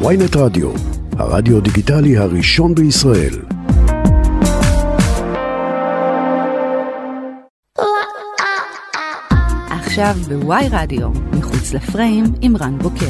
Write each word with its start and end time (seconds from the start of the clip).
ויינט 0.00 0.36
רדיו, 0.36 0.72
הרדיו 1.12 1.60
דיגיטלי 1.60 2.18
הראשון 2.18 2.74
בישראל. 2.74 3.34
עכשיו 9.70 10.14
בוואי 10.28 10.68
רדיו, 10.70 11.08
מחוץ 11.32 11.74
לפריים 11.74 12.24
עם 12.40 12.56
רן 12.56 12.78
בוקר. 12.78 13.06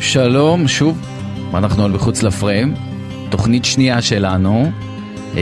שלום, 0.00 0.68
שוב, 0.68 0.98
אנחנו 1.54 1.84
על 1.84 1.90
מחוץ 1.90 2.22
לפריים, 2.22 2.74
תוכנית 3.30 3.64
שנייה 3.64 4.02
שלנו. 4.02 4.70
Uh, 5.34 5.36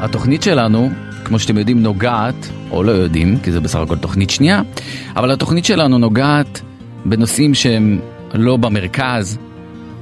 התוכנית 0.00 0.42
שלנו, 0.42 0.90
כמו 1.30 1.38
שאתם 1.38 1.58
יודעים, 1.58 1.82
נוגעת, 1.82 2.48
או 2.70 2.82
לא 2.82 2.92
יודעים, 2.92 3.38
כי 3.42 3.52
זה 3.52 3.60
בסך 3.60 3.78
הכל 3.78 3.96
תוכנית 3.96 4.30
שנייה, 4.30 4.62
אבל 5.16 5.30
התוכנית 5.30 5.64
שלנו 5.64 5.98
נוגעת 5.98 6.60
בנושאים 7.04 7.54
שהם 7.54 8.00
לא 8.34 8.56
במרכז, 8.56 9.38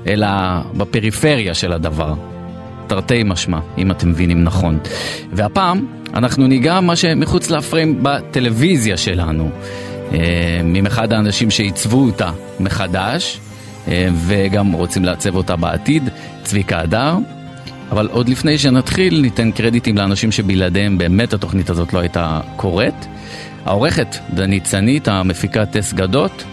אלא 0.07 0.29
בפריפריה 0.77 1.55
של 1.55 1.73
הדבר. 1.73 2.15
תרתי 2.87 3.23
משמע, 3.25 3.59
אם 3.79 3.91
אתם 3.91 4.11
מבינים 4.11 4.45
נכון. 4.45 4.79
והפעם 5.33 5.87
אנחנו 6.15 6.47
ניגע 6.47 6.81
מה 6.81 6.97
שמחוץ 6.97 7.51
לפריים 7.51 7.99
בטלוויזיה 8.03 8.97
שלנו. 8.97 9.51
Uh, 10.11 10.15
עם 10.75 10.87
אחד 10.87 11.13
האנשים 11.13 11.51
שעיצבו 11.51 12.05
אותה 12.05 12.31
מחדש, 12.61 13.41
אה, 13.89 14.09
וגם 14.27 14.73
רוצים 14.73 15.05
לעצב 15.05 15.35
אותה 15.35 15.57
בעתיד, 15.57 16.09
צביקה 16.43 16.81
הדר. 16.81 17.17
אבל 17.91 18.09
עוד 18.13 18.29
לפני 18.29 18.59
שנתחיל, 18.59 19.21
ניתן 19.21 19.51
קרדיטים 19.51 19.97
לאנשים 19.97 20.33
שבלעדיהם 20.33 20.99
באמת 20.99 21.33
התוכנית 21.33 21.71
הזאת 21.71 21.93
לא 21.93 21.99
הייתה 21.99 22.41
קורית. 22.57 23.09
העורכת 23.65 24.17
דנית 24.35 24.65
צנית, 24.65 25.09
המפיקה 25.09 25.67
טס 25.67 25.93
גדות, 25.93 26.45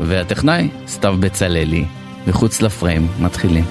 והטכנאי 0.00 0.68
סתיו 0.86 1.16
בצללי. 1.20 1.84
מחוץ 2.26 2.62
לפריים, 2.62 3.08
מתחילים. 3.18 3.64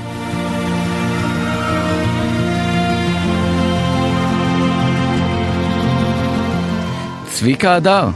צביקה 7.29 7.75
הדר. 7.75 8.09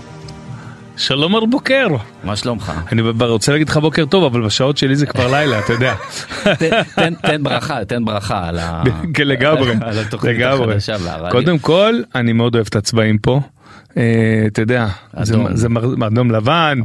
שלום 0.98 1.36
על 1.36 1.46
בוקר. 1.46 1.88
מה 2.24 2.36
שלומך? 2.36 2.72
אני 2.92 3.02
רוצה 3.20 3.52
להגיד 3.52 3.70
לך 3.70 3.78
בוקר 3.78 4.06
טוב 4.06 4.24
אבל 4.24 4.46
בשעות 4.46 4.78
שלי 4.78 4.96
זה 4.96 5.06
כבר 5.06 5.32
לילה 5.32 5.60
אתה 5.60 5.74
יודע. 5.74 5.96
תן 7.22 7.44
ברכה 7.44 7.86
תן 7.86 8.06
ברכה 8.06 8.48
על 8.48 8.60
כן, 9.14 9.28
לגמרי. 9.28 9.76
קודם 11.32 11.60
כל 11.60 11.96
אני 12.16 12.34
מאוד 12.34 12.56
אוהב 12.56 12.68
את 12.70 12.76
הצבעים 12.76 13.18
פה. 13.18 13.42
אה, 13.98 14.44
אתה 14.48 14.62
יודע 14.62 14.88
זה 15.54 15.68
אדום 16.08 16.32
לבן 16.32 16.80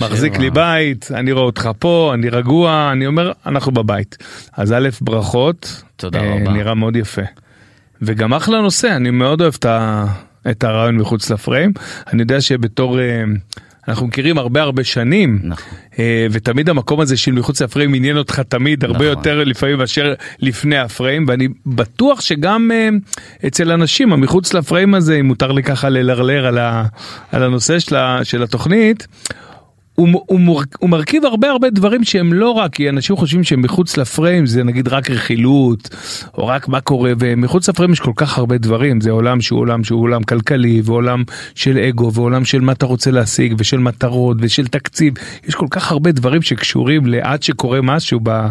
מחזיק 0.00 0.38
לי 0.38 0.50
בית 0.50 1.08
אני 1.14 1.32
רואה 1.32 1.44
אותך 1.44 1.70
פה 1.78 2.10
אני 2.14 2.28
רגוע 2.28 2.88
אני 2.92 3.06
אומר 3.06 3.32
אנחנו 3.46 3.72
בבית 3.72 4.16
אז 4.56 4.72
א' 4.72 4.88
ברכות 5.00 5.82
תודה 5.96 6.20
אה, 6.20 6.34
רבה 6.34 6.52
נראה 6.52 6.74
מאוד 6.74 6.96
יפה. 6.96 7.22
וגם 8.02 8.34
אחלה 8.34 8.60
נושא 8.60 8.96
אני 8.96 9.10
מאוד 9.10 9.40
אוהב 9.40 9.54
את 9.58 9.64
ה... 9.64 10.04
את 10.50 10.64
הרעיון 10.64 10.96
מחוץ 10.96 11.30
לפריים. 11.30 11.72
אני 12.12 12.22
יודע 12.22 12.40
שבתור... 12.40 13.00
אה, 13.00 13.24
אנחנו 13.88 14.06
מכירים 14.06 14.38
הרבה 14.38 14.62
הרבה 14.62 14.84
שנים 14.84 15.38
נכון. 15.42 15.78
אה, 15.98 16.26
ותמיד 16.30 16.68
המקום 16.68 17.00
הזה 17.00 17.16
של 17.16 17.32
מחוץ 17.32 17.62
לפריים 17.62 17.94
עניין 17.94 18.16
אותך 18.16 18.40
תמיד 18.40 18.84
הרבה 18.84 18.96
נכון. 18.96 19.06
יותר 19.06 19.44
לפעמים 19.44 19.78
מאשר 19.78 20.14
לפני 20.38 20.78
הפריים 20.78 21.24
ואני 21.28 21.48
בטוח 21.66 22.20
שגם 22.20 22.70
אה, 22.74 22.88
אצל 23.46 23.72
אנשים 23.72 24.12
המחוץ 24.12 24.54
לפריים 24.54 24.94
הזה 24.94 25.14
אם 25.20 25.26
מותר 25.26 25.52
לי 25.52 25.62
ככה 25.62 25.88
ללרלר 25.88 26.46
על, 26.46 26.58
על 27.32 27.42
הנושא 27.42 27.78
של, 27.78 27.96
של 28.22 28.42
התוכנית. 28.42 29.06
הוא, 29.98 30.08
הוא, 30.26 30.40
הוא 30.46 30.62
הוא 30.78 30.90
מרכיב 30.90 31.24
הרבה 31.24 31.50
הרבה 31.50 31.70
דברים 31.70 32.04
שהם 32.04 32.32
לא 32.32 32.50
רק, 32.50 32.74
כי 32.74 32.88
אנשים 32.88 33.16
חושבים 33.16 33.44
שהם 33.44 33.62
מחוץ 33.62 33.96
לפריים 33.96 34.46
זה 34.46 34.64
נגיד 34.64 34.88
רק 34.88 35.10
רכילות, 35.10 35.88
או 36.38 36.46
רק 36.46 36.68
מה 36.68 36.80
קורה, 36.80 37.12
ומחוץ 37.18 37.68
לפריים 37.68 37.92
יש 37.92 38.00
כל 38.00 38.12
כך 38.16 38.38
הרבה 38.38 38.58
דברים, 38.58 39.00
זה 39.00 39.10
עולם 39.10 39.40
שהוא 39.40 39.60
עולם 39.60 39.84
שהוא 39.84 40.02
עולם 40.02 40.22
כלכלי, 40.22 40.82
ועולם 40.84 41.22
של 41.54 41.78
אגו, 41.78 42.12
ועולם 42.12 42.44
של 42.44 42.60
מה 42.60 42.72
אתה 42.72 42.86
רוצה 42.86 43.10
להשיג, 43.10 43.54
ושל 43.58 43.78
מטרות, 43.78 44.36
ושל 44.40 44.66
תקציב, 44.66 45.14
יש 45.48 45.54
כל 45.54 45.66
כך 45.70 45.92
הרבה 45.92 46.12
דברים 46.12 46.42
שקשורים 46.42 47.06
לעד 47.06 47.42
שקורה 47.42 47.80
משהו 47.82 48.20
ב, 48.22 48.46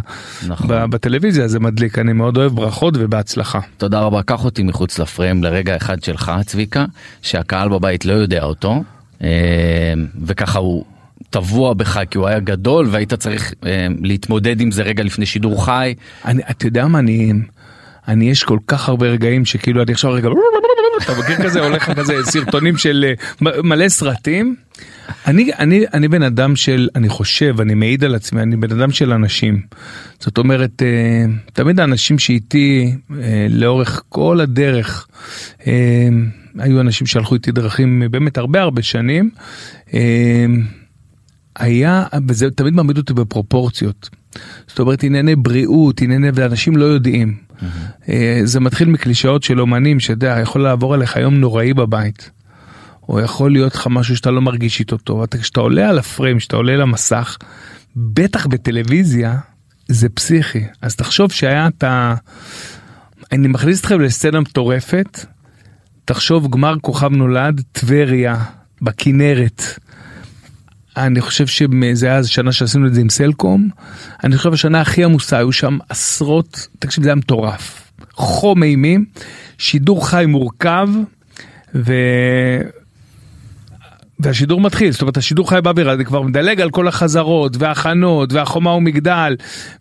נכון. 0.47 0.67
ב, 0.67 0.85
בטלוויזיה, 0.85 1.47
זה 1.47 1.59
מדליק, 1.59 1.99
אני 1.99 2.13
מאוד 2.13 2.37
אוהב 2.37 2.55
ברכות 2.55 2.93
ובהצלחה. 2.97 3.59
תודה 3.77 3.99
רבה, 3.99 4.23
קח 4.23 4.45
אותי 4.45 4.63
מחוץ 4.63 4.99
לפריים 4.99 5.43
לרגע 5.43 5.75
אחד 5.75 6.03
שלך, 6.03 6.31
צביקה, 6.45 6.85
שהקהל 7.21 7.69
בבית 7.69 8.05
לא 8.05 8.13
יודע 8.13 8.43
אותו. 8.43 8.83
אה, 9.23 9.93
וככה 10.25 10.59
הוא 10.59 10.85
טבוע 11.29 11.73
בך 11.73 11.99
כי 12.11 12.17
הוא 12.17 12.27
היה 12.27 12.39
גדול 12.39 12.87
והיית 12.91 13.13
צריך 13.13 13.53
אה, 13.65 13.87
להתמודד 14.01 14.61
עם 14.61 14.71
זה 14.71 14.83
רגע 14.83 15.03
לפני 15.03 15.25
שידור 15.25 15.65
חי. 15.65 15.93
אני, 16.25 16.41
אתה 16.49 16.67
יודע 16.67 16.87
מה 16.87 16.99
אני, 16.99 17.33
אני 18.07 18.29
יש 18.29 18.43
כל 18.43 18.59
כך 18.67 18.89
הרבה 18.89 19.07
רגעים 19.07 19.45
שכאילו 19.45 19.81
אני 19.83 19.91
עכשיו 19.91 20.11
רגע, 20.11 20.29
אתה 21.03 21.19
מכיר 21.19 21.35
כזה 21.35 21.59
הולך 21.59 21.91
כזה 21.91 22.13
סרטונים 22.23 22.77
של 22.77 23.05
אה, 23.45 23.61
מלא 23.63 23.89
סרטים. 23.89 24.55
אני 25.27 25.51
אני 25.59 25.85
אני 25.93 26.07
בן 26.07 26.23
אדם 26.23 26.55
של 26.55 26.89
אני 26.95 27.09
חושב 27.09 27.61
אני 27.61 27.73
מעיד 27.73 28.03
על 28.03 28.15
עצמי 28.15 28.41
אני 28.41 28.55
בן 28.55 28.79
אדם 28.79 28.91
של 28.91 29.13
אנשים. 29.13 29.61
זאת 30.19 30.37
אומרת 30.37 30.83
אה, 30.83 31.25
תמיד 31.53 31.79
האנשים 31.79 32.19
שאיתי 32.19 32.95
אה, 33.11 33.47
לאורך 33.49 34.03
כל 34.09 34.39
הדרך 34.41 35.07
היו 36.59 36.81
אנשים 36.81 37.07
שהלכו 37.07 37.35
איתי 37.35 37.51
דרכים 37.51 38.03
באמת 38.11 38.37
הרבה 38.37 38.61
הרבה 38.61 38.81
שנים. 38.81 39.29
אה, 41.59 41.65
היה, 41.65 42.03
וזה 42.27 42.51
תמיד 42.51 42.73
מעמיד 42.73 42.97
אותי 42.97 43.13
בפרופורציות. 43.13 44.09
זאת 44.67 44.79
אומרת 44.79 45.03
ענייני 45.03 45.35
בריאות, 45.35 46.01
ענייני, 46.01 46.27
ואנשים 46.33 46.77
לא 46.77 46.85
יודעים. 46.85 47.37
Mm-hmm. 47.37 48.11
זה 48.43 48.59
מתחיל 48.59 48.89
מקלישאות 48.89 49.43
של 49.43 49.61
אומנים, 49.61 49.99
שאתה 49.99 50.13
יודע, 50.13 50.39
יכול 50.41 50.63
לעבור 50.63 50.93
עליך 50.93 51.15
יום 51.15 51.35
נוראי 51.35 51.73
בבית. 51.73 52.31
או 53.09 53.19
יכול 53.19 53.51
להיות 53.51 53.75
לך 53.75 53.87
משהו 53.89 54.15
שאתה 54.17 54.31
לא 54.31 54.41
מרגיש 54.41 54.79
איתו 54.79 54.97
טוב. 54.97 55.25
כשאתה 55.25 55.59
עולה 55.59 55.89
על 55.89 55.99
הפריים, 55.99 56.37
כשאתה 56.37 56.55
עולה 56.55 56.75
למסך, 56.75 57.37
בטח 57.95 58.47
בטלוויזיה, 58.47 59.37
זה 59.87 60.09
פסיכי. 60.09 60.63
אז 60.81 60.95
תחשוב 60.95 61.31
שהיה 61.31 61.67
את 61.67 61.83
ה... 61.83 62.15
אני 63.31 63.47
מכניס 63.47 63.79
אתכם 63.79 64.01
לסצנה 64.01 64.39
מטורפת, 64.39 65.25
תחשוב 66.05 66.51
גמר 66.51 66.75
כוכב 66.81 67.11
נולד, 67.11 67.61
טבריה, 67.71 68.43
בכנרת. 68.81 69.63
אני 70.97 71.21
חושב 71.21 71.47
שזה 71.47 72.05
היה 72.05 72.23
שנה 72.23 72.51
שעשינו 72.51 72.87
את 72.87 72.93
זה 72.93 73.01
עם 73.01 73.09
סלקום, 73.09 73.69
אני 74.23 74.37
חושב 74.37 74.53
השנה 74.53 74.81
הכי 74.81 75.03
עמוסה, 75.03 75.37
היו 75.37 75.51
שם 75.51 75.77
עשרות, 75.89 76.67
תקשיב 76.79 77.03
זה 77.03 77.09
היה 77.09 77.15
מטורף, 77.15 77.91
חום 78.13 78.63
אימים, 78.63 79.05
שידור 79.57 80.07
חי 80.07 80.25
מורכב, 80.27 80.89
ו... 81.75 81.93
והשידור 84.19 84.61
מתחיל, 84.61 84.91
זאת 84.91 85.01
אומרת 85.01 85.17
השידור 85.17 85.49
חי 85.49 85.61
באוויר, 85.63 85.93
אני 85.93 86.05
כבר 86.05 86.21
מדלג 86.21 86.61
על 86.61 86.69
כל 86.69 86.87
החזרות 86.87 87.57
והכנות 87.59 88.33
והחומה 88.33 88.71
ומגדל 88.71 89.35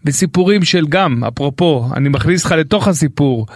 וסיפורים 0.05 0.65
של 0.65 0.87
גם, 0.89 1.25
אפרופו, 1.25 1.89
אני 1.95 2.09
מכניס 2.09 2.45
לך 2.45 2.53
לתוך 2.53 2.89
הסיפור. 2.89 3.47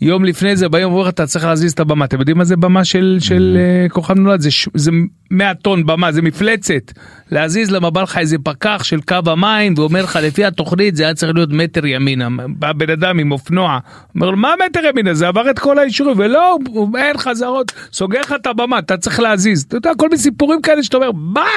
יום 0.00 0.24
לפני 0.24 0.56
זה 0.56 0.68
ביום 0.68 0.92
אומר 0.92 1.08
אתה 1.08 1.26
צריך 1.26 1.44
להזיז 1.44 1.72
את 1.72 1.80
הבמה. 1.80 2.04
אתם 2.04 2.18
יודעים 2.18 2.38
מה 2.38 2.44
זה 2.44 2.56
במה 2.56 2.84
של 2.84 3.16
של 3.20 3.58
uh, 3.86 3.92
כוכב 3.92 4.14
נולד? 4.14 4.40
זה 4.40 4.48
זה 4.74 4.90
100 5.30 5.54
טון 5.54 5.86
במה 5.86 6.12
זה 6.12 6.22
מפלצת. 6.22 6.92
להזיז 7.30 7.70
למה 7.70 7.90
בא 7.90 8.02
לך 8.02 8.18
איזה 8.18 8.36
פקח 8.42 8.84
של 8.84 9.00
קו 9.00 9.16
המים 9.26 9.74
ואומר 9.76 10.02
לך 10.02 10.18
לפי 10.22 10.44
התוכנית 10.44 10.96
זה 10.96 11.04
היה 11.04 11.14
צריך 11.14 11.34
להיות 11.34 11.52
מטר 11.52 11.86
ימינה. 11.86 12.28
בא 12.48 12.72
בן 12.72 12.90
אדם 12.90 13.18
עם 13.18 13.32
אופנוע 13.32 13.78
אומר 14.14 14.30
לו 14.30 14.36
מה 14.36 14.54
מטר 14.66 14.80
ימינה? 14.84 15.14
זה 15.14 15.28
עבר 15.28 15.50
את 15.50 15.58
כל 15.58 15.78
האישורים 15.78 16.18
ולא 16.18 16.58
אין 16.96 17.18
חזרות. 17.18 17.72
סוגר 17.92 18.20
לך 18.20 18.34
את 18.40 18.46
הבמה 18.46 18.78
אתה 18.78 18.96
צריך 18.96 19.20
להזיז. 19.20 19.62
אתה 19.62 19.76
יודע 19.76 19.90
כל 19.98 20.08
מיני 20.08 20.18
סיפורים 20.18 20.62
כאלה 20.62 20.82
שאתה 20.82 20.96
אומר 20.96 21.12
מה? 21.12 21.50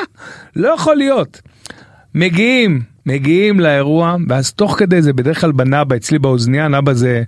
לא 0.55 0.67
יכול 0.67 0.95
להיות. 0.95 1.41
מגיעים 2.15 2.90
מגיעים 3.05 3.59
לאירוע 3.59 4.15
ואז 4.29 4.53
תוך 4.53 4.75
כדי 4.79 5.01
זה 5.01 5.13
בדרך 5.13 5.41
כלל 5.41 5.51
בנאבה 5.51 5.95
אצלי 5.95 6.19
באוזניה 6.19 6.67
נאבה 6.67 6.93
זה 6.93 7.23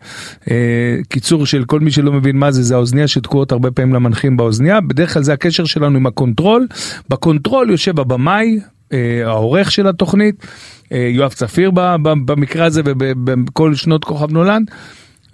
אה, 0.52 0.98
קיצור 1.10 1.46
של 1.46 1.64
כל 1.64 1.80
מי 1.80 1.92
שלא 1.92 2.12
מבין 2.12 2.38
מה 2.38 2.52
זה 2.52 2.64
זה 2.64 2.76
האוזניה 2.76 3.08
שתקועות 3.08 3.52
הרבה 3.52 3.72
פעמים 3.72 3.94
למנחים 3.94 4.38
באוזניה 4.38 4.82
בדרך 4.82 5.14
כלל 5.14 5.24
זה 5.24 5.34
הקשר 5.34 5.66
שלנו 5.66 5.98
עם 5.98 6.06
הקונטרול 6.06 6.68
בקונטרול 7.10 7.70
יושב 7.70 8.00
הבמאי 8.00 8.60
אה, 8.94 9.22
העורך 9.26 9.72
של 9.72 9.88
התוכנית 9.88 10.46
אה, 10.92 11.10
יואב 11.12 11.34
צפיר 11.34 11.72
במקרה 12.04 12.66
הזה 12.66 12.82
ובכל 12.86 13.76
שנות 13.76 14.04
כוכב 14.04 14.32
נולד. 14.32 14.64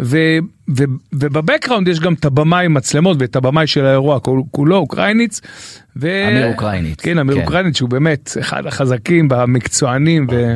ו, 0.02 0.18
ו, 0.78 0.84
ובבקראונד 1.14 1.88
יש 1.88 2.00
גם 2.00 2.14
את 2.14 2.26
הבמאי 2.26 2.68
מצלמות 2.68 3.18
ואת 3.20 3.36
הבמאי 3.36 3.68
של 3.68 3.86
האירוע 3.86 4.20
כולו 4.52 4.76
אוקראיניץ. 4.76 5.42
ו... 5.98 6.28
אמיר 6.32 6.52
אוקראיניץ. 6.52 7.02
כן 7.02 7.18
אמיר 7.18 7.36
כן. 7.36 7.42
אוקראיניץ 7.42 7.78
שהוא 7.78 7.90
באמת 7.90 8.38
אחד 8.40 8.66
החזקים 8.66 9.28
במקצוענים 9.28 10.28
ו, 10.32 10.56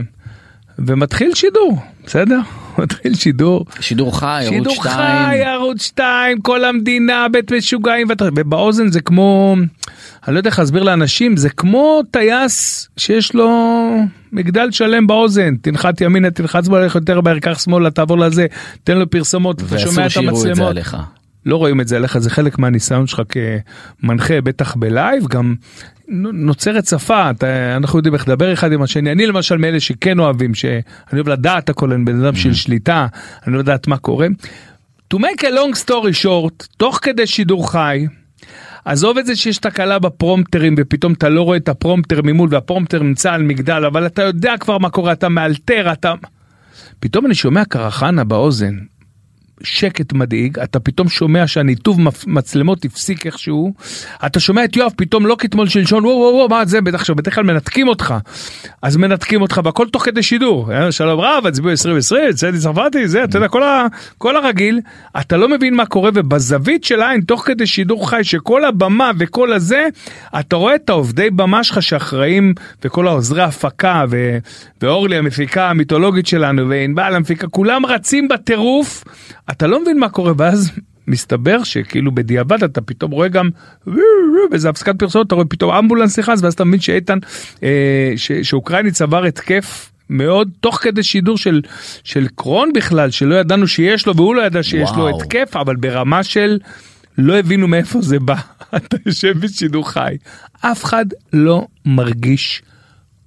ומתחיל 0.80 1.32
שידור 1.36 1.80
בסדר. 2.06 2.40
מתחיל 2.78 3.16
שידור. 3.16 3.66
שידור 3.80 4.20
חי, 4.20 4.44
ערוץ 4.46 4.58
שידור 4.58 4.74
2. 4.74 4.96
חי, 4.96 5.44
ערוץ 5.44 5.82
2, 5.82 6.42
כל 6.42 6.66
המדינה, 6.66 7.28
בית 7.32 7.52
משוגעים, 7.52 8.08
ובאוזן 8.36 8.92
זה 8.92 9.02
כמו, 9.02 9.56
אני 10.28 10.34
לא 10.34 10.40
יודע 10.40 10.50
איך 10.50 10.60
להסביר 10.60 10.84
לאנשים, 10.84 11.38
זה 11.38 11.50
כמו 11.50 12.02
טייס 12.12 12.88
שיש 12.98 13.34
לו 13.34 13.50
מגדל 14.32 14.72
שלם 14.72 15.08
באוזן, 15.08 15.56
תנחת 15.56 16.02
ימינה, 16.02 16.32
תלחץ 16.32 16.68
בו, 16.68 16.80
לך 16.80 16.96
יותר 16.96 17.22
מהר, 17.22 17.40
קח 17.40 17.60
שמאלה, 17.60 17.92
תעבור 17.92 18.18
לזה, 18.18 18.46
תן 18.84 18.98
לו 18.98 19.10
פרסומות, 19.10 19.62
אתה 19.62 19.80
שומע 19.80 20.04
ואסור 20.04 20.06
את 20.06 20.12
שיראו 20.12 20.30
את 20.30 20.36
זה 20.42 20.50
המצלמות. 20.50 20.70
עליך. 20.72 20.98
לא 21.46 21.56
רואים 21.56 21.82
את 21.82 21.88
זה 21.88 21.96
עליך, 21.96 22.18
זה 22.18 22.30
חלק 22.30 22.60
מהניסיון 22.60 23.08
שלך 23.08 23.22
כמנחה, 23.30 24.42
בטח 24.42 24.76
בלייב, 24.76 25.28
גם 25.28 25.56
נוצרת 26.08 26.86
שפה, 26.86 27.30
אתה, 27.30 27.76
אנחנו 27.76 28.00
יודעים 28.00 28.14
איך 28.14 28.28
לדבר 28.28 28.54
אחד 28.54 28.72
עם 28.72 28.82
השני. 28.82 29.12
אני 29.12 29.26
למשל 29.26 29.58
מאלה 29.58 29.80
שכן 29.80 30.20
אוהבים, 30.20 30.54
שאני 30.54 30.82
אוהב 31.14 31.28
לדעת 31.28 31.70
הכל, 31.70 31.92
אני 31.92 32.06
בן 32.06 32.26
אדם 32.26 32.36
של 32.36 32.54
שליטה, 32.54 33.08
אני 33.48 33.56
אוהב 33.56 33.66
לדעת 33.66 33.88
מה 33.88 33.98
קורה. 33.98 34.28
To 35.14 35.18
make 35.18 35.42
a 35.42 35.48
long 35.48 35.86
story 35.86 36.24
short, 36.24 36.68
תוך 36.78 37.00
כדי 37.02 37.28
שידור 37.28 37.72
חי, 37.72 38.08
עזוב 38.86 39.18
את 39.18 39.26
זה 39.26 39.36
שיש 39.36 39.58
תקלה 39.58 40.00
בפרומפטרים 40.00 40.76
ופתאום 40.78 41.14
אתה 41.14 41.30
לא 41.30 41.42
רואה 41.42 41.58
את 41.58 41.70
הפרומפטר 41.70 42.22
ממול 42.24 42.50
והפרומפטר 42.52 43.04
נמצא 43.04 43.34
על 43.34 43.44
מגדל, 43.44 43.86
אבל 43.86 44.06
אתה 44.06 44.22
יודע 44.22 44.54
כבר 44.60 44.78
מה 44.78 44.90
קורה, 44.90 45.12
אתה 45.12 45.30
מאלתר, 45.30 45.92
אתה... 45.94 46.14
פתאום 47.00 47.26
אני 47.26 47.36
שומע 47.36 47.66
קרחנה 47.66 48.24
באוזן, 48.24 48.78
שקט 49.64 50.14
מדאיג, 50.14 50.60
אתה 50.60 50.80
פתאום 50.80 51.10
שומע 51.10 51.48
שהניתוב 51.48 52.00
מצלמות 52.28 52.86
הפסיק 52.86 53.26
איכשהו, 53.26 53.74
אתה 54.26 54.40
שומע 54.40 54.64
את 54.64 54.76
יואב 54.76 54.92
פתאום 54.96 55.26
לא 55.26 55.36
כתמול 55.40 55.68
שלשון, 55.70 56.06
וואו 56.06 56.18
וואו 56.18 56.34
וואו, 56.34 56.50
מה 56.50 56.66
זה, 56.66 56.80
עכשיו, 56.94 57.16
בדרך 57.16 57.36
כלל 57.36 57.44
מנתקים 57.44 57.88
אותך, 57.88 58.14
אז 58.82 58.98
מנתקים 58.98 59.42
אותך 59.42 59.62
והכל 59.64 59.88
תוך 59.90 60.06
כדי 60.06 60.24
שידור, 60.24 60.74
אה, 60.74 60.92
שלום 60.92 61.20
רב, 61.20 61.46
הצביעו 61.48 61.72
2020, 61.72 62.32
צדי 62.34 62.58
צרפתי, 62.58 63.08
זה, 63.08 63.24
אתה 63.24 63.38
יודע, 63.38 63.48
כל, 63.48 63.64
ה, 63.64 63.88
כל 64.18 64.36
הרגיל, 64.36 64.80
אתה 65.20 65.38
לא 65.38 65.50
מבין 65.50 65.74
מה 65.74 65.86
קורה, 65.86 66.10
ובזווית 66.14 66.84
של 66.84 67.02
העין, 67.02 67.22
תוך 67.22 67.44
כדי 67.46 67.68
שידור 67.68 68.10
חי, 68.10 68.24
שכל 68.24 68.66
הבמה 68.66 69.12
וכל 69.20 69.54
הזה, 69.54 69.88
אתה 70.40 70.56
רואה 70.56 70.76
את 70.76 70.90
העובדי 70.90 71.30
במה 71.30 71.64
שלך 71.64 71.82
שאחראים, 71.82 72.54
וכל 72.84 73.08
העוזרי 73.08 73.44
הפקה, 73.44 74.06
ו, 74.10 74.38
ואורלי 74.82 75.18
המפיקה 75.18 75.70
המיתולוגית 75.70 76.28
שלנו, 76.28 76.70
וענבל 76.70 77.16
המפיקה, 77.16 77.48
כולם 77.48 77.86
רצים 77.86 78.28
בטירוף, 78.28 79.04
אתה 79.54 79.68
לא 79.68 79.82
מבין 79.82 80.00
מה 80.00 80.10
קורה, 80.10 80.34
ואז 80.38 80.72
מסתבר 81.08 81.64
שכאילו 81.64 82.12
בדיעבד 82.12 82.64
אתה 82.64 82.82
פתאום 82.82 83.12
רואה 83.12 83.28
גם 83.28 83.50
באיזה 84.50 84.70
הפסקת 84.70 85.00
פרסומת 85.00 85.28
אתה 85.28 85.36
רואה 85.36 85.46
פתאום 85.46 85.72
אמבולנס 85.72 86.20
נכנס 86.20 86.44
ואז 86.44 86.54
אתה 86.54 86.64
מבין 86.64 86.80
שאיתן 86.80 87.18
אה, 87.64 88.14
ש, 88.16 88.32
שאוקראיני 88.32 88.92
צבר 88.92 89.26
התקף 89.26 89.92
מאוד 90.10 90.50
תוך 90.60 90.80
כדי 90.82 91.04
שידור 91.04 91.38
של 91.38 91.62
של 92.04 92.28
קרון 92.36 92.74
בכלל 92.74 93.12
שלא 93.12 93.36
ידענו 93.36 93.68
שיש 93.68 94.08
לו 94.08 94.16
והוא 94.16 94.36
לא 94.36 94.42
ידע 94.42 94.64
שיש 94.64 94.90
לו 94.90 94.98
וואו. 94.98 95.18
התקף 95.22 95.56
אבל 95.56 95.76
ברמה 95.76 96.24
של 96.24 96.58
לא 97.18 97.40
הבינו 97.40 97.68
מאיפה 97.68 98.02
זה 98.02 98.20
בא 98.20 98.36
אתה 98.78 98.98
יושב 99.06 99.40
בשידור 99.40 99.90
חי 99.90 100.18
אף 100.62 100.84
אחד 100.84 101.06
לא 101.34 101.68
מרגיש 101.86 102.62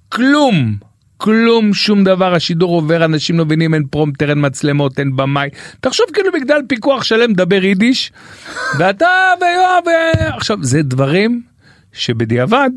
כלום. 0.09 0.86
כלום, 1.17 1.73
שום 1.73 2.03
דבר, 2.03 2.33
השידור 2.33 2.75
עובר, 2.75 3.05
אנשים 3.05 3.37
לא 3.37 3.45
מבינים, 3.45 3.73
אין 3.73 3.83
פרומטר, 3.89 4.29
אין 4.29 4.45
מצלמות, 4.45 4.99
אין 4.99 5.15
במאי. 5.15 5.49
תחשוב 5.79 6.05
כאילו 6.13 6.29
מגדל 6.35 6.59
פיקוח 6.67 7.03
שלם 7.03 7.31
מדבר 7.31 7.63
יידיש, 7.63 8.11
ואתה 8.77 9.07
ויואב, 9.41 9.83
ו- 9.87 10.35
עכשיו, 10.35 10.57
זה 10.61 10.81
דברים 10.81 11.41
שבדיעבד, 11.93 12.69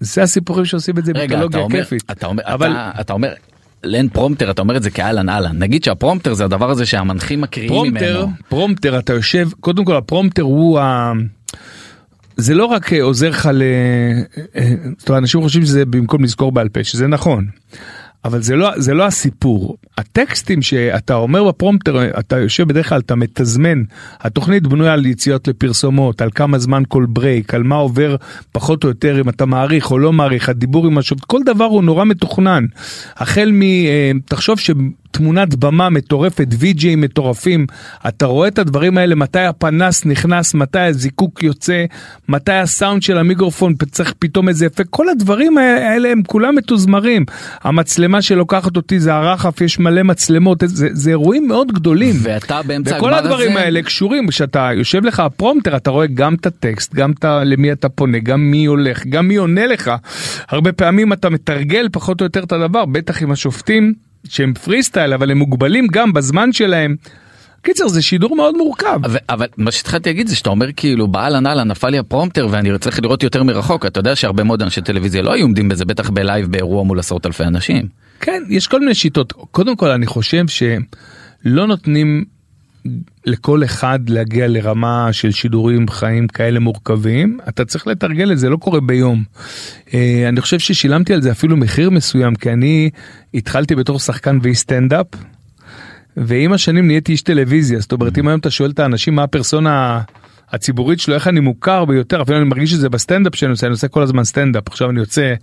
זה 0.00 0.22
הסיפורים 0.22 0.64
שעושים 0.64 0.98
את 0.98 1.04
זה 1.04 1.12
אומר, 1.58 1.84
כיפית. 1.84 2.02
אתה 2.10 2.26
אומר, 2.26 2.42
אבל 2.46 2.70
אתה, 2.72 2.90
אתה 3.00 3.12
אומר, 3.12 3.32
אין 3.84 4.08
פרומפטר, 4.08 4.50
אתה 4.50 4.62
אומר 4.62 4.76
את 4.76 4.82
זה 4.82 4.90
כאהלן 4.90 5.28
אהלן. 5.28 5.58
נגיד 5.58 5.84
שהפרומפטר 5.84 6.34
זה 6.34 6.44
הדבר 6.44 6.70
הזה 6.70 6.86
שהמנחים 6.86 7.40
מקריאים 7.40 7.72
פרומטר, 7.72 8.20
ממנו. 8.24 8.32
פרומטר, 8.48 8.98
אתה 8.98 9.12
יושב, 9.12 9.48
קודם 9.60 9.84
כל 9.84 9.96
הפרומטר 9.96 10.42
הוא 10.42 10.78
ה... 10.78 11.12
זה 12.38 12.54
לא 12.54 12.64
רק 12.64 12.92
אה, 12.92 13.02
עוזר 13.02 13.30
לך 13.30 13.50
ל... 13.52 13.62
אה, 14.56 14.74
זאת 14.98 15.08
אומרת, 15.08 15.22
אנשים 15.22 15.40
חושבים 15.40 15.64
שזה 15.64 15.84
במקום 15.84 16.24
לזכור 16.24 16.52
בעל 16.52 16.68
פה, 16.68 16.84
שזה 16.84 17.06
נכון. 17.06 17.46
אבל 18.24 18.42
זה 18.42 18.56
לא, 18.56 18.70
זה 18.76 18.94
לא 18.94 19.06
הסיפור. 19.06 19.76
הטקסטים 19.98 20.62
שאתה 20.62 21.14
אומר 21.14 21.44
בפרומטר, 21.44 22.18
אתה 22.18 22.38
יושב 22.38 22.68
בדרך 22.68 22.88
כלל, 22.88 23.00
אתה 23.00 23.14
מתזמן. 23.14 23.82
התוכנית 24.20 24.66
בנויה 24.66 24.92
על 24.92 25.06
יציאות 25.06 25.48
לפרסומות, 25.48 26.20
על 26.20 26.30
כמה 26.34 26.58
זמן 26.58 26.82
כל 26.88 27.06
ברייק, 27.08 27.54
על 27.54 27.62
מה 27.62 27.74
עובר 27.74 28.16
פחות 28.52 28.84
או 28.84 28.88
יותר, 28.88 29.20
אם 29.20 29.28
אתה 29.28 29.46
מעריך 29.46 29.90
או 29.90 29.98
לא 29.98 30.12
מעריך, 30.12 30.48
הדיבור 30.48 30.86
עם 30.86 30.98
השופט, 30.98 31.24
כל 31.24 31.40
דבר 31.44 31.64
הוא 31.64 31.82
נורא 31.82 32.04
מתוכנן. 32.04 32.64
החל 33.16 33.50
מ... 33.52 33.62
אה, 33.62 34.10
תחשוב 34.24 34.58
שתמונת 35.12 35.54
במה 35.54 35.90
מטורפת, 35.90 36.46
וי.ג'יי 36.58 36.96
מטורפים, 36.96 37.66
אתה 38.08 38.26
רואה 38.26 38.48
את 38.48 38.58
הדברים 38.58 38.98
האלה, 38.98 39.14
מתי 39.14 39.40
הפנס 39.40 40.04
נכנס, 40.06 40.54
מתי 40.54 40.78
הזיקוק 40.80 41.42
יוצא, 41.42 41.84
מתי 42.28 42.52
הסאונד 42.52 43.02
של 43.02 43.18
המיקרופון 43.18 43.74
צריך 43.90 44.14
פתאום 44.18 44.48
איזה 44.48 44.66
אפקט, 44.66 44.86
כל 44.90 45.08
הדברים 45.08 45.58
האלה 45.58 46.08
הם 46.08 46.22
כולם 46.26 46.54
מתוזמרים. 46.56 47.24
המצלמה 47.62 48.22
שלוקחת 48.22 48.76
אותי 48.76 49.00
זה 49.00 49.14
הרחף, 49.14 49.60
יש 49.60 49.78
מלא 49.78 50.02
מצלמות, 50.02 50.62
זה, 50.66 50.88
זה 50.92 51.10
אירועים 51.10 51.48
מאוד 51.48 51.72
גדולים. 51.72 52.14
ואתה 52.22 52.60
באמצע 52.62 52.96
וכל 52.96 53.14
הגמר 53.14 53.24
הדברים 53.24 53.50
הזה- 53.50 53.60
האלה 53.60 53.82
קשורים, 53.82 54.28
כשאתה 54.28 54.70
יושב 54.74 55.04
לך 55.04 55.20
הפרומטר 55.20 55.76
אתה 55.76 55.90
רואה 55.90 56.06
גם 56.06 56.34
את 56.34 56.46
הטקסט, 56.46 56.94
גם 56.94 57.10
את 57.10 57.24
למי 57.44 57.72
אתה 57.72 57.88
פונה, 57.88 58.18
גם 58.18 58.50
מי 58.50 58.64
הולך, 58.66 59.06
גם 59.06 59.28
מי 59.28 59.36
עונה 59.36 59.66
לך. 59.66 59.90
הרבה 60.48 60.72
פעמים 60.72 61.12
אתה 61.12 61.30
מתרגל 61.30 61.88
פחות 61.92 62.20
או 62.20 62.26
יותר 62.26 62.42
את 62.42 62.52
הדבר, 62.52 62.84
בטח 62.84 63.22
עם 63.22 63.30
השופטים 63.30 64.07
שהם 64.24 64.54
פרי 64.54 64.82
סטייל 64.82 65.14
אבל 65.14 65.30
הם 65.30 65.38
מוגבלים 65.38 65.86
גם 65.86 66.12
בזמן 66.12 66.52
שלהם. 66.52 66.96
קיצר 67.62 67.88
זה 67.88 68.02
שידור 68.02 68.36
מאוד 68.36 68.56
מורכב. 68.56 69.00
אבל, 69.04 69.18
אבל 69.28 69.46
מה 69.56 69.70
שהתחלתי 69.70 70.08
להגיד 70.08 70.26
זה 70.26 70.36
שאתה 70.36 70.50
אומר 70.50 70.72
כאילו 70.76 71.08
באהלן 71.08 71.46
אהלן 71.46 71.68
נפל 71.68 71.88
לי 71.88 71.98
הפרומפטר 71.98 72.48
ואני 72.50 72.78
צריך 72.78 73.02
לראות 73.02 73.22
יותר 73.22 73.42
מרחוק 73.42 73.86
אתה 73.86 74.00
יודע 74.00 74.16
שהרבה 74.16 74.44
מאוד 74.44 74.62
אנשי 74.62 74.80
טלוויזיה 74.80 75.22
לא 75.22 75.32
היו 75.32 75.44
עומדים 75.44 75.68
בזה 75.68 75.84
בטח 75.84 76.10
בלייב 76.10 76.46
באירוע 76.46 76.84
מול 76.84 76.98
עשרות 76.98 77.26
אלפי 77.26 77.44
אנשים. 77.44 77.88
כן, 78.20 78.42
יש 78.48 78.66
כל 78.66 78.80
מיני 78.80 78.94
שיטות. 78.94 79.32
קודם 79.32 79.76
כל, 79.76 79.90
אני 79.90 80.06
חושב 80.06 80.44
שלא 80.48 81.66
נותנים 81.66 82.24
לכל 83.26 83.64
אחד 83.64 84.08
להגיע 84.08 84.48
לרמה 84.48 85.08
של 85.12 85.30
שידורים 85.30 85.88
חיים 85.88 86.28
כאלה 86.28 86.60
מורכבים. 86.60 87.38
אתה 87.48 87.64
צריך 87.64 87.86
לתרגל 87.86 88.32
את 88.32 88.38
זה, 88.38 88.48
לא 88.48 88.56
קורה 88.56 88.80
ביום. 88.80 89.22
אה, 89.94 90.28
אני 90.28 90.40
חושב 90.40 90.58
ששילמתי 90.58 91.14
על 91.14 91.22
זה 91.22 91.30
אפילו 91.30 91.56
מחיר 91.56 91.90
מסוים, 91.90 92.34
כי 92.34 92.52
אני 92.52 92.90
התחלתי 93.34 93.74
בתור 93.74 93.98
שחקן 93.98 94.38
ואיש 94.42 94.58
סטנדאפ. 94.58 95.06
ועם 96.16 96.52
השנים 96.52 96.86
נהייתי 96.86 97.12
איש 97.12 97.22
טלוויזיה, 97.22 97.80
זאת 97.80 97.92
אומרת 97.92 98.18
אם 98.18 98.28
היום 98.28 98.40
אתה 98.40 98.50
שואל 98.50 98.70
את 98.70 98.78
האנשים 98.78 99.14
מה 99.14 99.22
הפרסונה 99.22 100.00
הציבורית 100.52 101.00
שלו, 101.00 101.14
איך 101.14 101.28
אני 101.28 101.40
מוכר 101.40 101.84
ביותר, 101.84 102.22
אפילו 102.22 102.38
אני 102.38 102.44
מרגיש 102.44 102.74
את 102.74 102.80
זה 102.80 102.88
בסטנדאפ 102.88 103.34
שאני 103.34 103.50
עושה, 103.50 103.66
אני 103.66 103.72
עושה 103.72 103.88
כל 103.88 104.02
הזמן 104.02 104.24
סטנדאפ, 104.24 104.68
עכשיו 104.68 104.90
אני 104.90 105.00
יוצא 105.00 105.34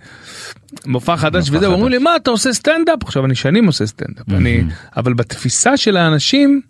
מופע 0.86 1.18
חדש 1.18 1.50
וזה, 1.52 1.68
אומרים. 1.68 1.92
לי 1.92 1.98
מה 1.98 2.16
אתה 2.16 2.32
עושה 2.32 2.54
סטנדאפ, 2.54 3.04
עכשיו 3.04 3.26
אני 3.26 3.36
שנים 3.36 3.66
עושה 3.66 3.86
סטנדאפ, 3.86 4.30
אני, 4.30 4.64
אבל 4.98 5.14
בתפיסה 5.14 5.78
של 5.78 5.98
האנשים, 5.98 6.62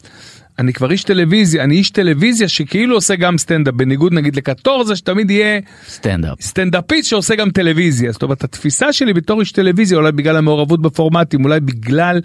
אני 0.60 0.74
כבר 0.74 0.92
איש 0.92 1.04
טלוויזיה, 1.04 1.64
אני 1.64 1.76
איש 1.76 1.90
טלוויזיה 1.90 2.48
שכאילו 2.48 2.96
עושה 2.96 3.16
גם 3.16 3.38
סטנדאפ, 3.38 3.74
בניגוד 3.74 4.14
נגיד 4.14 4.36
לקטורזה 4.36 4.96
שתמיד 4.96 5.32
יהיה 5.32 5.60
סטנדאפ. 5.88 6.42
סטנדאפיסט 6.42 7.10
שעושה 7.10 7.36
גם 7.36 7.50
טלוויזיה, 7.52 8.12
זאת 8.12 8.24
אומרת 8.24 8.44
התפיסה 8.44 8.94
שלי 8.94 9.14
בתור 9.14 9.40
איש 9.40 9.52
טלוויזיה 9.52 9.98
אולי 9.98 10.12
בגלל 10.12 10.38
המעורבות 10.38 10.82
בפורמטים, 10.82 11.46
אולי 11.46 11.60
בגלל 11.60 12.22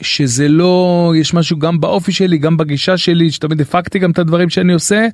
שזה 0.00 0.48
לא, 0.48 1.12
יש 1.16 1.34
משהו 1.34 1.58
גם 1.58 1.80
באופי 1.80 2.12
שלי, 2.12 2.38
גם 2.38 2.56
בגישה 2.56 2.96
שלי, 2.96 3.30
שתמיד 3.30 3.60
הפקתי 3.60 3.98
גם 3.98 4.10
את 4.10 4.18
הדברים 4.18 4.50
שאני 4.50 4.72
עושה, 4.72 5.06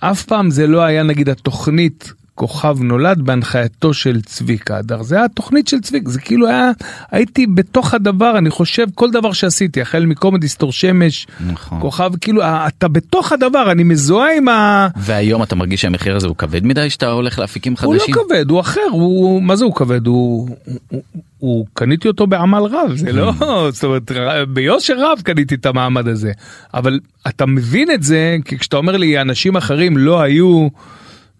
אף 0.00 0.24
פעם 0.24 0.50
זה 0.50 0.66
לא 0.66 0.82
היה 0.82 1.02
נגיד 1.02 1.28
התוכנית 1.28 2.12
כוכב 2.34 2.82
נולד 2.82 3.20
בהנחייתו 3.22 3.94
של 3.94 4.20
צביקה 4.22 4.76
הדר, 4.76 5.02
זה 5.02 5.16
היה 5.16 5.24
התוכנית 5.24 5.68
של 5.68 5.80
צביקה, 5.80 6.10
זה 6.10 6.20
כאילו 6.20 6.48
היה, 6.48 6.70
הייתי 7.10 7.46
בתוך 7.46 7.94
הדבר, 7.94 8.38
אני 8.38 8.50
חושב 8.50 8.86
כל 8.94 9.10
דבר 9.10 9.32
שעשיתי, 9.32 9.80
החל 9.80 10.06
מקומדי 10.06 10.48
סטור 10.48 10.72
שמש, 10.72 11.26
נכון. 11.46 11.80
כוכב, 11.80 12.10
כאילו 12.20 12.42
אתה 12.44 12.88
בתוך 12.88 13.32
הדבר, 13.32 13.70
אני 13.70 13.82
מזוהה 13.82 14.36
עם 14.36 14.48
ה... 14.48 14.88
והיום 14.96 15.42
אתה 15.42 15.54
מרגיש 15.54 15.80
שהמחיר 15.80 16.16
הזה 16.16 16.26
הוא 16.26 16.36
כבד 16.36 16.66
מדי 16.66 16.90
שאתה 16.90 17.10
הולך 17.10 17.38
לאפיקים 17.38 17.74
הוא 17.82 17.94
לא 17.94 18.00
חדשים? 18.00 18.14
כבד, 18.14 18.50
הוא 18.50 18.60
אחר, 18.60 18.80
הוא, 18.90 19.42
מה 19.42 19.56
זה 19.56 19.64
הוא 19.64 19.74
כבד? 19.74 20.06
הוא, 20.06 20.48
הוא, 20.64 20.78
הוא, 20.88 21.02
הוא 21.38 21.66
קניתי 21.74 22.08
אותו 22.08 22.26
בעמל 22.26 22.62
רב, 22.62 22.92
זה 22.94 23.12
לא, 23.12 23.32
זאת 23.72 23.84
אומרת, 23.84 24.12
ביושר 24.48 24.94
רב 24.98 25.20
קניתי 25.24 25.54
את 25.54 25.66
המעמד 25.66 26.08
הזה. 26.08 26.32
אבל 26.74 27.00
אתה 27.28 27.46
מבין 27.46 27.90
את 27.90 28.02
זה, 28.02 28.36
כי 28.44 28.58
כשאתה 28.58 28.76
אומר 28.76 28.96
לי, 28.96 29.20
אנשים 29.20 29.56
אחרים 29.56 29.96
לא 29.96 30.20
היו, 30.20 30.68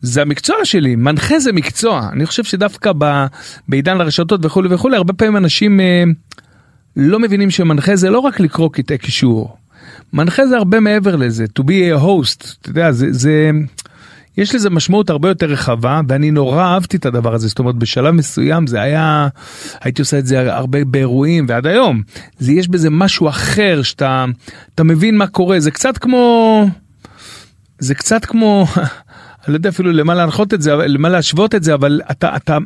זה 0.01 0.23
המקצוע 0.23 0.57
שלי, 0.65 0.97
מנחה 0.97 1.39
זה 1.39 1.53
מקצוע. 1.53 2.09
אני 2.13 2.27
חושב 2.27 2.45
שדווקא 2.45 2.93
ב, 2.99 3.27
בעידן 3.69 4.01
הרשתות 4.01 4.45
וכולי 4.45 4.75
וכולי, 4.75 4.97
הרבה 4.97 5.13
פעמים 5.13 5.37
אנשים 5.37 5.81
אה, 5.81 6.05
לא 6.97 7.19
מבינים 7.19 7.51
שמנחה 7.51 7.97
זה 7.97 8.11
לא 8.11 8.19
רק 8.19 8.41
לקרוא 8.41 8.71
קטעי 8.73 8.99
קישור. 8.99 9.57
מנחה 10.13 10.47
זה 10.47 10.57
הרבה 10.57 10.81
מעבר 10.81 11.17
לזה, 11.17 11.45
to 11.59 11.63
be 11.63 11.99
a 11.99 12.03
host, 12.03 12.57
אתה 12.61 12.71
יודע, 12.71 12.93
זה, 12.93 13.07
זה, 13.11 13.51
יש 14.37 14.55
לזה 14.55 14.71
משמעות 14.71 15.11
הרבה 15.11 15.29
יותר 15.29 15.47
רחבה 15.47 16.01
ואני 16.09 16.31
נורא 16.31 16.63
אהבתי 16.63 16.97
את 16.97 17.07
הדבר 17.07 17.35
הזה 17.35 17.49
זאת 17.49 17.59
אומרת 17.59 17.75
בשלב 17.75 18.11
מסוים 18.11 18.67
זה 18.67 18.81
היה 18.81 19.29
הייתי 19.81 20.03
עושה 20.03 20.19
את 20.19 20.27
זה 20.27 20.55
הרבה 20.55 20.85
באירועים 20.85 21.47
ועד 21.49 21.67
היום 21.67 22.03
זה 22.39 22.53
יש 22.53 22.69
בזה 22.69 22.91
משהו 22.91 23.29
אחר 23.29 23.83
שאתה 23.83 24.25
אתה 24.75 24.85
מבין 24.85 25.17
מה 25.17 25.27
קורה 25.27 25.61
זה 25.61 25.71
קצת 25.71 25.99
כמו 25.99 26.67
זה 27.79 27.95
קצת 27.95 28.25
כמו 28.25 28.67
אני 29.45 29.53
לא 29.53 29.57
יודע 29.57 29.69
אפילו 29.69 29.93
למה 29.93 30.15
להנחות 30.15 30.55
את 30.55 30.63
זה 30.63 30.77
למה 30.77 31.09
להשוות 31.09 31.55
את 31.55 31.63
זה 31.63 31.75
אבל 31.75 32.01
אתה 32.11 32.37
אתה. 32.37 32.59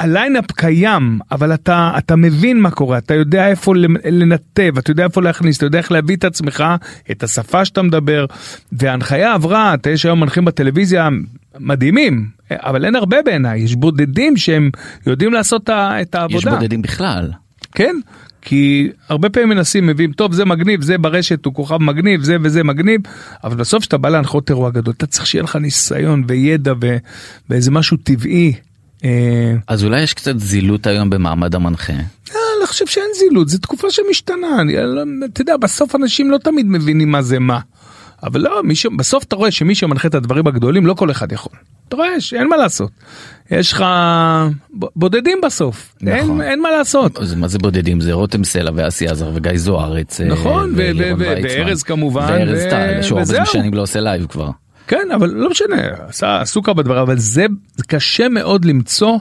הליינאפ 0.00 0.52
קיים 0.52 1.18
אבל 1.30 1.54
אתה 1.54 1.92
אתה 1.98 2.16
מבין 2.16 2.60
מה 2.60 2.70
קורה 2.70 2.98
אתה 2.98 3.14
יודע 3.14 3.48
איפה 3.48 3.74
לנתב 4.04 4.78
אתה 4.78 4.90
יודע 4.90 5.04
איפה 5.04 5.22
להכניס 5.22 5.56
אתה 5.56 5.66
יודע 5.66 5.78
איך 5.78 5.92
להביא 5.92 6.16
את 6.16 6.24
עצמך 6.24 6.64
את 7.10 7.22
השפה 7.22 7.64
שאתה 7.64 7.82
מדבר 7.82 8.26
וההנחיה 8.72 9.34
עברה 9.34 9.74
אתה 9.74 9.90
יש 9.90 10.06
היום 10.06 10.20
מנחים 10.20 10.44
בטלוויזיה 10.44 11.08
מדהימים 11.58 12.28
אבל 12.50 12.84
אין 12.84 12.96
הרבה 12.96 13.16
בעיניי 13.24 13.60
יש 13.60 13.74
בודדים 13.74 14.36
שהם 14.36 14.70
יודעים 15.06 15.32
לעשות 15.32 15.70
את 15.70 16.14
העבודה. 16.14 16.38
יש 16.38 16.44
בודדים 16.44 16.82
בכלל. 16.82 17.32
כן 17.74 17.96
כי 18.48 18.88
הרבה 19.08 19.28
פעמים 19.28 19.48
מנסים 19.48 19.86
מביאים 19.86 20.12
טוב 20.12 20.32
זה 20.32 20.44
מגניב 20.44 20.82
זה 20.82 20.98
ברשת 20.98 21.44
הוא 21.44 21.54
כוכב 21.54 21.76
מגניב 21.76 22.22
זה 22.22 22.36
וזה 22.42 22.62
מגניב 22.62 23.00
אבל 23.44 23.56
בסוף 23.56 23.84
שאתה 23.84 23.98
בא 23.98 24.08
להנחות 24.08 24.50
אירוע 24.50 24.70
גדול 24.70 24.94
אתה 24.96 25.06
צריך 25.06 25.26
שיהיה 25.26 25.42
לך 25.42 25.56
ניסיון 25.56 26.24
וידע 26.28 26.72
ואיזה 27.50 27.70
משהו 27.70 27.96
טבעי 27.96 28.52
אה, 29.04 29.54
אז 29.68 29.84
אולי 29.84 30.02
יש 30.02 30.14
קצת 30.14 30.38
זילות 30.38 30.86
היום 30.86 31.10
במעמד 31.10 31.54
המנחה. 31.54 31.92
אה, 31.92 31.98
אני 32.58 32.66
חושב 32.66 32.86
שאין 32.86 33.10
זילות, 33.18 33.48
זו 33.48 33.58
תקופה 33.58 33.90
שמשתנה, 33.90 34.62
לא, 34.86 35.02
אתה 35.24 35.40
יודע, 35.40 35.56
בסוף 35.56 35.94
אנשים 35.94 36.30
לא 36.30 36.38
תמיד 36.38 36.66
מבינים 36.66 37.10
מה 37.10 37.22
זה 37.22 37.38
מה. 37.38 37.60
אבל 38.22 38.40
לא, 38.40 38.62
מישהו, 38.64 38.90
בסוף 38.96 39.24
אתה 39.24 39.36
רואה 39.36 39.50
שמי 39.50 39.74
שמנחה 39.74 40.08
את 40.08 40.14
הדברים 40.14 40.46
הגדולים, 40.46 40.86
לא 40.86 40.94
כל 40.94 41.10
אחד 41.10 41.32
יכול. 41.32 41.52
אתה 41.88 41.96
רואה 41.96 42.20
שאין 42.20 42.48
מה 42.48 42.56
לעשות. 42.56 42.90
יש 43.50 43.72
לך 43.72 43.84
בודדים 44.96 45.38
בסוף, 45.44 45.94
נכון. 46.00 46.40
אין, 46.40 46.50
אין 46.50 46.62
מה 46.62 46.70
לעשות. 46.70 47.18
אז 47.18 47.34
מה 47.34 47.48
זה 47.48 47.58
בודדים? 47.58 48.00
זה 48.00 48.12
רותם 48.12 48.44
סלע 48.44 48.70
ואסי 48.74 49.08
עזר 49.08 49.30
וגיא 49.34 49.52
זוארץ. 49.56 50.20
אה, 50.20 50.26
נכון, 50.26 50.72
וארז 50.76 51.82
כמובן. 51.82 52.26
וארז 52.28 52.62
טל, 52.70 53.02
שהוא 53.02 53.18
הרבה 53.18 53.46
שנים 53.46 53.74
לא 53.74 53.82
עושה 53.82 54.00
לייב 54.00 54.26
כבר. 54.26 54.50
כן 54.86 55.08
אבל 55.14 55.30
לא 55.30 55.50
משנה 55.50 55.76
עשה 56.08 56.40
עסוק 56.40 56.68
בדבר 56.68 57.02
אבל 57.02 57.18
זה, 57.18 57.46
זה 57.76 57.84
קשה 57.84 58.28
מאוד 58.28 58.64
למצוא 58.64 59.18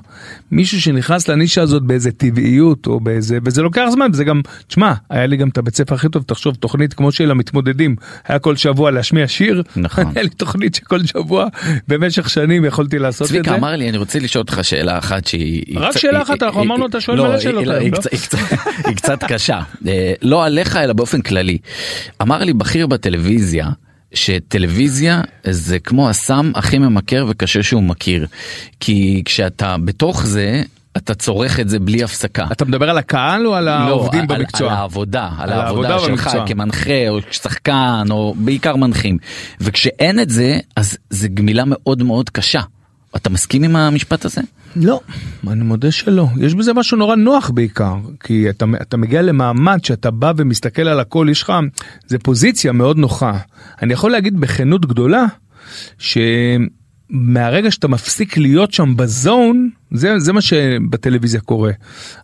מישהו 0.51 0.81
שנכנס 0.81 1.27
לנישה 1.27 1.61
הזאת 1.61 1.83
באיזה 1.83 2.11
טבעיות 2.11 2.87
או 2.87 2.99
באיזה 2.99 3.37
וזה 3.43 3.61
לוקח 3.61 3.85
זמן 3.89 4.09
וזה 4.13 4.23
גם 4.23 4.41
תשמע 4.67 4.93
היה 5.09 5.25
לי 5.25 5.37
גם 5.37 5.49
את 5.49 5.57
הבית 5.57 5.75
ספר 5.75 5.95
הכי 5.95 6.09
טוב 6.09 6.23
תחשוב 6.23 6.55
תוכנית 6.55 6.93
כמו 6.93 7.11
של 7.11 7.31
המתמודדים 7.31 7.95
היה 8.27 8.39
כל 8.39 8.55
שבוע 8.55 8.91
להשמיע 8.91 9.27
שיר 9.27 9.63
נכון 9.75 10.03
היה 10.15 10.23
לי 10.23 10.29
תוכנית 10.29 10.75
שכל 10.75 11.05
שבוע 11.05 11.47
במשך 11.87 12.29
שנים 12.29 12.65
יכולתי 12.65 12.99
לעשות 12.99 13.27
את 13.27 13.31
זה. 13.31 13.39
צביקה 13.39 13.55
אמר 13.55 13.75
לי 13.75 13.89
אני 13.89 13.97
רוצה 13.97 14.19
לשאול 14.19 14.41
אותך 14.41 14.59
שאלה 14.63 14.97
אחת 14.97 15.27
שהיא 15.27 15.79
רק 15.79 15.97
שאלה 15.97 16.21
אחת 16.21 16.43
אנחנו 16.43 16.61
אמרנו 16.61 16.85
אתה 16.85 17.01
שואל 17.01 17.21
מלא 17.21 17.39
שאלות 17.39 17.65
לא, 17.65 17.73
היא 17.73 18.95
קצת 18.95 19.23
קשה 19.23 19.59
אה, 19.87 20.13
לא 20.21 20.45
עליך 20.45 20.75
אלא 20.75 20.93
באופן 20.93 21.21
כללי 21.21 21.57
אמר 22.21 22.43
לי 22.43 22.53
בכיר 22.53 22.87
בטלוויזיה. 22.87 23.69
שטלוויזיה 24.15 25.21
זה 25.43 25.79
כמו 25.79 26.09
הסם 26.09 26.51
הכי 26.55 26.77
ממכר 26.77 27.25
וקשה 27.29 27.63
שהוא 27.63 27.83
מכיר. 27.83 28.27
כי 28.79 29.21
כשאתה 29.25 29.75
בתוך 29.85 30.25
זה, 30.25 30.63
אתה 30.97 31.15
צורך 31.15 31.59
את 31.59 31.69
זה 31.69 31.79
בלי 31.79 32.03
הפסקה. 32.03 32.45
אתה 32.51 32.65
מדבר 32.65 32.89
על 32.89 32.97
הקהל 32.97 33.47
או 33.47 33.55
על 33.55 33.67
העובדים 33.67 34.25
לא, 34.29 34.35
במקצוע? 34.35 34.71
על 34.71 34.77
העבודה, 34.77 35.29
על, 35.37 35.53
על 35.53 35.59
העבודה 35.59 35.99
שלך 35.99 36.27
במקצוע. 36.27 36.47
כמנחה 36.47 37.09
או 37.09 37.19
שחקן 37.31 38.07
או 38.09 38.35
בעיקר 38.37 38.75
מנחים. 38.75 39.17
וכשאין 39.61 40.19
את 40.19 40.29
זה, 40.29 40.59
אז 40.75 40.97
זה 41.09 41.27
גמילה 41.27 41.63
מאוד 41.65 42.03
מאוד 42.03 42.29
קשה. 42.29 42.61
אתה 43.15 43.29
מסכים 43.29 43.63
עם 43.63 43.75
המשפט 43.75 44.25
הזה? 44.25 44.41
לא, 44.75 44.99
אני 45.47 45.63
מודה 45.63 45.91
שלא. 45.91 46.27
יש 46.37 46.53
בזה 46.53 46.73
משהו 46.73 46.97
נורא 46.97 47.15
נוח 47.15 47.49
בעיקר, 47.49 47.95
כי 48.19 48.49
אתה, 48.49 48.65
אתה 48.81 48.97
מגיע 48.97 49.21
למעמד 49.21 49.85
שאתה 49.85 50.11
בא 50.11 50.33
ומסתכל 50.37 50.81
על 50.81 50.99
הכל, 50.99 51.27
יש 51.31 51.41
לך, 51.43 51.53
זה 52.07 52.19
פוזיציה 52.19 52.71
מאוד 52.71 52.97
נוחה. 52.97 53.37
אני 53.81 53.93
יכול 53.93 54.11
להגיד 54.11 54.39
בכנות 54.39 54.85
גדולה, 54.85 55.25
ש... 55.97 56.17
מהרגע 57.09 57.71
שאתה 57.71 57.87
מפסיק 57.87 58.37
להיות 58.37 58.73
שם 58.73 58.95
בזון, 58.95 59.69
זה, 59.91 60.19
זה 60.19 60.33
מה 60.33 60.41
שבטלוויזיה 60.41 61.41
קורה. 61.41 61.71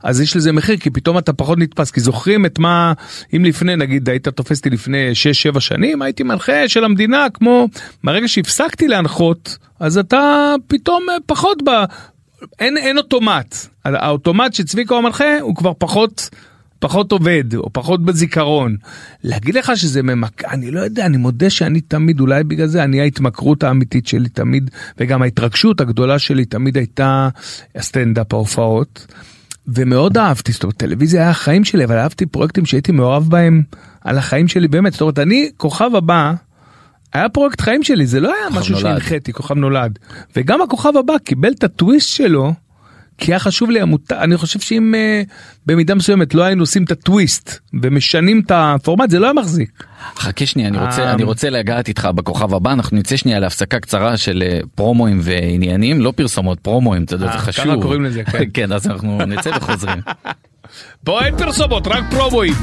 אז 0.03 0.21
יש 0.21 0.35
לזה 0.35 0.51
מחיר, 0.51 0.77
כי 0.77 0.89
פתאום 0.89 1.17
אתה 1.17 1.33
פחות 1.33 1.57
נתפס, 1.57 1.91
כי 1.91 1.99
זוכרים 1.99 2.45
את 2.45 2.59
מה, 2.59 2.93
אם 3.35 3.45
לפני, 3.45 3.75
נגיד, 3.75 4.09
היית 4.09 4.27
תופס 4.27 4.57
אותי 4.57 4.69
לפני 4.69 5.11
6-7 5.53 5.59
שנים, 5.59 6.01
הייתי 6.01 6.23
מנחה 6.23 6.67
של 6.67 6.83
המדינה, 6.83 7.27
כמו, 7.33 7.67
מהרגע 8.03 8.27
שהפסקתי 8.27 8.87
להנחות, 8.87 9.57
אז 9.79 9.97
אתה 9.97 10.53
פתאום 10.67 11.05
פחות 11.25 11.61
ב... 11.63 11.69
אין, 12.59 12.77
אין 12.77 12.97
אוטומט. 12.97 13.55
האוטומט 13.85 14.53
שצביקה 14.53 14.95
המנחה, 14.95 15.39
הוא 15.41 15.55
כבר 15.55 15.73
פחות... 15.77 16.29
פחות 16.81 17.11
עובד 17.11 17.55
או 17.55 17.69
פחות 17.73 18.05
בזיכרון. 18.05 18.75
להגיד 19.23 19.55
לך 19.55 19.71
שזה 19.75 20.03
ממק... 20.03 20.43
אני 20.45 20.71
לא 20.71 20.79
יודע, 20.79 21.05
אני 21.05 21.17
מודה 21.17 21.49
שאני 21.49 21.81
תמיד, 21.81 22.19
אולי 22.19 22.43
בגלל 22.43 22.67
זה, 22.67 22.83
אני 22.83 23.01
ההתמכרות 23.01 23.63
האמיתית 23.63 24.07
שלי 24.07 24.29
תמיד, 24.29 24.71
וגם 24.97 25.21
ההתרגשות 25.21 25.81
הגדולה 25.81 26.19
שלי 26.19 26.45
תמיד 26.45 26.77
הייתה 26.77 27.29
הסטנדאפ, 27.75 28.33
ההופעות. 28.33 29.07
ומאוד 29.67 30.17
אהבתי, 30.17 30.51
זאת 30.51 30.63
אומרת, 30.63 30.77
טלוויזיה 30.77 31.21
היה 31.21 31.29
החיים 31.29 31.63
שלי, 31.63 31.83
אבל 31.83 31.97
אהבתי 31.97 32.25
פרויקטים 32.25 32.65
שהייתי 32.65 32.91
מעורב 32.91 33.29
בהם 33.29 33.63
על 34.01 34.17
החיים 34.17 34.47
שלי 34.47 34.67
באמת. 34.67 34.91
זאת 34.91 35.01
אומרת, 35.01 35.19
אני, 35.19 35.49
כוכב 35.57 35.95
הבא, 35.95 36.33
היה 37.13 37.29
פרויקט 37.29 37.61
חיים 37.61 37.83
שלי, 37.83 38.05
זה 38.05 38.19
לא 38.19 38.33
היה 38.33 38.59
משהו 38.59 38.79
שהנחיתי, 38.79 39.33
כוכב 39.33 39.55
נולד. 39.55 39.99
וגם 40.35 40.61
הכוכב 40.61 40.97
הבא 40.97 41.17
קיבל 41.17 41.51
את 41.51 41.63
הטוויסט 41.63 42.09
שלו. 42.09 42.53
כי 43.21 43.31
היה 43.31 43.39
חשוב 43.39 43.69
לי 43.69 43.81
המות... 43.81 44.11
אני 44.11 44.37
חושב 44.37 44.59
שאם 44.59 44.93
uh, 44.93 45.29
במידה 45.65 45.95
מסוימת 45.95 46.33
לא 46.33 46.43
היינו 46.43 46.63
עושים 46.63 46.83
את 46.83 46.91
הטוויסט 46.91 47.59
ומשנים 47.81 48.41
את 48.45 48.51
הפורמט 48.55 49.09
זה 49.09 49.19
לא 49.19 49.25
היה 49.25 49.33
מחזיק. 49.33 49.83
חכה 50.15 50.45
שנייה 50.45 50.69
אני 50.69 50.77
רוצה 50.77 51.13
אני 51.13 51.23
רוצה 51.23 51.49
לגעת 51.49 51.87
איתך 51.87 52.09
בכוכב 52.15 52.53
הבא 52.53 52.73
אנחנו 52.73 52.97
נצא 52.97 53.17
שנייה 53.17 53.39
להפסקה 53.39 53.79
קצרה 53.79 54.17
של 54.17 54.43
אה, 54.45 54.59
פרומואים 54.75 55.19
ועניינים 55.23 56.01
לא 56.01 56.13
פרסומות 56.15 56.59
פרומואים 56.59 57.03
אתה 57.03 57.15
יודע 57.15 57.25
זה 57.25 57.31
אה, 57.31 57.37
חשוב. 57.37 57.65
ככה 57.65 57.81
קוראים 57.81 58.03
לזה 58.03 58.23
כן. 58.23 58.43
כן 58.53 58.71
אז 58.71 58.87
אנחנו 58.87 59.25
נצא 59.25 59.49
וחוזרים. 59.49 60.01
פה 61.05 61.25
אין 61.25 61.37
פרסומות 61.37 61.87
רק 61.87 62.03
פרומואים. 62.11 62.53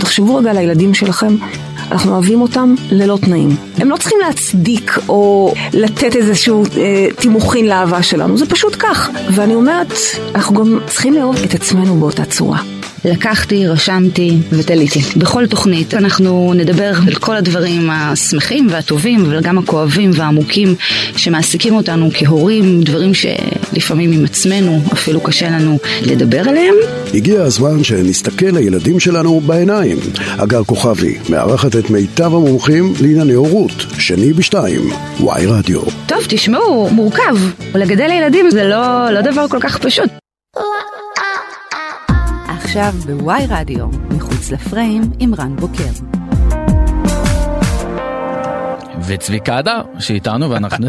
תחשבו 0.00 0.36
רגע 0.36 0.50
על 0.50 0.58
הילדים 0.58 0.94
שלכם 0.94 1.36
אנחנו 1.92 2.12
אוהבים 2.12 2.40
אותם 2.40 2.74
ללא 2.90 3.18
תנאים. 3.20 3.56
הם 3.76 3.90
לא 3.90 3.96
צריכים 3.96 4.18
להצדיק 4.26 4.98
או 5.08 5.54
לתת 5.72 6.16
איזשהו 6.16 6.64
אה, 6.76 7.06
תימוכין 7.16 7.66
לאהבה 7.66 8.02
שלנו, 8.02 8.38
זה 8.38 8.46
פשוט 8.46 8.76
כך. 8.78 9.10
ואני 9.34 9.54
אומרת, 9.54 9.92
אנחנו 10.34 10.54
גם 10.54 10.78
צריכים 10.86 11.14
לאהוב 11.14 11.36
את 11.44 11.54
עצמנו 11.54 12.00
באותה 12.00 12.24
צורה. 12.24 12.58
לקחתי, 13.04 13.66
רשמתי 13.66 14.36
ותליתי. 14.50 15.00
בכל 15.16 15.46
תוכנית 15.46 15.94
אנחנו 15.94 16.52
נדבר 16.56 16.92
על 17.06 17.14
כל 17.14 17.36
הדברים 17.36 17.90
השמחים 17.90 18.66
והטובים, 18.70 19.24
אבל 19.24 19.40
גם 19.40 19.58
הכואבים 19.58 20.10
והעמוקים 20.14 20.74
שמעסיקים 21.16 21.74
אותנו 21.74 22.10
כהורים, 22.14 22.80
דברים 22.82 23.12
שלפעמים 23.14 24.12
עם 24.12 24.24
עצמנו 24.24 24.82
אפילו 24.92 25.20
קשה 25.20 25.50
לנו 25.50 25.78
לדבר 26.02 26.48
עליהם. 26.48 26.74
הגיע 27.14 27.42
הזמן 27.42 27.84
שנסתכל 27.84 28.46
לילדים 28.46 29.00
שלנו 29.00 29.40
בעיניים. 29.40 29.98
אגר 30.38 30.64
כוכבי 30.64 31.18
מארחת 31.28 31.76
את 31.76 31.90
מיטב 31.90 32.34
המומחים 32.34 32.92
לענייני 33.00 33.32
הורות, 33.32 33.86
שני 33.98 34.32
בשתיים, 34.32 34.90
וואי 35.20 35.46
רדיו. 35.46 35.80
טוב, 36.06 36.18
תשמעו, 36.28 36.90
מורכב. 36.90 37.36
לגדל 37.74 38.10
ילדים 38.10 38.50
זה 38.50 38.64
לא, 38.64 39.10
לא 39.10 39.20
דבר 39.20 39.48
כל 39.48 39.58
כך 39.60 39.78
פשוט. 39.78 40.27
עכשיו 42.68 42.92
בוואי 43.06 43.46
רדיו, 43.48 43.86
מחוץ 44.10 44.50
לפריים 44.50 45.02
עם 45.18 45.34
רן 45.34 45.56
בוקר. 45.56 45.84
וצביקה 49.06 49.56
הדר 49.58 49.82
שאיתנו 49.98 50.50
ואנחנו 50.50 50.86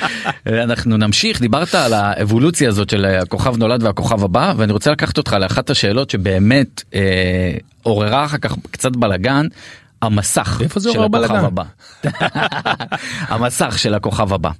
אנחנו 0.64 0.96
נמשיך 0.96 1.40
דיברת 1.40 1.74
על 1.74 1.92
האבולוציה 1.92 2.68
הזאת 2.68 2.90
של 2.90 3.04
הכוכב 3.04 3.56
נולד 3.56 3.82
והכוכב 3.82 4.24
הבא 4.24 4.54
ואני 4.56 4.72
רוצה 4.72 4.90
לקחת 4.90 5.18
אותך 5.18 5.32
לאחת 5.32 5.70
השאלות 5.70 6.10
שבאמת 6.10 6.82
אה, 6.94 7.56
עוררה 7.82 8.24
אחר 8.24 8.38
כך 8.38 8.56
קצת 8.70 8.96
בלאגן 8.96 9.46
המסך 10.02 10.60
של 10.80 11.02
הכוכב 11.02 11.44
הבא. 11.44 11.64
המסך 13.34 13.78
של 13.78 13.94
הכוכב 13.94 14.32
הבא. 14.32 14.50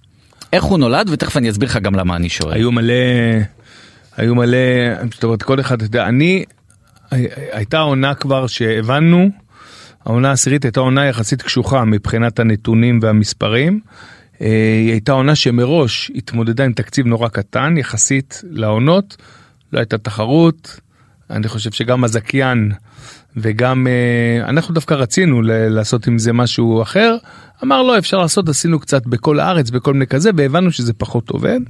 איך 0.52 0.64
הוא 0.64 0.78
נולד 0.78 1.09
ותכף 1.11 1.37
אני 1.37 1.50
אסביר 1.50 1.69
לך 1.69 1.76
גם 1.76 1.95
למה 1.95 2.16
אני 2.16 2.28
שואל. 2.28 2.52
היו 2.52 2.73
מלא 2.73 2.95
היו 4.16 4.35
מלא, 4.35 4.59
זאת 5.14 5.25
אומרת 5.25 5.42
כל 5.42 5.61
אחד, 5.61 5.75
אתה 5.75 5.85
יודע, 5.85 6.09
אני, 6.09 6.45
הייתה 7.52 7.78
עונה 7.78 8.14
כבר 8.14 8.47
שהבנו, 8.47 9.31
העונה 10.04 10.28
העשירית 10.28 10.64
הייתה 10.64 10.81
עונה 10.81 11.07
יחסית 11.07 11.42
קשוחה 11.42 11.85
מבחינת 11.85 12.38
הנתונים 12.38 12.99
והמספרים. 13.02 13.81
אה, 14.40 14.47
היא 14.83 14.90
הייתה 14.90 15.12
עונה 15.12 15.35
שמראש 15.35 16.11
התמודדה 16.14 16.64
עם 16.64 16.73
תקציב 16.73 17.07
נורא 17.07 17.28
קטן 17.28 17.76
יחסית 17.76 18.42
לעונות, 18.50 19.16
לא 19.73 19.78
הייתה 19.78 19.99
תחרות, 19.99 20.81
אני 21.31 21.49
חושב 21.49 21.71
שגם 21.71 22.04
הזכיין 22.04 22.73
וגם 23.37 23.87
אה, 23.87 24.49
אנחנו 24.49 24.75
דווקא 24.75 24.95
רצינו 24.95 25.42
לעשות 25.45 26.07
עם 26.07 26.19
זה 26.19 26.33
משהו 26.33 26.83
אחר. 26.83 27.16
אמר 27.62 27.83
לא 27.83 27.99
אפשר 27.99 28.19
לעשות 28.19 28.49
עשינו 28.49 28.78
קצת 28.78 29.07
בכל 29.07 29.40
הארץ 29.40 29.71
בכל 29.71 29.92
מיני 29.92 30.07
כזה 30.07 30.31
והבנו 30.37 30.73
שזה 30.73 30.92
פחות 30.92 31.31
עובד. 31.31 31.61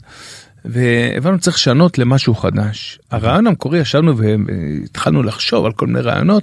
והבנו 0.64 1.38
צריך 1.38 1.56
לשנות 1.56 1.98
למשהו 1.98 2.34
חדש. 2.34 2.98
הרעיון 3.10 3.46
המקורי 3.46 3.78
ישבנו 3.78 4.14
והתחלנו 4.16 5.22
לחשוב 5.22 5.66
על 5.66 5.72
כל 5.72 5.86
מיני 5.86 6.00
רעיונות. 6.00 6.42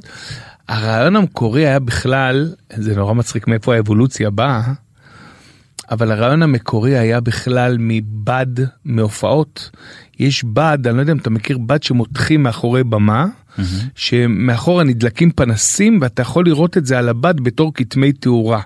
הרעיון 0.67 1.15
המקורי 1.15 1.67
היה 1.67 1.79
בכלל 1.79 2.53
זה 2.75 2.95
נורא 2.95 3.13
מצחיק 3.13 3.47
מאיפה 3.47 3.75
האבולוציה 3.75 4.29
באה. 4.29 4.73
אבל 5.91 6.11
הרעיון 6.11 6.43
המקורי 6.43 6.97
היה 6.97 7.19
בכלל 7.19 7.77
מבד 7.79 8.45
מהופעות. 8.85 9.69
יש 10.19 10.43
בד, 10.43 10.77
אני 10.85 10.95
לא 10.95 11.01
יודע 11.01 11.13
אם 11.13 11.17
אתה 11.17 11.29
מכיר 11.29 11.57
בד 11.57 11.83
שמותחים 11.83 12.43
מאחורי 12.43 12.83
במה, 12.83 13.25
שמאחורה 13.95 14.83
נדלקים 14.83 15.31
פנסים 15.31 15.99
ואתה 16.01 16.21
יכול 16.21 16.45
לראות 16.45 16.77
את 16.77 16.85
זה 16.85 16.97
על 16.99 17.09
הבד 17.09 17.39
בתור 17.41 17.73
כתמי 17.73 18.11
תאורה. 18.11 18.61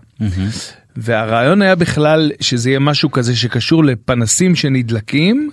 והרעיון 0.97 1.61
היה 1.61 1.75
בכלל 1.75 2.31
שזה 2.39 2.69
יהיה 2.69 2.79
משהו 2.79 3.11
כזה 3.11 3.35
שקשור 3.35 3.83
לפנסים 3.83 4.55
שנדלקים. 4.55 5.49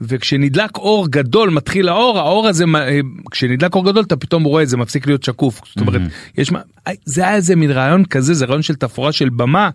וכשנדלק 0.00 0.76
אור 0.76 1.08
גדול 1.10 1.50
מתחיל 1.50 1.88
האור 1.88 2.18
האור 2.18 2.48
הזה 2.48 2.64
אה, 2.74 2.98
כשנדלק 3.30 3.74
אור 3.74 3.84
גדול 3.84 4.04
אתה 4.04 4.16
פתאום 4.16 4.44
רואה 4.44 4.62
את 4.62 4.68
זה 4.68 4.76
מפסיק 4.76 5.06
להיות 5.06 5.22
שקוף 5.22 5.60
זאת 5.66 5.80
אומרת 5.80 6.00
יש 6.38 6.52
מה 6.52 6.60
זה 7.04 7.22
היה 7.22 7.34
איזה 7.34 7.56
מין 7.56 7.70
רעיון 7.70 8.04
כזה 8.04 8.34
זה 8.34 8.44
רעיון 8.44 8.62
של 8.62 8.74
תפאורה 8.74 9.12
של 9.12 9.28
במה 9.28 9.70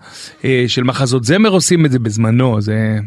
אה, 0.46 0.66
של 0.68 0.84
מחזות 0.84 1.24
זמר 1.24 1.50
עושים 1.50 1.86
את 1.86 1.92
זה 1.92 2.00
בזמנו 2.00 2.62
זה. 2.62 3.00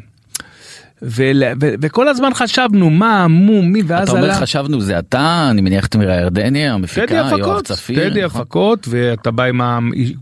ול, 1.02 1.42
ו, 1.60 1.74
וכל 1.80 2.08
הזמן 2.08 2.34
חשבנו 2.34 2.90
מה 2.90 3.28
מו 3.28 3.62
מי 3.62 3.82
ואז 3.86 4.08
אתה 4.08 4.12
אומר 4.12 4.24
עלה 4.24 4.34
חשבנו 4.34 4.80
זה 4.80 4.98
אתה 4.98 5.48
אני 5.50 5.60
מניח 5.60 5.86
תמירה 5.86 6.14
ירדני 6.14 6.50
טדי 6.50 6.64
המפיקה 6.64 7.14
יואב 7.38 7.60
צפיר. 7.60 8.08
טדי 8.08 8.24
נכון? 8.24 8.40
הפקות 8.40 8.86
ואתה 8.90 9.30
בא 9.30 9.44
עם 9.44 9.60
ה... 9.60 9.78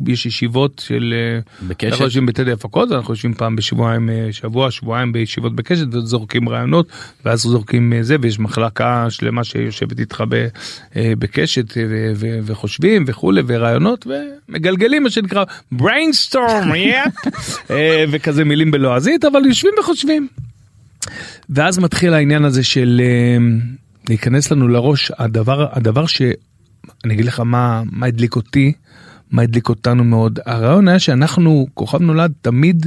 יש 0.07 0.27
ישיבות 0.27 0.83
של 0.87 1.15
אה, 1.17 1.67
בקשת? 1.69 1.93
אנחנו 1.93 2.05
יושבים 2.05 2.27
בטדי 2.27 2.53
הפקות 2.53 2.93
אנחנו 2.93 3.15
יושבים 3.15 3.35
פעם 3.35 3.57
בשבועיים 3.57 4.11
אה, 4.11 4.29
שבוע 4.31 4.71
שבועיים 4.71 5.13
בישיבות 5.13 5.55
בקשת 5.57 5.95
וזורקים 5.95 6.49
רעיונות 6.49 6.87
ואז 7.25 7.41
זורקים 7.41 7.93
אה, 7.93 8.03
זה 8.03 8.17
ויש 8.21 8.39
מחלקה 8.39 9.07
שלמה 9.11 9.45
שיושבת 9.45 10.01
איתך 10.01 10.25
ב, 10.29 10.47
בקשת 10.97 11.73
ו- 11.77 12.13
ו- 12.17 12.39
וחושבים 12.43 13.05
וכולי 13.07 13.43
ורעיונות 13.47 14.07
ומגלגלים 14.49 15.03
מה 15.03 15.11
שנקרא 15.11 15.45
brainstorm. 15.75 16.75
אה, 17.71 18.05
וכזה 18.11 18.45
מילים 18.45 18.71
בלועזית 18.71 19.25
אבל 19.25 19.47
יושבים 19.47 19.73
וחושבים. 19.81 20.29
ואז 21.51 21.79
מתחיל 21.79 22.15
העניין 22.15 22.45
הזה 22.45 22.65
של 22.65 23.01
אה, 23.05 23.45
להיכנס 24.09 24.51
לנו 24.51 24.69
לראש. 24.69 25.13
הדבר 25.19 25.67
הדבר 25.73 26.07
שאני 26.07 26.35
אגיד 27.15 27.25
לך 27.25 27.41
מה 27.41 27.83
מה 27.93 28.07
הדליק 28.07 28.37
אותי 28.37 28.73
מה 29.31 29.43
הדליק 29.43 29.69
אותנו 29.69 30.05
מאוד. 30.05 30.39
הרעיון 30.47 30.89
היה 30.89 30.99
שאנחנו 30.99 31.67
כוכב 31.75 32.03
נולד 32.03 32.33
תמיד 32.41 32.87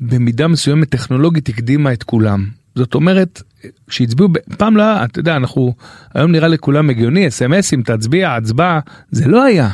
במידה 0.00 0.48
מסוימת 0.48 0.88
טכנולוגית 0.88 1.48
הקדימה 1.48 1.92
את 1.92 2.02
כולם. 2.02 2.46
זאת 2.74 2.94
אומרת 2.94 3.42
שהצביעו 3.90 4.28
פעם 4.58 4.76
לא 4.76 4.82
היה 4.82 5.04
אתה 5.04 5.20
יודע 5.20 5.36
אנחנו 5.36 5.74
היום 6.14 6.32
נראה 6.32 6.48
לכולם 6.48 6.90
הגיוני 6.90 7.28
אסמסים 7.28 7.82
תצביע 7.82 8.34
הצבעה 8.34 8.80
זה 9.10 9.28
לא 9.28 9.44
היה. 9.44 9.70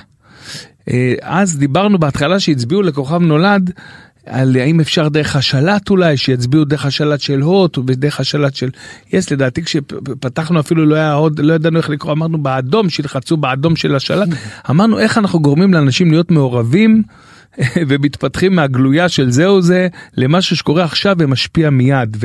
אה, 0.88 1.14
אז 1.22 1.58
דיברנו 1.58 1.98
בהתחלה 1.98 2.40
שהצביעו 2.40 2.82
לכוכב 2.82 3.20
נולד 3.20 3.70
על 4.26 4.56
האם 4.56 4.80
אפשר 4.80 5.08
דרך 5.08 5.36
השלט 5.36 5.90
אולי 5.90 6.16
שיצביעו 6.16 6.64
דרך 6.64 6.86
השלט 6.86 7.20
של 7.20 7.40
הוט 7.40 7.78
ודרך 7.78 8.20
השלט 8.20 8.54
של 8.54 8.70
יס 9.12 9.30
לדעתי 9.30 9.62
כשפתחנו 9.62 10.60
אפילו 10.60 10.86
לא 10.86 10.94
היה 10.94 11.12
עוד 11.12 11.40
לא 11.40 11.54
ידענו 11.54 11.78
איך 11.78 11.90
לקרוא 11.90 12.12
אמרנו 12.12 12.42
באדום 12.42 12.90
שילחצו 12.90 13.36
באדום 13.36 13.76
של 13.76 13.94
השלט. 13.94 14.28
אמרנו 14.70 14.98
איך 14.98 15.18
אנחנו 15.18 15.40
גורמים 15.40 15.74
לאנשים 15.74 16.10
להיות 16.10 16.30
מעורבים 16.30 17.02
ומתפתחים 17.88 18.56
מהגלויה 18.56 19.08
של 19.08 19.30
זהו 19.30 19.62
זה 19.62 19.88
למשהו 20.16 20.56
שקורה 20.56 20.84
עכשיו 20.84 21.16
ומשפיע 21.18 21.70
מיד 21.70 22.16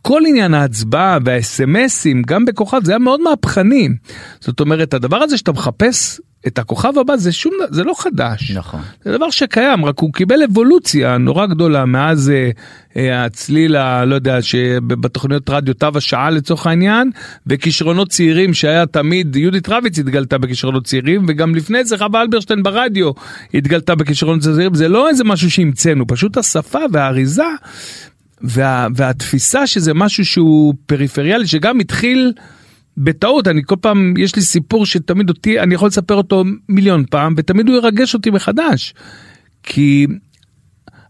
וכל 0.00 0.22
עניין 0.28 0.54
ההצבעה 0.54 1.18
והאס.אם.אסים 1.24 2.22
גם 2.22 2.44
בכוכב 2.44 2.80
זה 2.84 2.92
היה 2.92 2.98
מאוד 2.98 3.20
מהפכני 3.20 3.88
זאת 4.40 4.60
אומרת 4.60 4.94
הדבר 4.94 5.16
הזה 5.16 5.38
שאתה 5.38 5.52
מחפש 5.52 6.20
את 6.46 6.58
הכוכב 6.58 6.98
הבא 6.98 7.16
זה 7.16 7.32
שום 7.32 7.52
זה 7.70 7.84
לא 7.84 7.94
חדש 7.98 8.50
נכון. 8.50 8.80
זה 9.04 9.16
דבר 9.16 9.30
שקיים 9.30 9.84
רק 9.84 9.98
הוא 9.98 10.12
קיבל 10.12 10.42
אבולוציה 10.42 11.18
נורא 11.18 11.46
גדולה 11.46 11.84
מאז 11.84 12.30
אה, 12.30 12.50
אה, 12.96 13.24
הצליל. 13.24 13.76
לא 14.04 14.14
יודע 14.14 14.42
שבתוכניות 14.42 15.50
רדיו 15.50 15.74
תו 15.74 15.88
השעה 15.94 16.30
לצורך 16.30 16.66
העניין 16.66 17.10
וכישרונות 17.46 18.08
צעירים 18.08 18.54
שהיה 18.54 18.86
תמיד 18.86 19.36
יהודית 19.36 19.68
רביץ 19.68 19.98
התגלתה 19.98 20.38
בכישרונות 20.38 20.84
צעירים 20.84 21.24
וגם 21.28 21.54
לפני 21.54 21.84
זה 21.84 21.98
חווה 21.98 22.22
אלברשטיין 22.22 22.62
ברדיו 22.62 23.10
התגלתה 23.54 23.94
בכישרונות 23.94 24.42
צעירים 24.42 24.74
זה 24.74 24.88
לא 24.88 25.08
איזה 25.08 25.24
משהו 25.24 25.50
שהמצאנו 25.50 26.06
פשוט 26.06 26.36
השפה 26.36 26.78
והאריזה 26.92 27.44
וה, 28.42 28.86
והתפיסה 28.94 29.66
שזה 29.66 29.94
משהו 29.94 30.24
שהוא 30.24 30.74
פריפריאלי 30.86 31.46
שגם 31.46 31.80
התחיל 31.80 32.32
בטעות 32.96 33.48
אני 33.48 33.62
כל 33.66 33.76
פעם 33.80 34.14
יש 34.18 34.36
לי 34.36 34.42
סיפור 34.42 34.86
שתמיד 34.86 35.28
אותי 35.28 35.60
אני 35.60 35.74
יכול 35.74 35.88
לספר 35.88 36.14
אותו 36.14 36.44
מיליון 36.68 37.04
פעם 37.10 37.34
ותמיד 37.36 37.68
הוא 37.68 37.76
ירגש 37.76 38.14
אותי 38.14 38.30
מחדש. 38.30 38.94
כי 39.62 40.06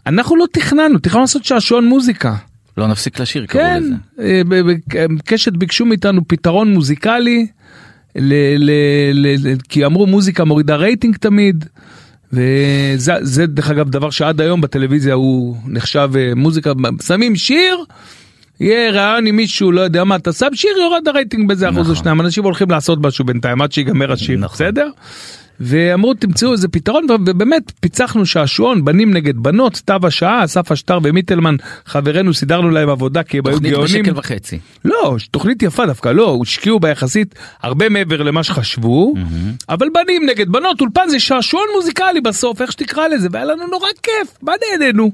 אנחנו 0.07 0.37
לא 0.37 0.47
תכננו 0.53 0.99
תכננו 0.99 1.21
לעשות 1.21 1.45
שעשועון 1.45 1.87
מוזיקה. 1.87 2.35
לא 2.79 2.87
נפסיק 2.88 3.21
לשיר 3.21 3.47
קראו 3.47 3.62
כן, 3.64 3.83
לזה. 3.83 3.95
אה, 4.21 4.43
ב- 4.49 4.71
ב- 4.71 5.21
קשת 5.25 5.53
ביקשו 5.53 5.85
מאיתנו 5.87 6.29
פתרון 6.29 6.73
מוזיקלי 6.75 7.47
ל- 8.16 8.57
ל- 8.59 9.49
ל- 9.49 9.57
כי 9.69 9.87
אמרו 9.87 10.07
מוזיקה 10.07 10.45
מורידה 10.45 10.77
רייטינג 10.77 11.16
תמיד. 11.16 11.64
וזה 12.33 13.12
זה, 13.21 13.47
דרך 13.47 13.71
אגב 13.71 13.90
דבר 13.90 14.11
שעד 14.11 14.40
היום 14.40 14.61
בטלוויזיה 14.61 15.14
הוא 15.14 15.57
נחשב 15.66 16.11
אה, 16.16 16.33
מוזיקה 16.37 16.73
שמים 17.07 17.37
שיר. 17.37 17.77
יהיה 18.61 18.90
רעיון 18.90 19.27
עם 19.27 19.37
מישהו 19.37 19.73
לא 19.73 19.81
יודע 19.81 20.05
מה 20.05 20.16
אתה 20.16 20.33
שם 20.33 20.47
שיר 20.55 20.71
יורד 20.79 21.09
הרייטינג 21.09 21.49
באיזה 21.49 21.69
אחוז 21.69 21.79
או 21.79 21.83
נכון. 21.83 21.95
שניים 21.95 22.21
אנשים 22.21 22.45
הולכים 22.45 22.71
לעשות 22.71 22.99
משהו 23.03 23.25
בינתיים 23.25 23.62
עד 23.62 23.73
שיגמר 23.73 24.12
השיר 24.12 24.38
נכון. 24.38 24.55
בסדר. 24.55 24.88
ואמרו 25.61 26.14
תמצאו 26.14 26.53
איזה 26.53 26.68
פתרון 26.68 27.07
ובאמת 27.11 27.73
פיצחנו 27.81 28.27
שעשועון 28.27 28.85
בנים 28.85 29.14
נגד 29.14 29.37
בנות 29.37 29.83
תו 29.85 29.94
השעה 30.03 30.44
אסף 30.44 30.73
אשטר 30.73 30.99
ומיטלמן 31.03 31.57
חברנו 31.87 32.35
סידרנו 32.35 32.70
להם 32.70 32.88
עבודה 32.88 33.23
כי 33.23 33.38
הם 33.38 33.46
היו 33.46 33.55
תוכנית 33.55 33.73
גאונים. 33.73 34.03
בשקל 34.03 34.18
וחצי. 34.18 34.59
לא, 34.85 35.16
תוכנית 35.31 35.62
יפה 35.62 35.87
דווקא, 35.87 36.09
לא, 36.09 36.38
השקיעו 36.42 36.81
בה 36.81 36.90
יחסית 36.90 37.35
הרבה 37.62 37.88
מעבר 37.88 38.23
למה 38.23 38.42
שחשבו, 38.42 39.14
אבל 39.68 39.87
בנים 39.94 40.27
נגד 40.27 40.49
בנות, 40.49 40.81
אולפן 40.81 41.09
זה 41.09 41.20
שעשועון 41.20 41.66
מוזיקלי 41.77 42.20
בסוף, 42.20 42.62
איך 42.62 42.73
שתקרא 42.73 43.09
לזה, 43.09 43.29
והיה 43.33 43.44
לנו 43.44 43.66
נורא 43.66 43.88
כיף, 44.03 44.38
מה 44.42 44.53
נהנינו? 44.62 45.11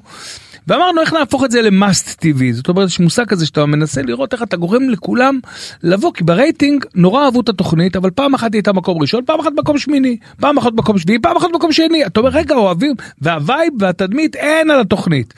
ואמרנו 0.68 1.00
איך 1.00 1.12
נהפוך 1.12 1.44
את 1.44 1.50
זה 1.50 1.62
ל 1.62 1.74
must 1.74 2.20
TV, 2.20 2.52
זאת 2.52 2.68
אומרת 2.68 2.88
יש 2.88 3.00
מושג 3.00 3.24
כזה 3.24 3.46
שאתה 3.46 3.66
מנסה 3.66 4.02
לראות 4.02 4.32
איך 4.32 4.42
אתה 4.42 4.56
גורם 4.56 4.90
לכולם 4.90 5.38
לבוא, 5.82 6.12
כי 6.14 6.24
ברייטינג 6.24 6.84
נורא 6.94 7.24
אהבו 7.24 7.40
את 7.40 7.48
התוכנית, 7.48 7.96
אבל 7.96 8.10
פעם 8.10 8.34
אחת 8.34 8.52
היא 8.52 8.58
הייתה 8.58 8.72
מקום 8.72 9.02
ראשון, 9.02 9.24
פעם 9.24 9.40
אחת 9.40 9.52
מקום 9.56 9.78
שמיני, 9.78 10.16
פעם 10.40 10.58
אחת 10.58 10.72
מקום 10.72 10.98
שביעי, 10.98 11.18
פעם 11.18 11.36
אחת 11.36 11.48
מקום 11.54 11.72
שני, 11.72 12.06
אתה 12.06 12.20
אומר 12.20 12.30
רגע 12.30 12.54
אוהבים, 12.54 12.94
וה 13.20 13.38
vibe 13.38 13.72
והתדמית 13.78 14.36
אין 14.36 14.70
על 14.70 14.80
התוכנית. 14.80 15.34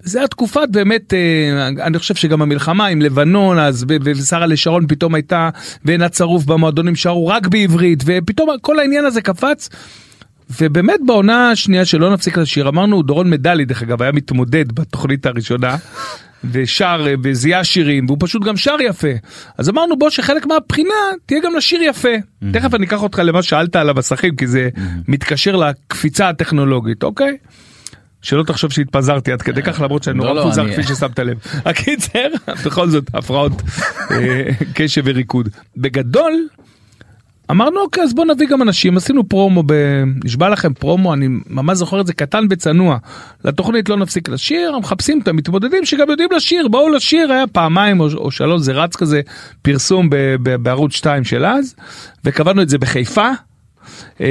זה 0.00 0.24
התקופת 0.24 0.68
באמת, 0.70 1.14
אה, 1.14 1.68
אני 1.68 1.98
חושב 1.98 2.14
שגם 2.14 2.42
המלחמה 2.42 2.86
עם 2.86 3.02
לבנון, 3.02 3.58
אז 3.58 3.84
ושרה'לה 4.04 4.46
שרון 4.46 4.86
פתאום 4.86 5.14
הייתה, 5.14 5.50
ועינת 5.84 6.12
צרוף 6.12 6.44
במועדונים 6.44 6.96
שרו 6.96 7.26
רק 7.26 7.48
בעברית, 7.48 8.02
ופתאום 8.06 8.48
כל 8.60 8.78
העניין 8.78 9.04
הזה 9.04 9.20
קפץ. 9.20 9.68
ובאמת 10.60 11.00
בעונה 11.06 11.50
השנייה 11.50 11.84
שלא 11.84 12.12
נפסיק 12.12 12.38
לשיר, 12.38 12.68
אמרנו 12.68 13.02
דורון 13.02 13.30
מדלי 13.30 13.64
דרך 13.64 13.82
אגב 13.82 14.02
היה 14.02 14.12
מתמודד 14.12 14.72
בתוכנית 14.72 15.26
הראשונה. 15.26 15.76
ושר 16.50 17.04
אה, 17.06 17.14
וזיהה 17.22 17.64
שירים 17.64 18.06
והוא 18.06 18.16
פשוט 18.20 18.44
גם 18.44 18.56
שר 18.56 18.76
יפה 18.80 19.08
אז 19.58 19.68
אמרנו 19.68 19.98
בוא 19.98 20.10
שחלק 20.10 20.46
מהבחינה 20.46 20.94
תהיה 21.26 21.40
גם 21.40 21.56
לשיר 21.56 21.82
יפה 21.82 22.08
תכף 22.52 22.74
אני 22.74 22.86
אקח 22.86 23.02
אותך 23.02 23.18
למה 23.18 23.42
שאלת 23.42 23.76
על 23.76 23.88
המסכים 23.88 24.36
כי 24.36 24.46
זה 24.46 24.68
מתקשר 25.08 25.56
לקפיצה 25.56 26.28
הטכנולוגית 26.28 27.02
אוקיי. 27.02 27.36
שלא 28.22 28.42
תחשוב 28.42 28.72
שהתפזרתי 28.72 29.32
עד 29.32 29.42
כדי 29.42 29.62
כך 29.62 29.80
למרות 29.80 30.02
שאני 30.02 30.18
לא, 30.18 30.24
נורא 30.24 30.34
לא, 30.34 30.46
מפוזר 30.46 30.72
כפי 30.72 30.82
ששמת 30.82 31.18
לב. 31.18 31.38
הקיצר 31.64 32.28
בכל 32.64 32.88
זאת 32.88 33.04
הפרעות 33.14 33.52
אה, 34.10 34.48
קשב 34.74 35.02
וריקוד 35.04 35.48
בגדול. 35.76 36.32
אמרנו 37.50 37.80
אוקיי 37.80 38.02
אז 38.02 38.14
בוא 38.14 38.24
נביא 38.24 38.46
גם 38.46 38.62
אנשים. 38.62 38.96
עשינו 38.96 39.28
פרומו 39.28 39.62
ב... 39.66 39.72
נשבע 40.24 40.48
לכם 40.48 40.74
פרומו 40.74 41.14
אני 41.14 41.28
ממש 41.50 41.78
זוכר 41.78 42.00
את 42.00 42.06
זה 42.06 42.12
קטן 42.12 42.46
וצנוע. 42.50 42.98
לתוכנית 43.44 43.88
לא 43.88 43.96
נפסיק 43.96 44.28
לשיר 44.28 44.78
מחפשים 44.78 45.20
את 45.20 45.28
המתמודדים 45.28 45.84
שגם 45.84 46.10
יודעים 46.10 46.28
לשיר. 46.36 46.68
בואו 46.68 46.88
לשיר 46.88 47.32
היה 47.32 47.46
פעמיים 47.46 48.00
או, 48.00 48.08
או 48.14 48.30
שלוש 48.30 48.62
זה 48.62 48.72
רץ 48.72 48.96
כזה 48.96 49.20
פרסום 49.62 50.10
ב, 50.10 50.16
ב, 50.42 50.56
בערוץ 50.56 50.92
2 50.92 51.24
של 51.24 51.44
אז 51.44 51.74
וקבענו 52.24 52.62
את 52.62 52.68
זה 52.68 52.78
בחיפה. 52.78 53.30
אה, 54.20 54.26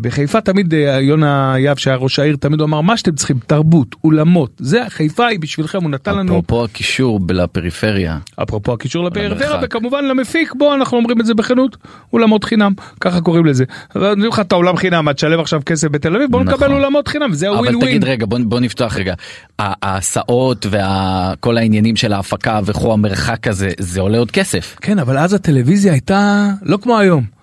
בחיפה 0.00 0.40
תמיד 0.40 0.74
אה, 0.74 1.00
יונה 1.00 1.54
יהב 1.58 1.76
שהיה 1.76 1.96
ראש 1.96 2.18
העיר 2.18 2.36
תמיד 2.36 2.60
הוא 2.60 2.66
אמר 2.66 2.80
מה 2.80 2.96
שאתם 2.96 3.14
צריכים 3.14 3.38
תרבות 3.46 3.96
אולמות 4.04 4.50
זה 4.58 4.82
חיפה 4.88 5.26
היא 5.26 5.40
בשבילכם 5.40 5.82
הוא 5.82 5.90
נתן 5.90 6.18
לנו 6.18 6.32
אפרופו 6.32 6.64
הקישור 6.64 7.20
לפריפריה. 7.30 8.18
אפרופו 8.42 8.72
הקישור 8.72 9.04
לפריפריה. 9.04 9.60
וכמובן 9.62 10.04
למפיק 10.04 10.54
בוא 10.54 10.74
אנחנו 10.74 10.96
אומרים 10.96 11.20
את 11.20 11.26
זה 11.26 11.34
בכנות 11.34 11.76
אולמות 12.12 12.44
חינם 12.44 12.72
ככה 13.00 13.20
קוראים 13.20 13.46
לזה. 13.46 13.64
אבל 13.96 14.08
נותנים 14.08 14.28
לך 14.28 14.40
את 14.40 14.52
האולם 14.52 14.76
חינם 14.76 15.08
אתה 15.08 15.14
תשלם 15.14 15.40
עכשיו 15.40 15.60
כסף 15.66 15.88
בתל 15.88 16.16
אביב 16.16 16.30
בוא 16.30 16.42
נכון. 16.42 16.54
נקבל 16.54 16.72
אולמות 16.72 17.08
חינם 17.08 17.32
זה 17.32 17.48
אבל 17.48 17.56
הווין 17.56 17.76
ווין. 17.76 17.88
תגיד 17.88 18.04
רגע 18.04 18.26
בוא, 18.26 18.60
נפתח 18.60 18.96
רגע 18.96 19.14
ההסעות 19.58 20.66
וכל 20.70 21.56
העניינים 21.56 21.96
של 21.96 22.12
ההפקה 22.12 22.60
וכו' 22.64 22.92
המרחק 22.92 23.46
הזה 23.46 23.70
זה 23.78 24.00
עולה 24.00 24.18
עוד 24.18 24.30
כסף. 24.30 24.76
כן 24.80 24.98
אבל 24.98 25.18
אז 25.18 25.34
הטלוויזיה 25.34 25.92
הייתה 25.92 26.48
לא 26.62 26.78
כמו 26.82 26.98
היום. 26.98 27.39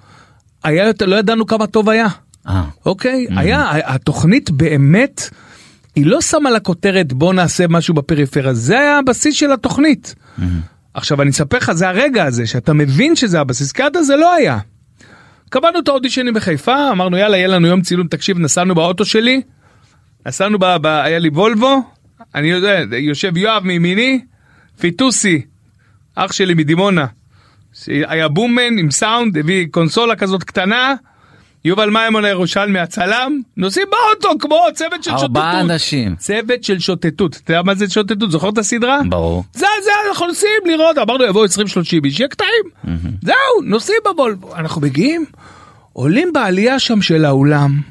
היה 0.63 0.87
יותר 0.87 1.05
לא 1.05 1.15
ידענו 1.15 1.45
כמה 1.45 1.67
טוב 1.67 1.89
היה. 1.89 2.07
אה, 2.47 2.63
אוקיי 2.85 3.27
היה 3.35 3.71
התוכנית 3.85 4.51
באמת 4.51 5.29
היא 5.95 6.05
לא 6.05 6.21
שמה 6.21 6.49
לה 6.51 6.59
כותרת 6.59 7.13
בוא 7.13 7.33
נעשה 7.33 7.65
משהו 7.69 7.93
בפריפריה 7.93 8.53
זה 8.53 8.79
היה 8.79 8.97
הבסיס 8.97 9.35
של 9.35 9.51
התוכנית. 9.51 10.15
עכשיו 10.93 11.21
אני 11.21 11.29
אספר 11.29 11.57
לך 11.57 11.71
זה 11.71 11.89
הרגע 11.89 12.23
הזה 12.23 12.47
שאתה 12.47 12.73
מבין 12.73 13.15
שזה 13.15 13.39
הבסיס 13.39 13.71
כי 13.71 13.83
עד 13.83 13.97
אז 13.97 14.05
זה 14.05 14.15
לא 14.15 14.33
היה. 14.33 14.59
קבענו 15.49 15.79
את 15.79 15.87
האודישנים 15.87 16.33
בחיפה 16.33 16.91
אמרנו 16.91 17.17
יאללה 17.17 17.37
יהיה 17.37 17.47
לנו 17.47 17.67
יום 17.67 17.81
צילום 17.81 18.07
תקשיב 18.07 18.39
נסענו 18.39 18.75
באוטו 18.75 19.05
שלי. 19.05 19.41
נסענו 20.25 20.59
ב... 20.59 20.65
ב... 20.81 20.85
היה 20.85 21.19
לי 21.19 21.29
וולבו 21.29 21.83
אני 22.35 22.47
יודע 22.47 22.97
יושב 22.97 23.37
יואב 23.37 23.63
מימיני 23.63 24.21
פיטוסי 24.79 25.41
אח 26.15 26.31
שלי 26.31 26.53
מדימונה. 26.53 27.05
היה 27.87 28.27
בומן 28.27 28.77
עם 28.79 28.91
סאונד 28.91 29.37
הביא 29.37 29.67
קונסולה 29.71 30.15
כזאת 30.15 30.43
קטנה. 30.43 30.95
יובל 31.65 31.89
מימון 31.89 32.25
הירושלמי 32.25 32.79
הצלם 32.79 33.41
נוסעים 33.57 33.87
באוטו 33.91 34.39
כמו 34.39 34.59
צוות 34.73 35.03
של 35.03 35.11
שוטטות. 35.11 35.21
ארבעה 35.23 35.61
אנשים. 35.61 36.15
צוות 36.15 36.63
של 36.63 36.79
שוטטות. 36.79 37.39
אתה 37.43 37.51
יודע 37.53 37.63
מה 37.63 37.75
זה 37.75 37.89
שוטטות? 37.89 38.31
זוכר 38.31 38.49
את 38.49 38.57
הסדרה? 38.57 38.99
ברור. 39.09 39.43
זה 39.53 39.65
זה 39.83 39.89
אנחנו 40.09 40.27
נוסעים 40.27 40.61
לראות 40.65 40.97
אמרנו 40.97 41.23
יבואו 41.23 41.45
20-30 41.45 41.47
איש 42.05 42.19
יהיה 42.19 42.29
קטעים. 42.29 42.97
זהו 43.21 43.61
נוסעים 43.63 43.97
בוולבו 44.03 44.55
אנחנו 44.55 44.81
מגיעים 44.81 45.25
עולים 45.93 46.33
בעלייה 46.33 46.79
שם 46.79 47.01
של 47.01 47.25
האולם. 47.25 47.81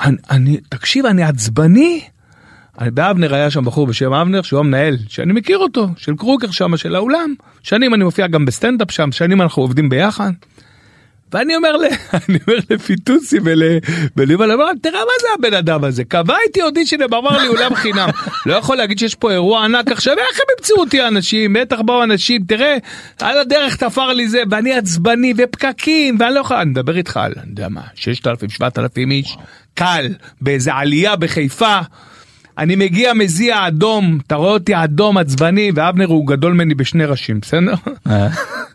אני, 0.00 0.16
אני 0.30 0.56
תקשיב 0.68 1.06
אני 1.06 1.22
עצבני. 1.22 2.04
באבנר 2.80 3.34
היה 3.34 3.50
שם 3.50 3.64
בחור 3.64 3.86
בשם 3.86 4.12
אבנר 4.12 4.42
שהוא 4.42 4.60
המנהל 4.60 4.96
שאני 5.08 5.32
מכיר 5.32 5.58
אותו 5.58 5.88
של 5.96 6.16
קרוקר 6.16 6.50
שם 6.50 6.76
של 6.76 6.94
האולם 6.94 7.34
שנים 7.62 7.94
אני 7.94 8.04
מופיע 8.04 8.26
גם 8.26 8.44
בסטנדאפ 8.44 8.90
שם 8.90 9.12
שנים 9.12 9.42
אנחנו 9.42 9.62
עובדים 9.62 9.88
ביחד. 9.88 10.32
ואני 11.32 11.56
אומר. 11.56 11.76
אני 12.28 12.38
אומר 12.46 12.58
לפיטוסי 12.70 13.38
ול... 13.44 13.62
וליובל, 14.16 14.52
אמר, 14.52 14.64
תראה 14.82 15.00
מה 15.00 15.12
זה 15.20 15.26
הבן 15.38 15.54
אדם 15.56 15.84
הזה, 15.84 16.04
קבע 16.04 16.36
איתי 16.46 16.62
אודישן, 16.62 17.02
אמר 17.02 17.42
לי 17.42 17.48
אולם 17.48 17.74
חינם. 17.74 18.08
לא 18.46 18.54
יכול 18.54 18.76
להגיד 18.76 18.98
שיש 18.98 19.14
פה 19.14 19.32
אירוע 19.32 19.64
ענק 19.64 19.90
עכשיו, 19.92 20.12
איך 20.12 20.40
הם 20.40 20.46
ימצאו 20.58 20.76
אותי 20.80 21.00
האנשים, 21.00 21.52
בטח 21.52 21.80
באו 21.80 22.02
אנשים, 22.02 22.42
תראה, 22.48 22.76
על 23.20 23.38
הדרך 23.38 23.76
תפר 23.76 24.12
לי 24.12 24.28
זה, 24.28 24.42
ואני 24.50 24.74
עצבני, 24.74 25.34
ופקקים, 25.36 26.16
ואני 26.20 26.34
לא 26.34 26.40
יכול, 26.40 26.56
אני 26.56 26.70
מדבר 26.70 26.96
איתך 26.96 27.16
על, 27.16 27.32
אני 27.36 27.50
יודע 27.50 27.68
מה, 27.68 27.82
6,000, 27.94 28.50
7,000 28.50 29.10
איש, 29.10 29.36
קל, 29.74 30.06
באיזה 30.40 30.74
עלייה 30.74 31.16
בחיפה. 31.16 31.80
אני 32.58 32.76
מגיע 32.76 33.14
מזיע 33.14 33.66
אדום, 33.66 34.18
אתה 34.26 34.34
רואה 34.34 34.52
אותי 34.52 34.72
אדום 34.74 35.18
עצבני, 35.18 35.72
ואבנר 35.74 36.06
הוא 36.06 36.26
גדול 36.26 36.52
ממני 36.52 36.74
בשני 36.74 37.04
ראשים, 37.04 37.40
בסדר? 37.40 37.74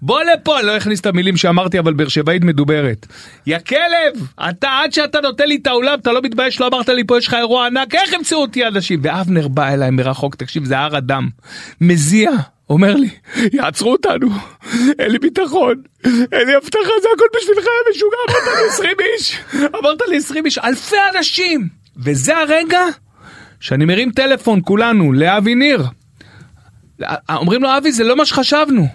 בוא 0.02 0.20
לפה, 0.24 0.62
לא 0.62 0.78
אכניס 0.78 1.00
את 1.00 1.06
המילים 1.06 1.38
שאמרתי, 1.38 1.80
אבל 1.80 1.94
באר 1.94 2.08
שבעית 2.08 2.44
מדוברת. 2.44 3.08
יא 3.48 3.58
כלב, 3.68 4.28
אתה 4.50 4.70
עד 4.84 4.94
שאתה 4.94 5.22
נותן 5.22 5.48
לי 5.48 5.56
את 5.62 5.68
האולם, 5.68 6.00
אתה 6.02 6.12
לא 6.12 6.22
מתבייש, 6.22 6.62
לא 6.62 6.68
אמרת 6.68 6.90
לי 6.90 7.04
פה 7.04 7.18
יש 7.18 7.28
לך 7.28 7.34
אירוע 7.34 7.66
ענק, 7.66 7.96
איך 7.96 8.14
ימצאו 8.14 8.38
אותי 8.38 8.68
אנשים? 8.68 9.00
ואבנר 9.04 9.48
בא 9.48 9.74
אליי 9.74 9.92
מרחוק, 9.92 10.36
תקשיב, 10.36 10.66
זה 10.66 10.80
הר 10.80 10.98
אדם, 10.98 11.30
מזיע. 11.82 12.32
אומר 12.70 12.96
לי, 12.96 13.10
יעצרו 13.54 13.92
אותנו, 13.92 14.28
אין 15.00 15.12
לי 15.12 15.20
ביטחון, 15.20 15.76
אין 16.06 16.48
לי 16.48 16.56
הבטחה, 16.56 16.94
זה 17.02 17.08
הכל 17.16 17.26
בשבילך, 17.38 17.66
משוגע, 17.92 18.18
אמרת 18.30 18.58
לי 18.58 18.68
20 18.70 18.96
איש, 19.16 19.38
אמרת 19.56 20.02
לי 20.10 20.18
20 20.18 20.46
איש, 20.46 20.58
אלפי 20.58 20.96
אנשים. 21.16 21.68
וזה 21.98 22.38
הרגע 22.38 22.80
שאני 23.62 23.86
מרים 23.86 24.12
טלפון, 24.12 24.60
כולנו, 24.64 25.14
לאבי 25.14 25.56
ניר. 25.56 25.84
אומרים 27.30 27.64
לו, 27.64 27.78
אבי, 27.78 27.92
זה 27.92 28.04
לא 28.04 28.18
מה 28.18 28.26
שחשבנו. 28.26 28.88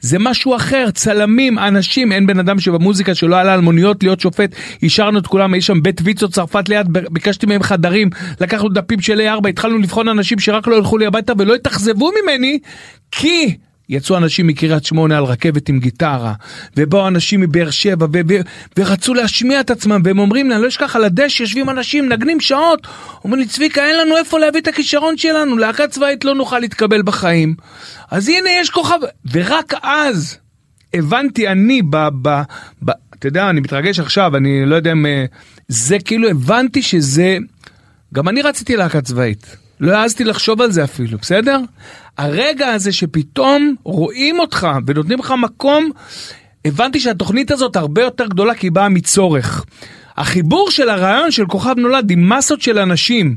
זה 0.00 0.18
משהו 0.18 0.56
אחר, 0.56 0.90
צלמים, 0.90 1.58
אנשים, 1.58 2.12
אין 2.12 2.26
בן 2.26 2.38
אדם 2.38 2.60
שבמוזיקה 2.60 3.14
שלא 3.14 3.40
עלה 3.40 3.54
על 3.54 3.60
מוניות 3.60 4.02
להיות 4.02 4.20
שופט, 4.20 4.54
השארנו 4.82 5.18
את 5.18 5.26
כולם, 5.26 5.54
יש 5.54 5.66
שם 5.66 5.82
בית 5.82 6.00
ויצו 6.04 6.28
צרפת 6.28 6.68
ליד, 6.68 6.88
ביקשתי 6.92 7.46
מהם 7.46 7.62
חדרים, 7.62 8.10
לקחנו 8.40 8.68
דפים 8.68 9.00
של 9.00 9.20
A4, 9.20 9.48
התחלנו 9.48 9.78
לבחון 9.78 10.08
אנשים 10.08 10.38
שרק 10.38 10.66
לא 10.66 10.76
ילכו 10.76 10.98
לי 10.98 11.06
הביתה 11.06 11.32
ולא 11.38 11.56
יתאכזבו 11.56 12.10
ממני, 12.22 12.58
כי 13.10 13.56
יצאו 13.88 14.16
אנשים 14.16 14.46
מקריית 14.46 14.84
שמונה 14.84 15.18
על 15.18 15.24
רכבת 15.24 15.68
עם 15.68 15.78
גיטרה, 15.78 16.32
ובאו 16.76 17.08
אנשים 17.08 17.40
מבאר 17.40 17.70
שבע, 17.70 18.06
ו- 18.12 18.20
ו- 18.28 18.40
ורצו 18.78 19.14
להשמיע 19.14 19.60
את 19.60 19.70
עצמם, 19.70 20.00
והם 20.04 20.18
אומרים 20.18 20.48
לי, 20.48 20.54
אני 20.54 20.62
לא 20.62 20.68
אשכח, 20.68 20.96
על 20.96 21.04
הדשא 21.04 21.42
יושבים 21.42 21.70
אנשים, 21.70 22.08
נגנים 22.08 22.40
שעות, 22.40 22.86
אומרים 23.24 23.42
לי, 23.42 23.48
צביקה, 23.48 23.86
אין 23.86 23.98
לנו 23.98 24.16
איפה 24.16 24.38
להביא 24.38 24.60
את 24.60 24.68
הכישרון 24.68 25.18
שלנו, 25.18 25.56
להקה 25.56 25.88
צבאית 25.88 26.24
לא 26.24 26.34
נוכל 26.34 26.58
להתקבל 26.58 27.02
בחיים. 27.02 27.54
אז 28.10 28.28
הנה, 28.28 28.50
יש 28.60 28.70
כוכב, 28.70 28.98
ורק 29.32 29.74
אז 29.82 30.38
הבנתי 30.94 31.48
אני, 31.48 31.82
ב... 31.82 31.96
ב, 32.22 32.42
ב 32.84 32.90
אתה 33.18 33.28
יודע, 33.28 33.50
אני 33.50 33.60
מתרגש 33.60 34.00
עכשיו, 34.00 34.36
אני 34.36 34.66
לא 34.66 34.76
יודע 34.76 34.92
אם... 34.92 35.06
אה, 35.06 35.24
זה 35.68 35.98
כאילו, 35.98 36.28
הבנתי 36.28 36.82
שזה... 36.82 37.38
גם 38.14 38.28
אני 38.28 38.42
רציתי 38.42 38.76
להקה 38.76 39.00
צבאית. 39.00 39.56
לא 39.80 39.96
העזתי 39.96 40.24
לחשוב 40.24 40.60
על 40.60 40.72
זה 40.72 40.84
אפילו, 40.84 41.18
בסדר? 41.18 41.60
הרגע 42.18 42.68
הזה 42.68 42.92
שפתאום 42.92 43.74
רואים 43.84 44.38
אותך 44.38 44.68
ונותנים 44.86 45.18
לך 45.18 45.34
מקום, 45.38 45.90
הבנתי 46.64 47.00
שהתוכנית 47.00 47.50
הזאת 47.50 47.76
הרבה 47.76 48.02
יותר 48.02 48.26
גדולה 48.26 48.54
כי 48.54 48.66
היא 48.66 48.72
באה 48.72 48.88
מצורך. 48.88 49.64
החיבור 50.16 50.70
של 50.70 50.88
הרעיון 50.88 51.30
של 51.30 51.46
כוכב 51.46 51.74
נולד 51.78 52.10
עם 52.10 52.32
מסות 52.32 52.62
של 52.62 52.78
אנשים, 52.78 53.36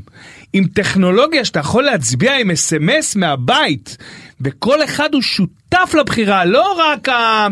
עם 0.52 0.64
טכנולוגיה 0.74 1.44
שאתה 1.44 1.60
יכול 1.60 1.84
להצביע 1.84 2.38
עם 2.38 2.50
אס.אם.אס 2.50 3.16
מהבית, 3.16 3.96
וכל 4.40 4.84
אחד 4.84 5.14
הוא 5.14 5.22
שותף 5.22 5.94
לבחירה, 6.00 6.44
לא 6.44 6.76
רק 6.78 7.08
ה... 7.08 7.46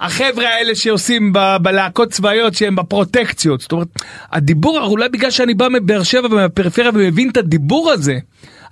החבר'ה 0.00 0.48
האלה 0.48 0.74
שעושים 0.74 1.32
ב- 1.32 1.56
בלהקות 1.62 2.10
צבאיות 2.10 2.54
שהם 2.54 2.76
בפרוטקציות. 2.76 3.60
זאת 3.60 3.72
אומרת, 3.72 3.88
הדיבור, 4.32 4.78
אולי 4.80 5.08
בגלל 5.08 5.30
שאני 5.30 5.54
בא 5.54 5.68
מבאר 5.68 6.02
שבע 6.02 6.26
ומהפריפריה 6.30 6.90
ומבין 6.94 7.30
את 7.30 7.36
הדיבור 7.36 7.90
הזה, 7.90 8.18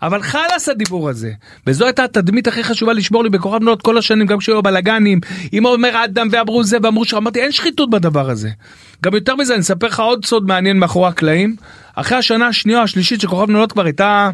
אבל 0.02 0.22
חלאס 0.22 0.68
הדיבור 0.68 1.08
הזה. 1.08 1.32
וזו 1.66 1.84
הייתה 1.84 2.04
התדמית 2.04 2.46
הכי 2.48 2.64
חשובה 2.64 2.92
לשמור 2.92 3.24
לי 3.24 3.30
בכוכב 3.30 3.62
נולד 3.62 3.82
כל 3.82 3.98
השנים, 3.98 4.26
גם 4.26 4.38
כשהיו 4.38 4.62
בלאגנים, 4.62 5.20
עם 5.52 5.66
עומר 5.66 6.04
אדם 6.04 6.28
ואמרו 6.30 6.64
זה 6.64 6.76
ואמרו 6.82 7.04
ש... 7.04 7.14
אמרתי, 7.14 7.40
אין 7.40 7.52
שחיתות 7.52 7.90
בדבר 7.90 8.30
הזה. 8.30 8.50
גם 9.02 9.14
יותר 9.14 9.36
מזה, 9.36 9.54
אני 9.54 9.60
אספר 9.60 9.86
לך 9.86 10.00
עוד 10.00 10.24
סוד 10.24 10.46
מעניין 10.46 10.78
מאחורי 10.78 11.08
הקלעים. 11.08 11.56
אחרי 11.94 12.18
השנה 12.18 12.46
השנייה 12.46 12.78
או 12.78 12.84
השלישית 12.84 13.20
שכוכב 13.20 13.50
נולד 13.50 13.72
כבר 13.72 13.84
הייתה 13.84 14.30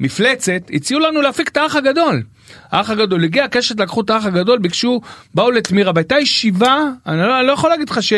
מפלצת, 0.00 0.62
הציעו 0.72 1.00
לנו 1.00 1.22
להפיק 1.22 1.48
את 1.48 1.56
האח 1.56 1.76
הגדול. 1.76 2.22
האח 2.70 2.90
הגדול 2.90 3.24
הגיע 3.24 3.44
הקשת 3.44 3.80
לקחו 3.80 4.00
את 4.00 4.10
האח 4.10 4.26
הגדול 4.26 4.58
ביקשו 4.58 5.00
באו 5.34 5.50
לתמירה 5.50 5.92
והייתה 5.94 6.18
ישיבה 6.18 6.82
אני 7.06 7.18
לא, 7.18 7.38
אני 7.38 7.46
לא 7.46 7.52
יכול 7.52 7.70
להגיד 7.70 7.90
לך 7.90 8.02
ש... 8.02 8.12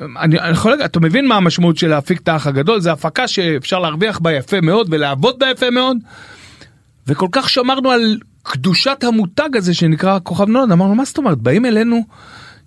אני, 0.00 0.38
אני 0.38 0.50
יכול 0.50 0.70
להגיד, 0.70 0.84
אתה 0.84 1.00
מבין 1.00 1.28
מה 1.28 1.36
המשמעות 1.36 1.78
של 1.78 1.88
להפיק 1.88 2.20
את 2.20 2.28
האח 2.28 2.46
הגדול 2.46 2.80
זה 2.80 2.92
הפקה 2.92 3.28
שאפשר 3.28 3.78
להרוויח 3.78 4.18
בה 4.18 4.32
יפה 4.32 4.60
מאוד 4.60 4.86
ולעבוד 4.90 5.38
בה 5.38 5.50
יפה 5.50 5.70
מאוד. 5.70 5.96
וכל 7.06 7.28
כך 7.32 7.50
שמרנו 7.50 7.90
על 7.90 8.18
קדושת 8.42 9.04
המותג 9.04 9.56
הזה 9.56 9.74
שנקרא 9.74 10.18
כוכב 10.22 10.48
נולד 10.48 10.72
אמרנו 10.72 10.94
מה 10.94 11.04
זאת 11.04 11.18
אומרת 11.18 11.38
באים 11.38 11.66
אלינו 11.66 12.04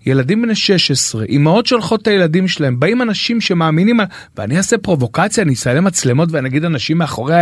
ילדים 0.06 0.42
בני 0.42 0.56
16 0.56 1.26
אמהות 1.30 1.66
שולחות 1.66 2.02
את 2.02 2.08
הילדים 2.08 2.48
שלהם 2.48 2.80
באים 2.80 3.02
אנשים 3.02 3.42
שמאמינים 3.42 4.00
ואני 4.38 4.58
אעשה 4.58 4.78
פרובוקציה 4.78 5.44
אני 5.44 5.54
אסיים 5.54 5.84
מצלמות 5.84 6.30
ואני 6.32 6.50
אגיד 6.50 6.66
אנשים 6.66 6.98
מאחורי 6.98 7.36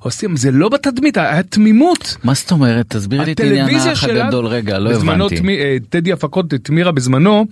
עושים 0.00 0.36
זה 0.36 0.50
לא 0.50 0.68
בתדמית 0.68 1.16
היה 1.16 1.42
תמימות. 1.42 2.16
מה 2.24 2.34
זאת 2.34 2.50
אומרת? 2.50 2.86
תסביר 2.88 3.22
לי 3.22 3.32
את 3.32 3.40
עניין 3.40 3.74
האח 3.74 4.04
הגדול 4.04 4.46
רגע, 4.46 4.78
לא 4.78 4.92
הבנתי. 4.92 5.48
אה, 5.48 5.76
טדי 5.88 6.12
הפקות 6.12 6.54
את 6.54 6.70
מירה 6.70 6.92
בזמנו 6.92 7.46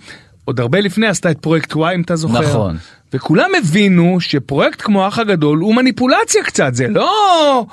עוד 0.45 0.59
הרבה 0.59 0.79
לפני 0.79 1.07
עשתה 1.07 1.31
את 1.31 1.39
פרויקט 1.39 1.75
Y 1.75 1.95
אם 1.95 2.01
אתה 2.01 2.15
זוכר. 2.15 2.41
נכון. 2.41 2.77
וכולם 3.13 3.49
הבינו 3.57 4.17
שפרויקט 4.19 4.81
כמו 4.81 5.05
האח 5.05 5.19
הגדול 5.19 5.59
הוא 5.59 5.75
מניפולציה 5.75 6.43
קצת 6.43 6.73
זה 6.75 6.87
לא 6.87 7.65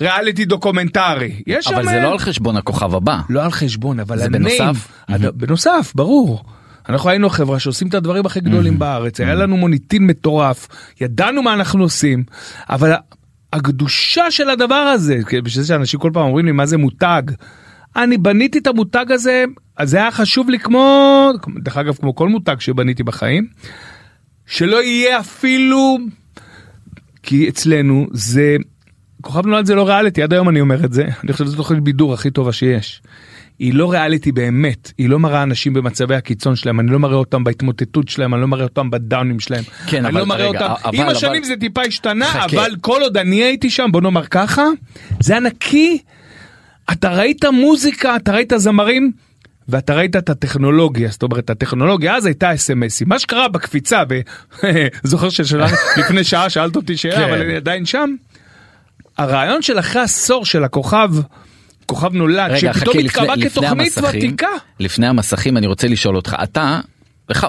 ריאליטי 0.00 0.44
דוקומנטרי. 0.44 1.42
יש 1.46 1.66
אבל 1.68 1.82
שם... 1.84 1.88
זה 1.90 2.00
לא 2.00 2.12
על 2.12 2.18
חשבון 2.18 2.56
הכוכב 2.56 2.94
הבא. 2.94 3.20
לא 3.30 3.44
על 3.44 3.50
חשבון 3.50 4.00
אבל 4.00 4.18
זה 4.18 4.24
ה 4.24 4.27
name- 4.27 4.42
בנוסף? 4.58 4.88
הד- 5.08 5.26
בנוסף 5.26 5.92
ברור. 5.94 6.44
אנחנו 6.88 7.10
היינו 7.10 7.30
חברה 7.30 7.58
שעושים 7.58 7.88
את 7.88 7.94
הדברים 7.94 8.26
הכי 8.26 8.40
גדולים 8.40 8.78
בארץ 8.78 9.20
היה 9.20 9.34
לנו 9.34 9.56
מוניטין 9.56 10.06
מטורף 10.06 10.68
ידענו 11.00 11.42
מה 11.42 11.54
אנחנו 11.54 11.82
עושים 11.82 12.24
אבל 12.70 12.92
הקדושה 13.52 14.30
של 14.30 14.50
הדבר 14.50 14.74
הזה 14.74 15.18
כי 15.28 15.40
בשביל 15.40 15.62
זה 15.62 15.68
שאנשים 15.68 16.00
כל 16.00 16.10
פעם 16.14 16.22
אומרים 16.24 16.46
לי 16.46 16.52
מה 16.52 16.66
זה 16.66 16.76
מותג. 16.78 17.22
אני 17.96 18.18
בניתי 18.18 18.58
את 18.58 18.66
המותג 18.66 19.06
הזה, 19.12 19.44
אז 19.76 19.90
זה 19.90 19.96
היה 19.96 20.10
חשוב 20.10 20.50
לי 20.50 20.58
כמו, 20.58 21.30
דרך 21.62 21.76
אגב, 21.76 21.94
כמו 21.94 22.14
כל 22.14 22.28
מותג 22.28 22.56
שבניתי 22.58 23.02
בחיים, 23.02 23.46
שלא 24.46 24.82
יהיה 24.82 25.20
אפילו, 25.20 25.98
כי 27.22 27.48
אצלנו 27.48 28.06
זה, 28.12 28.56
כוכב 29.22 29.46
נולד 29.46 29.66
זה 29.66 29.74
לא 29.74 29.88
ריאליטי, 29.88 30.22
עד 30.22 30.32
היום 30.32 30.48
אני 30.48 30.60
אומר 30.60 30.84
את 30.84 30.92
זה, 30.92 31.04
אני 31.24 31.32
חושב 31.32 31.44
שזו 31.44 31.56
תוכנית 31.56 31.80
בידור 31.82 32.14
הכי 32.14 32.30
טובה 32.30 32.52
שיש. 32.52 33.02
היא 33.58 33.74
לא 33.74 33.92
ריאליטי 33.92 34.32
באמת, 34.32 34.92
היא 34.98 35.08
לא 35.08 35.18
מראה 35.18 35.42
אנשים 35.42 35.74
במצבי 35.74 36.14
הקיצון 36.14 36.56
שלהם, 36.56 36.80
אני 36.80 36.90
לא 36.90 36.98
מראה 36.98 37.16
אותם 37.16 37.44
בהתמוטטות 37.44 38.08
שלהם, 38.08 38.34
אני 38.34 38.40
לא 38.42 38.48
מראה 38.48 38.64
אותם 38.64 38.90
בדאונים 38.90 39.40
שלהם. 39.40 39.64
כן, 39.86 40.04
אני 40.04 40.08
אבל 40.12 40.20
לא 40.20 40.26
מראה 40.26 40.48
רגע, 40.48 40.60
אותם, 40.72 40.74
אבל- 40.88 40.96
עם 40.98 41.02
אבל- 41.02 41.12
השנים 41.12 41.44
זה 41.44 41.54
טיפה 41.56 41.82
השתנה, 41.82 42.26
חכה. 42.26 42.44
אבל 42.46 42.76
כל 42.80 42.98
עוד 43.02 43.16
אני 43.16 43.36
הייתי 43.42 43.70
שם, 43.70 43.88
בוא 43.92 44.00
נאמר 44.00 44.24
ככה, 44.26 44.62
זה 45.20 45.32
היה 45.32 45.40
נקי, 45.40 45.98
אתה 46.92 47.10
ראית 47.10 47.44
מוזיקה, 47.44 48.16
אתה 48.16 48.32
ראית 48.32 48.52
זמרים, 48.56 49.12
ואתה 49.68 49.94
ראית 49.94 50.16
את 50.16 50.30
הטכנולוגיה, 50.30 51.08
זאת 51.08 51.22
אומרת 51.22 51.50
הטכנולוגיה 51.50 52.16
אז 52.16 52.26
הייתה 52.26 52.54
אס.אם.אסים, 52.54 53.08
מה 53.08 53.18
שקרה 53.18 53.48
בקפיצה, 53.48 54.02
וזוכר 55.04 55.30
שלפני 55.36 56.24
שעה 56.30 56.50
שאלת 56.50 56.76
אותי 56.76 56.96
שאלה, 56.96 57.16
כן. 57.16 57.22
אבל 57.22 57.40
אני 57.40 57.56
עדיין 57.56 57.86
שם, 57.86 58.14
הרעיון 59.18 59.62
של 59.62 59.78
אחרי 59.78 60.02
עשור 60.02 60.44
של 60.44 60.64
הכוכב, 60.64 61.10
כוכב 61.86 62.12
נולד, 62.12 62.50
רגע, 62.50 62.74
שפתאום 62.74 62.98
התקבע 62.98 63.34
כתוכנית 63.42 63.80
המסכים, 63.98 64.04
ותיקה. 64.18 64.48
לפני 64.80 65.06
המסכים 65.06 65.56
אני 65.56 65.66
רוצה 65.66 65.88
לשאול 65.88 66.16
אותך, 66.16 66.36
אתה, 66.42 66.80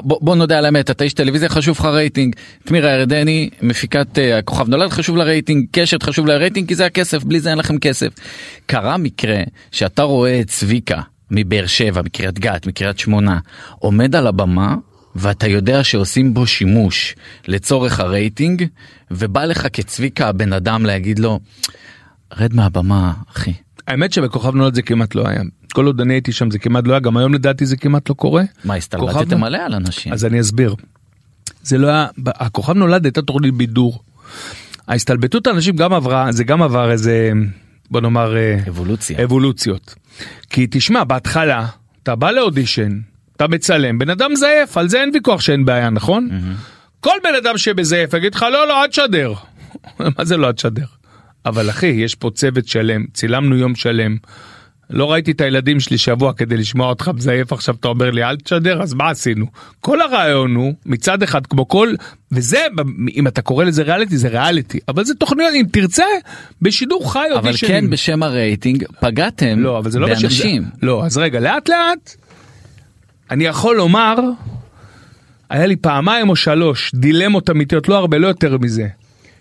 בוא, 0.04 0.20
בוא 0.22 0.36
נודה 0.36 0.58
על 0.58 0.66
האמת, 0.66 0.92
אתה 0.92 1.04
איש 1.04 1.14
טלוויזיה, 1.14 1.50
חשוב 1.50 1.78
לך 1.80 1.86
רייטינג, 1.86 2.36
תמירה 2.64 2.92
ירדני, 2.92 3.50
מפיקת 3.62 4.08
אה, 4.18 4.40
הכוכב 4.40 4.70
נולד, 4.70 4.90
חשוב 4.90 5.18
לה 5.18 5.24
רייטינג, 5.24 5.66
קשת 5.72 6.04
חשוב 6.04 6.28
לה 6.28 6.38
רייטינג, 6.38 6.68
כי 6.68 6.76
זה 6.76 6.86
הכסף, 6.86 7.24
בלי 7.24 7.40
זה 7.40 7.50
אין 7.50 7.58
לכם 7.58 7.78
כסף. 7.78 8.08
קרה 8.66 8.98
מקרה 8.98 9.38
שאתה 9.72 10.04
רואה 10.04 10.40
את 10.40 10.48
צביקה 10.48 11.02
מבאר 11.32 11.66
שבע, 11.66 12.02
מקריית 12.02 12.40
גת, 12.40 12.68
מקריית 12.68 13.00
שמונה, 13.00 13.40
עומד 13.80 14.16
על 14.16 14.28
הבמה, 14.28 14.76
ואתה 15.16 15.48
יודע 15.48 15.84
שעושים 15.84 16.34
בו 16.34 16.48
שימוש 16.48 17.16
לצורך 17.48 18.00
הרייטינג, 18.00 18.66
ובא 19.12 19.46
לך 19.46 19.68
כצביקה 19.74 20.28
הבן 20.28 20.54
אדם 20.54 20.86
להגיד 20.86 21.20
לו, 21.20 21.40
רד 22.38 22.54
מהבמה, 22.54 23.14
אחי. 23.32 23.54
האמת 23.88 24.14
שבכוכב 24.14 24.56
נולד 24.56 24.76
זה 24.76 24.82
כמעט 24.82 25.16
לא 25.16 25.28
היה. 25.28 25.42
כל 25.74 25.86
עוד 25.86 26.02
אני 26.02 26.14
הייתי 26.14 26.32
שם 26.32 26.52
זה 26.52 26.60
כמעט 26.60 26.88
לא 26.88 26.94
היה, 26.94 27.00
גם 27.00 27.18
היום 27.18 27.34
לדעתי 27.34 27.66
זה 27.66 27.78
כמעט 27.78 28.10
לא 28.10 28.14
קורה. 28.14 28.44
מה, 28.64 28.76
הסתלבטתם 28.76 29.40
מלא 29.42 29.58
על 29.58 29.74
אנשים? 29.74 30.14
אז 30.14 30.26
אני 30.26 30.40
אסביר. 30.40 30.76
זה 31.64 31.78
לא 31.78 31.88
היה, 31.88 32.08
הכוכב 32.28 32.74
נולד 32.74 33.06
הייתה 33.06 33.22
תוכנית 33.22 33.54
בידור. 33.54 34.00
ההסתלבטות 34.88 35.48
האנשים 35.48 35.76
גם 35.76 35.94
עברה, 35.94 36.32
זה 36.32 36.44
גם 36.44 36.62
עבר 36.62 36.92
איזה, 36.92 37.32
בוא 37.92 38.02
נאמר, 38.02 38.38
אה, 38.38 38.60
אבולוציה. 38.68 39.24
אבולוציות. 39.24 39.96
כי 40.50 40.68
תשמע, 40.72 41.04
בהתחלה, 41.04 41.66
אתה 42.04 42.16
בא 42.16 42.32
לאודישן, 42.32 43.00
אתה 43.36 43.48
מצלם, 43.48 44.00
בן 44.00 44.10
אדם 44.10 44.36
זייף, 44.36 44.78
על 44.78 44.90
זה 44.90 45.02
אין 45.02 45.12
ויכוח 45.14 45.42
שאין 45.42 45.66
בעיה, 45.66 45.90
נכון? 45.90 46.30
כל 47.00 47.18
בן 47.24 47.36
אדם 47.44 47.58
שמזייף 47.58 48.14
יגיד 48.14 48.36
לך, 48.36 48.42
לא, 48.42 48.68
לא, 48.68 48.84
אל 48.84 48.88
תשדר. 48.88 49.34
מה 50.18 50.26
זה 50.26 50.38
לא 50.38 50.48
אל 50.48 50.52
תשדר? 50.52 50.86
אבל 51.46 51.70
אחי, 51.70 51.88
יש 51.88 52.16
פה 52.16 52.30
צוות 52.36 52.68
שלם, 52.68 53.06
צילמנו 53.14 53.58
יום 53.58 53.76
שלם. 53.76 54.18
לא 54.90 55.12
ראיתי 55.12 55.32
את 55.32 55.42
הילדים 55.42 55.80
שלי 55.80 55.98
שבוע 55.98 56.34
כדי 56.34 56.58
לשמוע 56.58 56.90
אותך 56.90 57.12
מזייף 57.16 57.54
עכשיו 57.54 57.76
אתה 57.80 57.88
אומר 57.88 58.12
לי 58.12 58.24
אל 58.24 58.38
תשדר 58.38 58.82
אז 58.82 58.94
מה 58.94 59.10
עשינו 59.10 59.46
כל 59.82 60.02
הרעיון 60.02 60.56
הוא 60.56 60.74
מצד 60.86 61.24
אחד 61.24 61.48
כמו 61.48 61.68
כל 61.68 61.94
וזה 62.32 62.60
אם 63.16 63.28
אתה 63.28 63.42
קורא 63.42 63.64
לזה 63.64 63.84
ריאליטי 63.84 64.18
זה 64.18 64.28
ריאליטי 64.28 64.80
אבל 64.88 65.06
זה 65.06 65.16
תוכניות 65.16 65.54
אם 65.56 65.66
תרצה 65.72 66.04
בשידור 66.62 67.14
חי 67.14 67.28
אבל. 67.40 67.52
כן 67.58 67.90
בשם 67.90 68.24
הרייטינג 68.24 68.86
פגעתם 69.00 69.60
לא, 69.60 69.78
אבל 69.78 69.92
זה 69.92 70.00
לא 70.00 70.08
באנשים. 70.08 70.64
זה. 70.64 70.86
לא, 70.86 71.06
אז 71.06 71.18
רגע, 71.18 71.40
לאט 71.40 71.70
לאט, 71.70 72.16
אני 73.32 73.44
יכול 73.46 73.76
לומר, 73.76 74.16
היה 75.50 75.66
לי 75.66 75.76
פעמיים 75.76 76.30
או 76.30 76.36
שלוש 76.36 76.92
דילמות 76.96 77.50
אמיתיות, 77.50 77.90
לא 77.90 77.98
הרבה, 77.98 78.18
לא 78.18 78.28
יותר 78.28 78.58
מזה. 78.58 78.88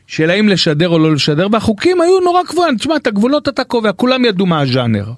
של 0.07 0.31
האם 0.31 0.49
לשדר 0.49 0.88
או 0.88 0.99
לא 0.99 1.12
לשדר, 1.12 1.47
והחוקים 1.53 2.01
היו 2.01 2.21
נורא 2.21 2.43
קבועים, 2.43 2.77
תשמע, 2.77 2.97
את 2.97 3.07
הגבולות 3.07 3.49
אתה 3.49 3.64
קובע, 3.64 3.93
כולם 3.93 4.25
ידעו 4.25 4.47
מה 4.47 4.61
הז'אנר. 4.61 5.12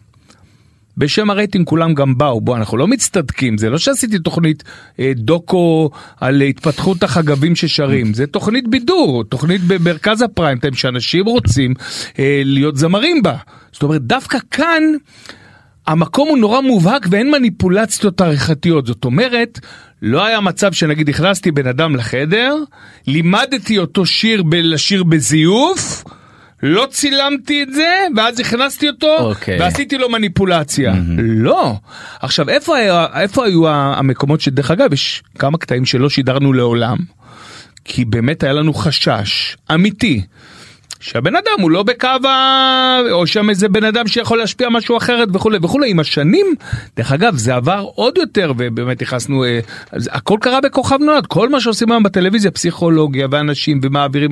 בשם 0.99 1.31
הרייטינג 1.31 1.67
כולם 1.67 1.95
גם 1.95 2.19
באו, 2.19 2.41
בוא, 2.41 2.57
אנחנו 2.57 2.77
לא 2.77 2.87
מצטדקים, 2.87 3.59
זה 3.59 3.71
לא 3.71 3.79
שעשיתי 3.79 4.19
תוכנית 4.19 4.65
אה, 5.01 5.13
דוקו 5.17 5.91
על 6.21 6.41
התפתחות 6.43 7.03
החגבים 7.03 7.57
ששרים, 7.57 8.15
זה 8.15 8.27
תוכנית 8.27 8.69
בידור, 8.69 9.25
תוכנית 9.25 9.61
במרכז 9.63 10.23
הפריים 10.23 10.59
שאנשים 10.73 11.27
רוצים 11.27 11.75
אה, 12.19 12.43
להיות 12.45 12.77
זמרים 12.77 13.23
בה. 13.23 13.37
זאת 13.73 13.83
אומרת, 13.83 14.03
דווקא 14.03 14.39
כאן 14.51 14.83
המקום 15.87 16.29
הוא 16.29 16.39
נורא 16.39 16.61
מובהק 16.61 17.07
ואין 17.11 17.31
מניפולציות 17.31 18.21
עריכתיות, 18.21 18.87
זאת 18.87 19.05
אומרת, 19.05 19.61
לא 20.03 20.25
היה 20.25 20.41
מצב 20.41 20.73
שנגיד 20.73 21.09
הכנסתי 21.09 21.51
בן 21.51 21.67
אדם 21.67 21.97
לחדר, 21.97 22.57
לימדתי 23.07 23.79
אותו 23.79 24.07
שיר 24.07 24.43
לשיר 24.53 25.05
בזיוף, 25.05 26.05
לא 26.63 26.87
צילמתי 26.91 27.63
את 27.63 27.75
זה, 27.75 27.93
ואז 28.17 28.41
הכנסתי 28.41 28.89
אותו, 28.89 29.19
אוקיי. 29.19 29.61
ועשיתי 29.61 29.99
לו 29.99 30.11
מניפולציה. 30.11 30.95
לא. 31.19 31.75
עכשיו, 32.21 32.49
איפה, 32.49 32.77
היה, 32.77 33.07
איפה 33.21 33.45
היו 33.45 33.69
המקומות 33.69 34.41
שדרך 34.41 34.71
אגב, 34.71 34.93
יש 34.93 35.23
כמה 35.39 35.59
קטעים 35.59 35.85
שלא 35.85 36.11
שידרנו 36.11 36.53
לעולם, 36.53 36.97
כי 37.85 38.05
באמת 38.05 38.43
היה 38.43 38.53
לנו 38.53 38.75
חשש 38.75 39.57
אמיתי. 39.75 40.23
שהבן 41.07 41.37
אדם 41.37 41.61
הוא 41.61 41.71
לא 41.71 41.83
בקו 41.83 42.09
ה... 42.29 42.99
או 43.11 43.27
שם 43.27 43.51
איזה 43.51 43.69
בן 43.69 43.85
אדם 43.85 44.07
שיכול 44.07 44.39
להשפיע 44.39 44.69
משהו 44.69 44.97
אחרת 44.97 45.29
וכולי 45.33 45.59
וכולי 45.63 45.91
עם 45.91 46.01
השנים 46.01 46.47
דרך 46.97 47.13
אגב 47.13 47.37
זה 47.37 47.55
עבר 47.55 47.87
עוד 47.95 48.19
יותר 48.19 48.53
ובאמת 48.59 49.03
נכנסנו 49.03 49.45
אה, 49.45 49.61
הכל 49.93 50.39
קרה 50.41 50.61
בכוכב 50.61 50.99
נולד 51.01 51.27
כל 51.27 51.49
מה 51.49 51.61
שעושים 51.61 51.93
היום 51.93 52.03
בטלוויזיה 52.03 52.51
פסיכולוגיה 52.51 53.27
ואנשים 53.31 53.81
ומעבירים 53.83 54.31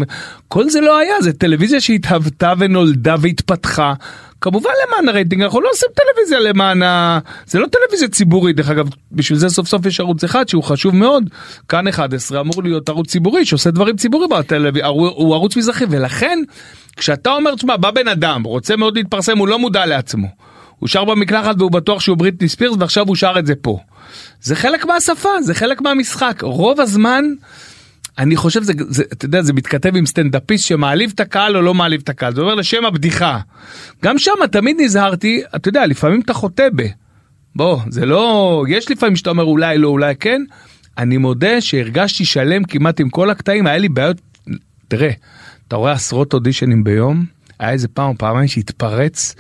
כל 0.49 0.69
זה 0.69 0.81
לא 0.81 0.99
היה 0.99 1.15
זה 1.21 1.33
טלוויזיה 1.33 1.81
שהתהוותה 1.81 2.53
ונולדה 2.59 3.15
והתפתחה. 3.21 3.95
כמובן 4.41 4.71
למען 4.89 5.09
הרייטינג 5.09 5.43
אנחנו 5.43 5.61
לא 5.61 5.71
עושים 5.73 5.89
טלוויזיה 5.95 6.41
למען 6.41 6.83
ה... 6.83 7.19
זה 7.47 7.59
לא 7.59 7.67
טלוויזיה 7.67 8.09
ציבורית 8.09 8.57
דרך 8.57 8.71
אגב 8.71 8.89
בשביל 9.13 9.39
זה 9.39 9.49
סוף 9.49 9.69
סוף 9.69 9.87
יש 9.87 10.01
ערוץ 10.01 10.25
אחד 10.25 10.49
שהוא 10.49 10.63
חשוב 10.63 10.95
מאוד 10.97 11.25
כאן 11.69 11.89
11 11.89 12.41
אמור 12.41 12.63
להיות 12.63 12.89
ערוץ 12.89 13.11
ציבורי 13.11 13.47
שעושה 13.47 13.71
דברים 13.71 13.97
ציבוריים 13.97 14.31
בטלוויזיה 14.31 14.87
הוא, 14.87 15.35
ערוץ 15.35 15.57
מזרחי 15.57 15.85
ולכן 15.91 16.39
כשאתה 16.97 17.31
אומר 17.31 17.55
תשמע 17.55 17.77
בא 17.77 17.91
בן 17.91 18.09
אדם 18.09 18.43
רוצה 18.43 18.77
מאוד 18.77 18.97
להתפרסם 18.97 19.39
הוא 19.39 19.49
לא 19.49 19.59
מודע 19.59 19.87
לעצמו. 19.87 20.29
הוא 20.79 20.89
שר 20.89 21.05
במקלחת 21.05 21.55
והוא 21.59 21.71
בטוח 21.71 22.01
שהוא 22.01 22.17
בריטני 22.17 22.49
ספירס 22.49 22.77
ועכשיו 22.79 23.07
הוא 23.07 23.17
שר 23.17 23.35
את 23.39 23.47
זה 23.47 23.55
פה. 23.55 23.79
זה 24.41 24.57
חלק 24.57 24.87
מהשפה 24.87 25.43
זה 25.43 25.55
חלק 25.55 25.81
מהמשחק 25.81 26.43
רוב 26.43 26.81
הזמן. 26.81 27.25
אני 28.19 28.37
חושב 28.37 28.63
זה, 28.63 28.73
זה 28.89 29.03
אתה 29.13 29.25
יודע 29.25 29.43
זה 29.43 29.53
מתכתב 29.53 29.97
עם 29.97 30.07
סטנדאפיסט 30.07 30.67
שמעליב 30.67 31.13
את 31.15 31.21
הקהל 31.21 31.57
או 31.57 31.63
לא 31.63 31.75
מעליב 31.75 32.01
את 32.05 32.09
הקהל 32.09 32.35
זה 32.35 32.41
אומר 32.41 32.55
לשם 32.55 32.85
הבדיחה. 32.85 33.39
גם 34.05 34.19
שם 34.19 34.33
תמיד 34.53 34.77
נזהרתי 34.81 35.43
אתה 35.57 35.69
יודע 35.69 35.87
לפעמים 35.87 36.21
אתה 36.21 36.35
חוטא 36.35 36.69
ב. 36.77 36.83
בוא 37.57 37.81
זה 37.89 38.07
לא 38.07 38.65
יש 38.69 38.91
לפעמים 38.91 39.17
שאתה 39.17 39.31
אומר 39.31 39.45
אולי 39.45 39.79
לא 39.79 39.89
אולי 39.89 40.17
כן. 40.17 40.43
אני 40.99 41.17
מודה 41.17 41.61
שהרגשתי 41.61 42.25
שלם 42.25 42.65
כמעט 42.65 43.01
עם 43.01 43.11
כל 43.11 43.31
הקטעים 43.31 43.67
היה 43.67 43.79
לי 43.79 43.89
בעיות. 43.89 44.21
תראה 44.89 45.11
אתה 45.69 45.77
רואה 45.77 45.93
עשרות 45.93 46.35
אודישנים 46.35 46.85
ביום 46.85 47.25
היה 47.59 47.71
איזה 47.71 47.89
פעם 47.89 48.11
או 48.11 48.19
פעמיים 48.19 48.49
שהתפרץ. 48.49 49.35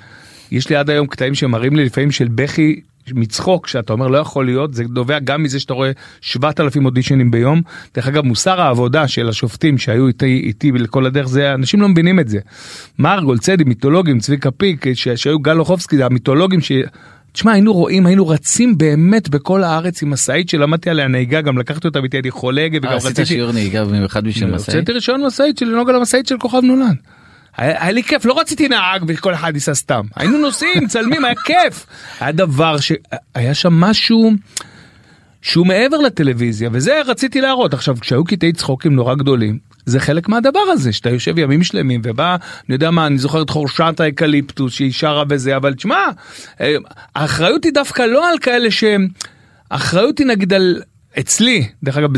יש 0.50 0.70
לי 0.70 0.76
עד 0.76 0.90
היום 0.90 1.06
קטעים 1.06 1.34
שמראים 1.34 1.76
לי 1.76 1.84
לפעמים 1.84 2.10
של 2.10 2.28
בכי 2.28 2.80
מצחוק 3.12 3.66
שאתה 3.66 3.92
אומר 3.92 4.08
לא 4.08 4.18
יכול 4.18 4.44
להיות 4.44 4.74
זה 4.74 4.84
נובע 4.90 5.18
גם 5.18 5.42
מזה 5.42 5.60
שאתה 5.60 5.74
רואה 5.74 5.90
7,000 6.20 6.84
אודישנים 6.86 7.30
ביום. 7.30 7.60
דרך 7.94 8.06
אגב 8.08 8.24
מוסר 8.24 8.60
העבודה 8.60 9.08
של 9.08 9.28
השופטים 9.28 9.78
שהיו 9.78 10.08
איתי 10.08 10.42
איתי 10.46 10.72
לכל 10.72 11.06
הדרך 11.06 11.28
זה 11.28 11.54
אנשים 11.54 11.80
לא 11.80 11.88
מבינים 11.88 12.20
את 12.20 12.28
זה. 12.28 12.38
מרגול 12.98 13.38
צדי 13.38 13.64
מיתולוגים 13.64 14.18
צביקה 14.18 14.50
פיק 14.50 14.86
ש- 14.94 15.08
שהיו 15.08 15.38
גל 15.38 15.58
אוחובסקי 15.58 16.02
המיתולוגים 16.02 16.60
ש... 16.60 16.72
תשמע 17.32 17.52
היינו 17.52 17.72
רואים 17.72 18.06
היינו 18.06 18.28
רצים 18.28 18.78
באמת 18.78 19.28
בכל 19.28 19.62
הארץ 19.62 20.02
עם 20.02 20.10
משאית 20.10 20.48
שלמדתי 20.48 20.90
עליה 20.90 21.08
נהיגה 21.08 21.40
גם 21.40 21.58
לקחתי 21.58 21.88
אותה 21.88 21.98
איתי 22.04 22.16
הייתי 22.16 22.30
חולגת 22.30 22.78
וגם 22.82 22.90
אה, 22.92 22.96
עשית 22.96 23.10
רציתי. 23.10 23.26
שיעור 23.26 23.52
נהיגה 23.52 23.84
במיוחד 23.84 24.24
בשביל 24.24 24.50
משאית? 24.50 24.68
הוצאתי 24.76 24.92
רישיון 24.92 25.26
משאית 25.26 25.58
של 25.58 25.66
לנהוג 25.66 25.88
על 25.90 25.96
המשאית 25.96 26.26
של 26.26 26.38
כוכב 26.38 26.60
נולד. 26.62 26.96
היה, 27.56 27.82
היה 27.82 27.92
לי 27.92 28.02
כיף 28.02 28.24
לא 28.24 28.40
רציתי 28.40 28.68
נהג 28.68 29.04
וכל 29.08 29.34
אחד 29.34 29.54
ייסע 29.54 29.74
סתם. 29.74 30.02
היינו 30.16 30.38
נוסעים 30.38 30.84
מצלמים 30.84 31.24
היה 31.24 31.34
כיף. 31.44 31.86
היה 32.20 32.32
דבר 32.32 32.76
שהיה 32.78 33.54
שם 33.54 33.72
משהו 33.72 34.32
שהוא 35.42 35.66
מעבר 35.66 35.98
לטלוויזיה 35.98 36.68
וזה 36.72 37.00
רציתי 37.06 37.40
להראות. 37.40 37.74
עכשיו 37.74 37.96
כשהיו 38.00 38.24
קטעי 38.24 38.52
צחוקים 38.52 38.94
נורא 38.94 39.14
גדולים 39.14 39.58
זה 39.86 40.00
חלק 40.00 40.28
מהדבר 40.28 40.60
הזה 40.72 40.92
שאתה 40.92 41.10
יושב 41.10 41.38
ימים 41.38 41.62
שלמים 41.62 42.00
ובא 42.04 42.36
אני 42.68 42.74
יודע 42.74 42.90
מה 42.90 43.06
אני 43.06 43.18
זוכר 43.18 43.42
את 43.42 43.50
חורשת 43.50 44.00
האקליפטוס 44.00 44.72
שהיא 44.72 44.92
שרה 44.92 45.24
וזה 45.28 45.56
אבל 45.56 45.74
תשמע 45.74 45.96
אה, 46.60 46.76
האחריות 47.16 47.64
היא 47.64 47.72
דווקא 47.72 48.02
לא 48.02 48.30
על 48.30 48.38
כאלה 48.38 48.70
שהם 48.70 49.08
האחריות 49.70 50.18
היא 50.18 50.26
נגיד 50.26 50.52
על 50.52 50.82
אצלי 51.18 51.68
דרך 51.82 51.96
אגב 51.96 52.10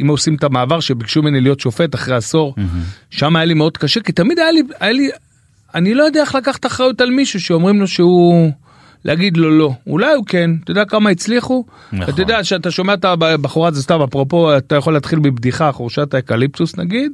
אם 0.00 0.08
עושים 0.08 0.34
את 0.34 0.44
המעבר 0.44 0.80
שביקשו 0.80 1.22
ממני 1.22 1.40
להיות 1.40 1.60
שופט 1.60 1.94
אחרי 1.94 2.16
עשור 2.16 2.54
שם 3.10 3.36
היה 3.36 3.44
לי 3.44 3.54
מאוד 3.54 3.78
קשה 3.78 4.00
כי 4.00 4.12
תמיד 4.12 4.38
היה 4.38 4.52
לי 4.52 4.62
היה 4.80 4.92
לי 4.92 5.10
אני 5.74 5.94
לא 5.94 6.02
יודע 6.02 6.20
איך 6.20 6.34
לקחת 6.34 6.66
אחריות 6.66 7.00
על 7.00 7.10
מישהו 7.10 7.40
שאומרים 7.40 7.80
לו 7.80 7.86
שהוא 7.86 8.52
להגיד 9.06 9.36
לו 9.36 9.50
לא. 9.50 9.72
אולי 9.86 10.14
הוא 10.14 10.24
כן, 10.26 10.50
אתה 10.64 10.70
יודע 10.70 10.84
כמה 10.84 11.10
הצליחו? 11.10 11.64
נכון. 11.92 12.14
אתה 12.14 12.22
יודע 12.22 12.44
שאתה 12.44 12.70
שומע 12.70 12.94
את 12.94 13.04
הבחורה, 13.04 13.70
זה 13.70 13.82
סתם, 13.82 14.02
אפרופו, 14.02 14.56
אתה 14.56 14.76
יכול 14.76 14.92
להתחיל 14.92 15.18
בבדיחה, 15.18 15.72
חורשת 15.72 16.14
האקליפטוס 16.14 16.76
נגיד, 16.76 17.12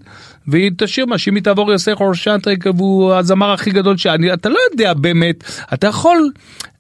והיא 0.49 0.71
תשאיר 0.79 1.07
מה, 1.07 1.19
שאם 1.19 1.35
היא 1.35 1.43
תעבור 1.43 1.73
יעשה 1.73 1.95
חורשת 1.95 2.47
האקליפטוס, 2.47 2.75
והוא 2.77 3.15
הזמר 3.15 3.53
הכי 3.53 3.71
גדול 3.71 3.97
שאני, 3.97 4.33
אתה 4.33 4.49
לא 4.49 4.59
יודע 4.71 4.95
באמת, 4.95 5.45
אתה 5.75 5.87
יכול, 5.87 6.31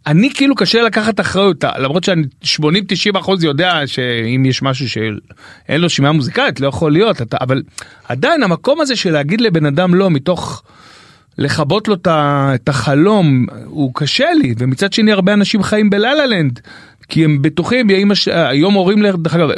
אני 0.07 0.35
כאילו 0.35 0.55
קשה 0.55 0.83
לקחת 0.83 1.21
אחריות, 1.21 1.65
למרות 1.79 2.05
שאני 2.05 2.23
80-90 2.45 3.19
אחוז 3.19 3.45
יודע 3.45 3.83
שאם 3.87 4.45
יש 4.47 4.63
משהו 4.63 4.89
שאין 4.89 5.81
לו 5.81 5.91
שמיעה 5.91 6.13
מוזיקלית, 6.13 6.61
לא 6.61 6.67
יכול 6.67 6.93
להיות, 6.93 7.23
אתה, 7.23 7.37
אבל 7.41 7.63
עדיין 8.09 8.43
המקום 8.43 8.81
הזה 8.81 8.97
של 8.97 9.11
להגיד 9.11 9.41
לבן 9.41 9.67
אדם 9.67 9.95
לא, 9.95 10.11
מתוך... 10.11 10.63
לכבות 11.39 11.89
לו 11.89 11.97
את 12.05 12.69
החלום 12.69 13.47
הוא 13.65 13.91
קשה 13.95 14.33
לי 14.43 14.55
ומצד 14.59 14.93
שני 14.93 15.13
הרבה 15.13 15.33
אנשים 15.33 15.63
חיים 15.63 15.91
ב 15.91 16.03
La 16.03 16.27
La 16.27 16.38
Land 16.38 16.61
כי 17.09 17.25
הם 17.25 17.43
בטוחים 17.43 18.11
הש... 18.11 18.29
היום 18.29 18.75
הורים 18.75 19.03
ל- 19.03 19.17
דרך 19.17 19.35
אגב 19.35 19.49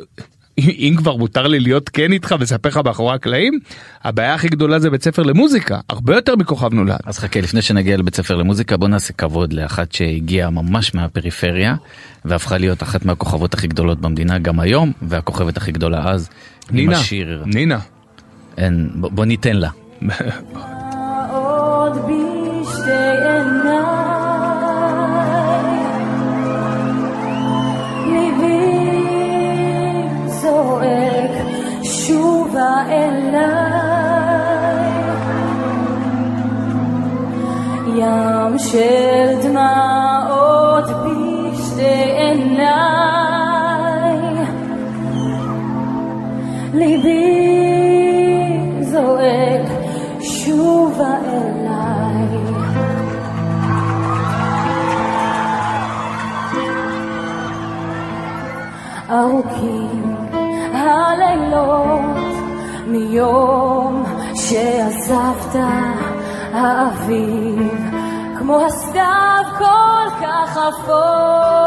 אם 0.59 0.95
כבר 0.97 1.17
מותר 1.17 1.47
לי 1.47 1.61
להיות 1.61 1.89
כן 1.89 2.13
איתך 2.13 2.35
ולספר 2.39 2.69
לך 2.69 2.81
מאחורי 2.85 3.15
הקלעים 3.15 3.59
הבעיה 4.05 4.35
הכי 4.35 4.49
גדולה 4.49 4.79
זה 4.79 4.91
בית 4.91 5.03
ספר 5.03 5.23
למוזיקה 5.23 5.81
הרבה 5.89 6.15
יותר 6.15 6.37
מכוכב 6.37 6.75
נולד. 6.75 6.99
אז 7.05 7.19
חכה, 7.19 7.41
לפני 7.41 7.63
שנגיע 7.63 7.97
לבית 7.97 8.15
ספר 8.15 8.37
למוזיקה, 8.37 8.77
בוא 8.77 8.89
נעשה 8.89 9.13
כבוד 9.13 9.53
לאחת 9.53 9.93
שהגיעה 9.93 10.51
ממש 10.51 10.95
מהפריפריה, 10.95 11.75
והפכה 12.25 12.59
להיות 12.59 12.83
אחת 12.83 13.05
מהכוכבות 13.05 13.55
הכי 13.55 13.67
גדולות 13.67 14.01
במדינה 14.01 14.39
גם 14.39 14.61
היום, 14.61 14.93
והכוכבת 15.03 15.57
הכי 15.57 15.73
גדולה 15.73 16.11
אז. 16.11 16.29
נינה, 16.71 16.99
השיר, 16.99 17.43
נינה. 17.47 17.79
אין, 18.57 18.91
בוא 18.95 19.25
ניתן 19.25 19.57
לה. 19.57 19.71
אליי. 32.89 34.45
ים 37.97 38.59
של 38.59 39.35
דמעות 39.43 40.85
בשתי 41.05 41.85
עיניי. 42.19 42.65
ליבי 46.75 47.35
זועק 48.81 49.69
שובה 50.21 51.15
אליי. 51.27 52.55
ארוכים 59.11 60.17
הלילות 60.73 62.14
מיום 62.87 64.05
שעזבת 64.35 65.57
האביב 66.53 67.85
כמו 68.39 68.61
הסתיו 68.61 69.45
כל 69.59 70.11
כך 70.23 70.59
אפור. 70.69 71.65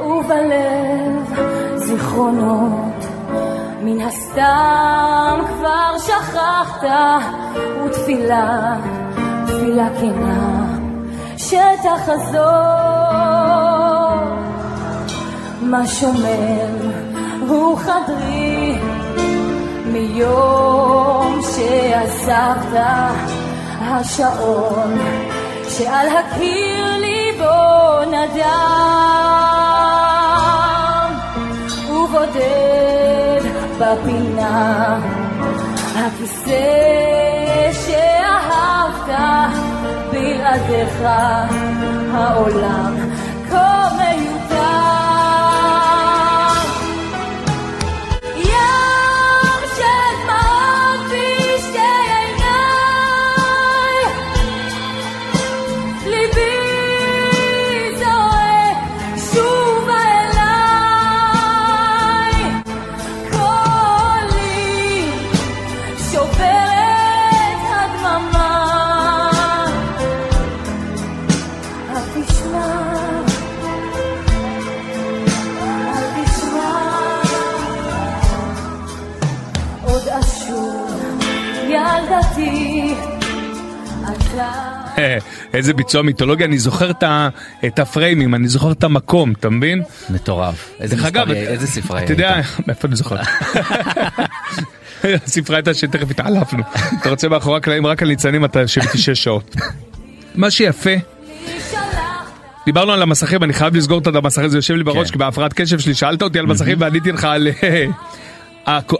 ובלב 0.00 1.38
זיכרונות 1.76 3.04
מן 3.82 4.00
הסתם 4.00 5.40
כבר 5.46 5.98
שכחת 5.98 6.82
ותפילה, 7.84 8.76
תפילה 9.46 9.88
כנה 10.00 10.78
שתחזור 11.36 12.48
מה 15.60 15.86
שומר 15.86 17.07
הוא 17.48 17.78
חדרי 17.78 18.78
מיום 19.86 21.40
שעזבת 21.42 22.76
השעון 23.80 24.98
שעל 25.68 26.08
הקיר 26.08 26.96
ליבו 26.96 28.00
נדם. 28.06 28.78
ובודד 31.90 33.44
בפינה 33.78 34.98
הכיסא 35.96 36.52
שאהבת 37.72 39.10
בלעדיך 40.12 41.02
העולם 42.12 43.07
איזה 85.58 85.74
ביצוע 85.74 86.02
מיתולוגי 86.02 86.44
אני 86.44 86.58
זוכר 86.58 86.90
את 87.66 87.78
הפריימים 87.78 88.34
אני 88.34 88.48
זוכר 88.48 88.72
את 88.72 88.84
המקום 88.84 89.32
אתה 89.32 89.50
מבין? 89.50 89.82
מטורף. 90.10 90.70
איזה 90.80 91.66
ספרה 91.66 92.02
אתה 92.02 92.12
יודע, 92.12 92.40
מאיפה 92.66 92.88
אני 92.88 92.96
זוכר? 92.96 93.16
הספרה 95.04 95.56
הייתה 95.56 95.74
שתכף 95.74 96.10
התעלפנו. 96.10 96.62
אתה 97.00 97.10
רוצה 97.10 97.28
מאחורי 97.28 97.56
הקלעים 97.56 97.86
רק 97.86 98.02
על 98.02 98.08
ניצנים 98.08 98.44
אתה 98.44 98.60
יושב 98.60 98.80
איתי 98.80 98.98
שש 98.98 99.24
שעות. 99.24 99.56
מה 100.34 100.50
שיפה, 100.50 100.90
דיברנו 102.66 102.92
על 102.92 103.02
המסכים, 103.02 103.42
אני 103.42 103.52
חייב 103.52 103.76
לסגור 103.76 103.98
את 103.98 104.06
המסכים, 104.06 104.48
זה 104.48 104.58
יושב 104.58 104.74
לי 104.74 104.84
בראש, 104.84 105.06
כן. 105.06 105.12
כי 105.12 105.18
בהפרעת 105.18 105.52
קשב 105.52 105.78
שלי 105.78 105.94
שאלת 105.94 106.22
אותי 106.22 106.38
על 106.38 106.46
מסכים 106.46 106.80
ועניתי 106.80 107.12
לך 107.12 107.24
על... 107.24 107.48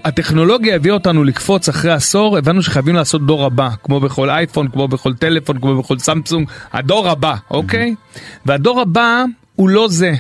הטכנולוגיה 0.05 0.77
הביאה 0.77 0.95
אותנו 0.95 1.25
לקפוץ 1.25 1.69
אחרי 1.69 1.93
עשור, 1.93 2.39
הבנו 2.39 2.63
שחייבים 2.63 2.95
לעשות 2.95 3.27
דור 3.27 3.45
הבא, 3.45 3.69
כמו 3.83 4.01
בכל 4.01 4.31
אייפון, 4.31 4.69
כמו 4.69 4.89
בכל 4.89 5.15
טלפון, 5.15 5.59
כמו 5.59 5.79
בכל 5.79 5.99
סמסונג, 5.99 6.49
הדור 6.73 7.09
הבא, 7.09 7.35
אוקיי? 7.51 7.95
והדור 8.47 8.81
הבא 8.81 9.25
הוא 9.57 9.69
לא 9.69 9.89
זה. 9.89 10.15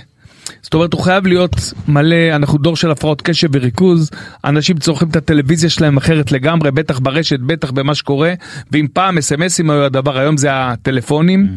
זאת 0.62 0.74
אומרת 0.74 0.92
הוא 0.92 1.02
חייב 1.02 1.26
להיות 1.26 1.72
מלא, 1.88 2.36
אנחנו 2.36 2.58
דור 2.58 2.76
של 2.76 2.90
הפרעות 2.90 3.22
קשב 3.22 3.48
וריכוז, 3.52 4.10
אנשים 4.44 4.78
צורכים 4.78 5.08
את 5.08 5.16
הטלוויזיה 5.16 5.70
שלהם 5.70 5.96
אחרת 5.96 6.32
לגמרי, 6.32 6.70
בטח 6.70 6.98
ברשת, 6.98 7.40
בטח 7.40 7.70
במה 7.70 7.94
שקורה, 7.94 8.34
ואם 8.72 8.86
פעם 8.92 9.18
אסמסים 9.18 9.70
היו 9.70 9.84
הדבר, 9.84 10.18
היום 10.18 10.36
זה 10.36 10.48
הטלפונים. 10.52 11.48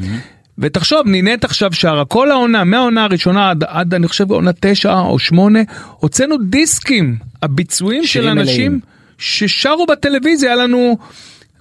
ותחשוב, 0.58 1.08
נינט 1.08 1.44
עכשיו 1.44 1.74
שרה, 1.74 2.06
כל 2.06 2.32
העונה, 2.32 2.64
מהעונה 2.64 3.04
הראשונה 3.04 3.50
עד, 3.50 3.64
עד 3.68 3.94
אני 3.94 4.08
חושב 4.08 4.32
עונה 4.32 4.52
תשע 4.60 5.00
או 5.00 5.20
שמונה, 5.20 5.60
הוצאנו 5.98 6.36
דיסקים, 6.38 7.18
הביצועים 7.42 8.06
של 8.06 8.28
אנשים 8.28 8.72
מלאים. 8.72 8.80
ששרו 9.18 9.86
בטלוויזיה, 9.86 10.54
היה 10.54 10.64
לנו 10.64 10.98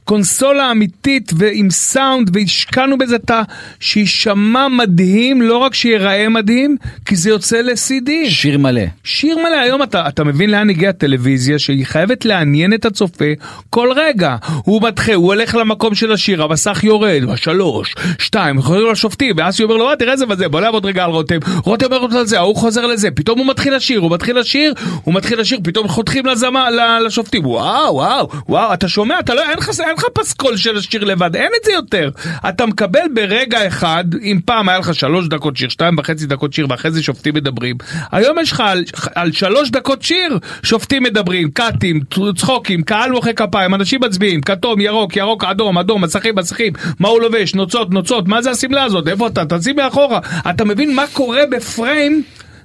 קונסולה 0.05 0.71
אמיתית 0.71 1.33
ועם 1.37 1.71
סאונד 1.71 2.37
והשקענו 2.37 2.99
בזה 2.99 3.17
את 3.17 3.31
ה... 3.31 3.43
שיישמע 3.81 4.69
מדהים, 4.69 5.43
לא 5.43 5.57
רק 5.59 5.75
שיראה 5.75 6.29
מדהים, 6.29 6.77
כי 7.05 7.17
זה 7.17 7.31
יוצא 7.31 7.61
ל-CD. 7.61 8.11
שיר 8.29 8.59
מלא. 8.59 8.83
שיר 9.05 9.39
מלא, 9.39 9.61
היום 9.61 9.83
אתה, 9.83 10.09
אתה 10.09 10.25
מבין 10.25 10.51
לאן 10.51 10.71
הגיעה 10.71 10.91
הטלוויזיה 10.91 11.59
שהיא 11.59 11.87
חייבת 11.87 12.25
לעניין 12.25 12.75
את 12.75 12.85
הצופה 12.85 13.25
כל 13.71 13.93
רגע. 13.97 14.37
הוא 14.65 14.83
מתחיל, 14.83 15.15
הוא 15.15 15.27
הולך 15.27 15.55
למקום 15.55 15.95
של 15.95 16.13
השיר, 16.13 16.43
המסך 16.43 16.81
יורד, 16.85 17.25
בשלוש, 17.33 17.95
שתיים, 18.19 18.63
חוזר 18.63 18.85
לשופטים, 18.85 19.35
ואז 19.39 19.61
הוא 19.61 19.65
אומר 19.71 19.77
לו, 19.77 19.91
"אה, 19.91 19.97
תראה 19.97 20.13
איזה 20.13 20.25
וזה, 20.29 20.49
בוא 20.49 20.61
נעבוד 20.61 20.87
רגע 20.87 21.05
על 21.05 21.11
רותם, 21.11 21.39
רותם 21.65 21.93
אומר 21.93 22.19
על 22.19 22.27
זה, 22.27 22.39
ההוא 22.39 22.57
חוזר 22.57 22.87
לזה, 22.87 23.11
פתאום 23.11 23.39
הוא 23.39 23.47
מתחיל 23.47 23.77
לשיר, 23.77 24.01
הוא 24.01 24.11
מתחיל 24.11 24.39
לשיר, 24.39 24.75
הוא 25.05 25.15
מתחיל 25.15 25.41
לשיר, 25.41 25.59
פתאום 25.65 25.89
חותכים 25.89 26.27
לזמה, 26.27 26.69
לשופטים, 27.07 27.47
וואו, 27.47 27.95
וואו, 27.95 28.29
וואו, 28.49 28.75
אתה 28.75 28.89
שומע, 28.89 29.21
אתה 29.21 29.35
לא, 29.35 29.43
אין 29.51 29.59
לך, 29.59 29.71
אין 29.91 29.99
לך 29.99 30.05
פסקול 30.15 30.57
של 30.57 30.77
השיר 30.77 31.05
לבד, 31.05 31.37
אין 31.37 31.51
את 31.61 31.65
זה 31.65 31.73
יותר. 31.73 32.11
אתה 32.49 32.67
מקבל 32.67 33.01
ברגע 33.15 33.67
אחד, 33.67 34.05
אם 34.23 34.41
פעם 34.45 34.69
היה 34.69 34.79
לך 34.79 34.95
שלוש 34.95 35.29
דקות 35.29 35.57
שיר, 35.57 35.69
שתיים 35.69 35.99
וחצי 35.99 36.27
דקות 36.27 36.53
שיר, 36.53 36.67
ואחרי 36.71 36.91
זה 36.91 37.03
שופטים 37.03 37.35
מדברים. 37.35 37.77
היום 38.13 38.39
יש 38.39 38.53
לך 38.53 38.61
על, 38.61 38.85
על 39.15 39.33
שלוש 39.33 39.71
דקות 39.71 40.03
שיר, 40.03 40.39
שופטים 40.63 41.03
מדברים, 41.03 41.51
קאטים, 41.51 42.01
צחוקים, 42.37 42.83
קהל 42.83 43.11
מוחא 43.11 43.33
כפיים, 43.33 43.75
אנשים 43.75 44.01
מצביעים, 44.01 44.41
כתום, 44.41 44.81
ירוק, 44.81 45.17
ירוק, 45.17 45.45
אדום, 45.45 45.79
אדום, 45.79 46.05
מסכים, 46.05 46.35
מסכים, 46.35 46.73
מה 46.99 47.09
הוא 47.09 47.21
לובש, 47.21 47.55
נוצות, 47.55 47.91
נוצות, 47.91 48.29
מה 48.29 48.43
זה 48.43 48.51
השמלה 48.51 48.85
הזאת, 48.85 49.09
איפה 49.09 49.27
אתה, 49.27 49.43
תשים 49.45 49.77
מאחורה. 49.77 50.19
אתה 50.51 50.65
מבין 50.65 50.95
מה 50.95 51.05
קורה 51.13 51.43
בפריים? 51.51 52.23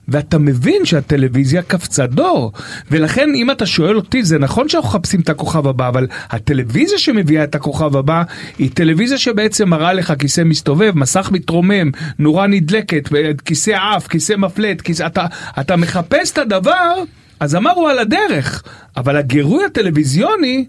ואתה 0.07 0.37
מבין 0.37 0.85
שהטלוויזיה 0.85 1.61
קפצה 1.61 2.07
דור. 2.07 2.51
ולכן 2.91 3.29
אם 3.35 3.51
אתה 3.51 3.65
שואל 3.65 3.95
אותי, 3.95 4.23
זה 4.23 4.39
נכון 4.39 4.69
שאנחנו 4.69 4.89
מחפשים 4.89 5.21
את 5.21 5.29
הכוכב 5.29 5.67
הבא, 5.67 5.87
אבל 5.87 6.07
הטלוויזיה 6.29 6.97
שמביאה 6.97 7.43
את 7.43 7.55
הכוכב 7.55 7.95
הבא, 7.95 8.23
היא 8.57 8.69
טלוויזיה 8.73 9.17
שבעצם 9.17 9.69
מראה 9.69 9.93
לך 9.93 10.13
כיסא 10.19 10.41
מסתובב, 10.41 10.91
מסך 10.95 11.29
מתרומם, 11.31 11.91
נורה 12.19 12.47
נדלקת, 12.47 13.09
כיסא 13.45 13.71
עף, 13.71 14.07
כיסא 14.07 14.33
מפלט, 14.37 14.81
כיסא... 14.81 15.05
אתה, 15.05 15.25
אתה 15.59 15.75
מחפש 15.75 16.31
את 16.31 16.37
הדבר, 16.37 16.93
אז 17.39 17.55
אמרו 17.55 17.87
על 17.87 17.99
הדרך. 17.99 18.63
אבל 18.97 19.17
הגירוי 19.17 19.65
הטלוויזיוני, 19.65 20.65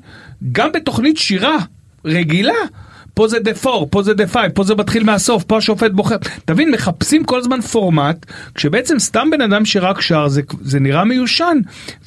גם 0.53 0.72
בתוכנית 0.72 1.16
שירה 1.16 1.57
רגילה, 2.05 2.55
פה 3.16 3.28
זה 3.28 3.38
The 3.38 3.54
Four, 3.54 3.88
פה 3.90 4.02
זה 4.02 4.14
The 4.14 4.26
Five, 4.26 4.52
פה 4.52 4.64
זה 4.64 4.74
מתחיל 4.74 5.04
מהסוף, 5.04 5.44
פה 5.44 5.58
השופט 5.58 5.90
בוחר. 5.90 6.16
תבין, 6.44 6.70
מחפשים 6.70 7.24
כל 7.24 7.38
הזמן 7.38 7.60
פורמט, 7.60 8.26
כשבעצם 8.54 8.98
סתם 8.98 9.28
בן 9.30 9.40
אדם 9.40 9.64
שרק 9.64 10.00
שר, 10.00 10.28
זה, 10.28 10.42
זה 10.62 10.80
נראה 10.80 11.04
מיושן. 11.04 11.58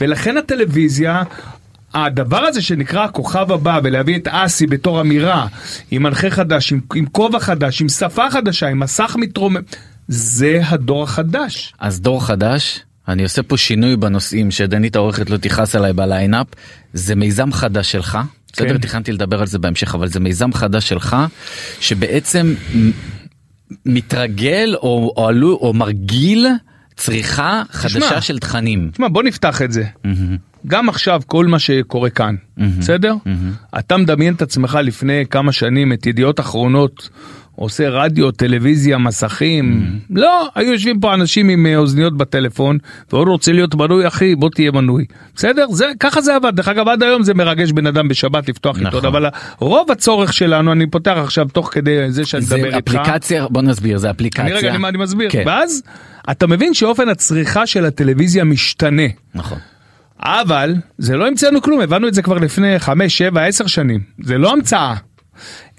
ולכן 0.01 0.37
הטלוויזיה... 0.37 1.23
הדבר 1.93 2.37
הזה 2.37 2.61
שנקרא 2.61 3.03
הכוכב 3.03 3.51
הבא 3.51 3.79
ולהביא 3.83 4.17
את 4.17 4.27
אסי 4.31 4.67
בתור 4.67 5.01
אמירה 5.01 5.47
עם 5.91 6.03
מנחה 6.03 6.29
חדש, 6.29 6.71
עם, 6.71 6.79
עם 6.95 7.05
כובע 7.05 7.39
חדש, 7.39 7.81
עם 7.81 7.89
שפה 7.89 8.31
חדשה, 8.31 8.67
עם 8.67 8.79
מסך 8.79 9.15
מתרומם, 9.19 9.61
זה 10.07 10.61
הדור 10.65 11.03
החדש. 11.03 11.73
אז 11.79 12.01
דור 12.01 12.25
חדש, 12.25 12.79
אני 13.07 13.23
עושה 13.23 13.43
פה 13.43 13.57
שינוי 13.57 13.95
בנושאים 13.95 14.51
שדנית 14.51 14.95
העורכת 14.95 15.29
לא 15.29 15.37
תכעס 15.37 15.75
עליי 15.75 15.93
בליינאפ, 15.93 16.47
זה 16.93 17.15
מיזם 17.15 17.51
חדש 17.51 17.91
שלך. 17.91 18.17
בסדר, 18.53 18.69
כן. 18.69 18.77
תכננתי 18.77 19.11
לדבר 19.11 19.39
על 19.39 19.47
זה 19.47 19.59
בהמשך, 19.59 19.95
אבל 19.95 20.07
זה 20.07 20.19
מיזם 20.19 20.53
חדש 20.53 20.89
שלך, 20.89 21.15
שבעצם 21.79 22.53
מתרגל 23.85 24.75
או, 24.75 25.13
או, 25.17 25.27
עלו, 25.27 25.53
או 25.61 25.73
מרגיל 25.73 26.47
צריכה 26.95 27.63
חדשה 27.71 28.21
של 28.21 28.39
תכנים. 28.39 28.89
תשמע, 28.93 29.07
בוא 29.07 29.23
נפתח 29.23 29.61
את 29.61 29.71
זה. 29.71 29.83
גם 30.67 30.89
עכשיו 30.89 31.21
כל 31.25 31.45
מה 31.45 31.59
שקורה 31.59 32.09
כאן, 32.09 32.35
בסדר? 32.57 33.15
אתה 33.79 33.97
מדמיין 33.97 34.33
את 34.33 34.41
עצמך 34.41 34.79
לפני 34.83 35.25
כמה 35.29 35.51
שנים 35.51 35.93
את 35.93 36.05
ידיעות 36.05 36.39
אחרונות. 36.39 37.09
עושה 37.59 37.89
רדיו, 37.89 38.31
טלוויזיה, 38.31 38.97
מסכים. 38.97 39.99
לא, 40.09 40.49
היו 40.55 40.71
יושבים 40.71 40.99
פה 40.99 41.13
אנשים 41.13 41.49
עם 41.49 41.65
אה, 41.65 41.77
אוזניות 41.77 42.17
בטלפון, 42.17 42.77
ועוד 43.11 43.27
רוצה 43.27 43.51
להיות 43.51 43.75
מנוי, 43.75 44.07
אחי, 44.07 44.35
בוא 44.35 44.49
תהיה 44.49 44.71
מנוי. 44.71 45.05
בסדר? 45.35 45.65
זה, 45.69 45.85
ככה 45.99 46.21
זה 46.21 46.35
עבד. 46.35 46.55
דרך 46.55 46.67
אגב, 46.67 46.87
עד 46.87 47.03
היום 47.03 47.23
זה 47.23 47.33
מרגש 47.33 47.71
בן 47.71 47.87
אדם 47.87 48.07
בשבת 48.07 48.49
לפתוח 48.49 48.75
נכון. 48.75 48.85
עיתון, 48.85 49.05
אבל 49.05 49.25
רוב 49.59 49.91
הצורך 49.91 50.33
שלנו, 50.33 50.71
אני 50.71 50.87
פותח 50.87 51.13
עכשיו 51.23 51.47
תוך 51.53 51.69
כדי 51.73 52.11
זה 52.11 52.25
שאני 52.25 52.41
זה 52.41 52.55
מדבר 52.55 52.75
איתך. 52.75 52.95
אפליקציה, 52.95 53.47
בוא 53.49 53.61
נסביר, 53.61 53.97
זה 53.97 54.09
אפליקציה. 54.09 54.45
אני 54.45 54.53
רגע, 54.53 54.75
אני, 54.75 54.87
אני 54.87 54.97
מסביר. 54.97 55.29
כן. 55.29 55.43
ואז 55.45 55.83
אתה 56.31 56.47
מבין 56.47 56.73
שאופן 56.73 57.09
הצריכה 57.09 57.67
של 57.67 57.85
הטלוויזיה 57.85 58.43
משתנה. 58.43 59.07
נכון. 59.35 59.57
אבל 60.19 60.75
זה 60.97 61.17
לא 61.17 61.27
המצאנו 61.27 61.61
כלום, 61.61 61.81
הבנו 61.81 62.07
את 62.07 62.13
זה 62.13 62.21
כבר 62.21 62.37
לפני 62.37 62.79
5, 62.79 63.17
7, 63.17 63.45
10 63.45 63.67
שנים. 63.67 63.99
זה 64.23 64.37
לא 64.37 64.53
המצאה. 64.53 64.95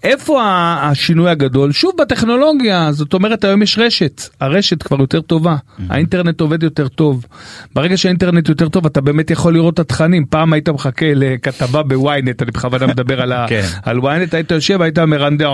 איפה 0.02 0.40
השינוי 0.82 1.30
הגדול? 1.30 1.72
שוב 1.72 1.92
בטכנולוגיה, 2.00 2.92
זאת 2.92 3.14
אומרת 3.14 3.44
היום 3.44 3.62
יש 3.62 3.78
רשת, 3.78 4.22
הרשת 4.40 4.82
כבר 4.82 5.00
יותר 5.00 5.20
טובה, 5.20 5.56
האינטרנט 5.88 6.40
עובד 6.40 6.62
יותר 6.62 6.88
טוב. 6.88 7.24
ברגע 7.74 7.96
שהאינטרנט 7.96 8.48
יותר 8.48 8.68
טוב 8.68 8.86
אתה 8.86 9.00
באמת 9.00 9.30
יכול 9.30 9.54
לראות 9.54 9.74
את 9.74 9.78
התכנים, 9.78 10.24
פעם 10.30 10.52
היית 10.52 10.68
מחכה 10.68 11.06
לכתבה 11.14 11.82
בוויינט, 11.82 12.42
אני 12.42 12.50
בכוונה 12.50 12.86
מדבר 12.86 13.20
על, 13.22 13.32
ה- 13.32 13.46
כן. 13.84 13.98
וויינט, 13.98 14.34
היית 14.34 14.50
יושב, 14.50 14.82
היית 14.82 14.98
מרנדר, 14.98 15.50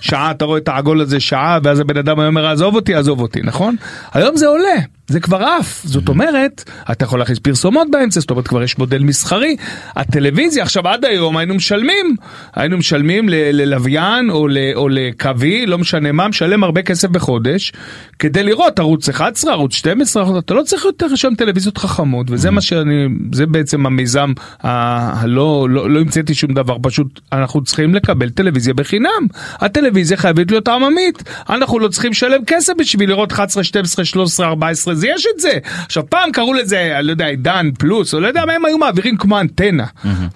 שעה, 0.00 0.30
אתה 0.30 0.44
רואה 0.44 0.58
את 0.58 0.68
העגול 0.68 1.00
הזה 1.00 1.20
שעה, 1.20 1.58
ואז 1.62 1.80
הבן 1.80 1.96
אדם 1.96 2.18
היה 2.20 2.28
אומר 2.28 2.46
עזוב 2.46 2.74
אותי, 2.74 2.94
עזוב 2.94 3.20
אותי, 3.20 3.40
נכון? 3.44 3.76
היום 4.12 4.36
זה 4.36 4.46
עולה. 4.46 4.74
זה 5.08 5.20
כבר 5.20 5.36
עף, 5.42 5.82
זאת 5.84 6.08
אומרת, 6.08 6.64
אתה 6.92 7.04
יכול 7.04 7.18
להכניס 7.18 7.38
פרסומות 7.38 7.88
באמצע, 7.90 8.20
זאת 8.20 8.30
אומרת 8.30 8.48
כבר 8.48 8.62
יש 8.62 8.78
מודל 8.78 9.02
מסחרי. 9.02 9.56
הטלוויזיה, 9.96 10.62
עכשיו 10.62 10.88
עד 10.88 11.04
היום 11.04 11.36
היינו 11.36 11.54
משלמים, 11.54 12.16
היינו 12.54 12.78
משלמים 12.78 13.28
ללוויין 13.28 14.30
או, 14.30 14.48
ל- 14.48 14.56
או 14.74 14.88
לקווי, 14.88 15.66
לא 15.66 15.78
משנה 15.78 16.12
מה, 16.12 16.28
משלם 16.28 16.64
הרבה 16.64 16.82
כסף 16.82 17.08
בחודש, 17.08 17.72
כדי 18.18 18.42
לראות 18.42 18.78
ערוץ 18.78 19.08
11, 19.08 19.52
ערוץ 19.52 19.74
12, 19.74 20.38
אתה 20.38 20.54
לא 20.54 20.62
צריך 20.62 20.84
יותר 20.84 21.14
שם 21.16 21.34
טלוויזיות 21.38 21.78
חכמות, 21.78 22.26
וזה 22.30 22.50
מה 22.50 22.60
שאני, 22.60 23.06
זה 23.32 23.46
בעצם 23.46 23.86
המיזם 23.86 24.32
ה- 24.62 25.20
הלא, 25.22 25.66
לא, 25.70 25.90
לא 25.90 26.00
המצאתי 26.00 26.34
שום 26.34 26.54
דבר, 26.54 26.76
פשוט 26.82 27.20
אנחנו 27.32 27.62
צריכים 27.64 27.94
לקבל 27.94 28.30
טלוויזיה 28.30 28.74
בחינם. 28.74 29.26
הטלוויזיה 29.60 30.16
חייבת 30.16 30.50
להיות 30.50 30.68
עממית, 30.68 31.22
אנחנו 31.50 31.78
לא 31.78 31.88
צריכים 31.88 32.10
לשלם 32.10 32.44
כסף 32.46 32.72
בשביל 32.78 33.08
לראות 33.08 33.32
11, 33.32 33.64
12, 33.64 34.04
13, 34.04 34.46
14, 34.46 34.91
זה 34.94 35.08
יש 35.08 35.26
את 35.34 35.40
זה. 35.40 35.58
עכשיו 35.86 36.02
פעם 36.08 36.32
קראו 36.32 36.54
לזה, 36.54 36.98
אני 36.98 37.06
לא 37.06 37.10
יודע, 37.10 37.26
עידן 37.26 37.70
פלוס, 37.78 38.14
או 38.14 38.20
לא 38.20 38.26
יודע 38.26 38.46
מה 38.46 38.52
הם 38.52 38.64
היו 38.64 38.78
מעבירים 38.78 39.16
כמו 39.16 39.40
אנטנה. 39.40 39.86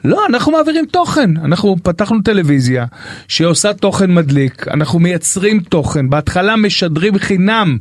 לא, 0.04 0.26
אנחנו 0.28 0.52
מעבירים 0.52 0.86
תוכן, 0.86 1.36
אנחנו 1.36 1.76
פתחנו 1.82 2.22
טלוויזיה 2.22 2.86
שעושה 3.28 3.72
תוכן 3.72 4.14
מדליק, 4.14 4.68
אנחנו 4.68 4.98
מייצרים 4.98 5.60
תוכן, 5.60 6.10
בהתחלה 6.10 6.56
משדרים 6.56 7.18
חינם 7.18 7.78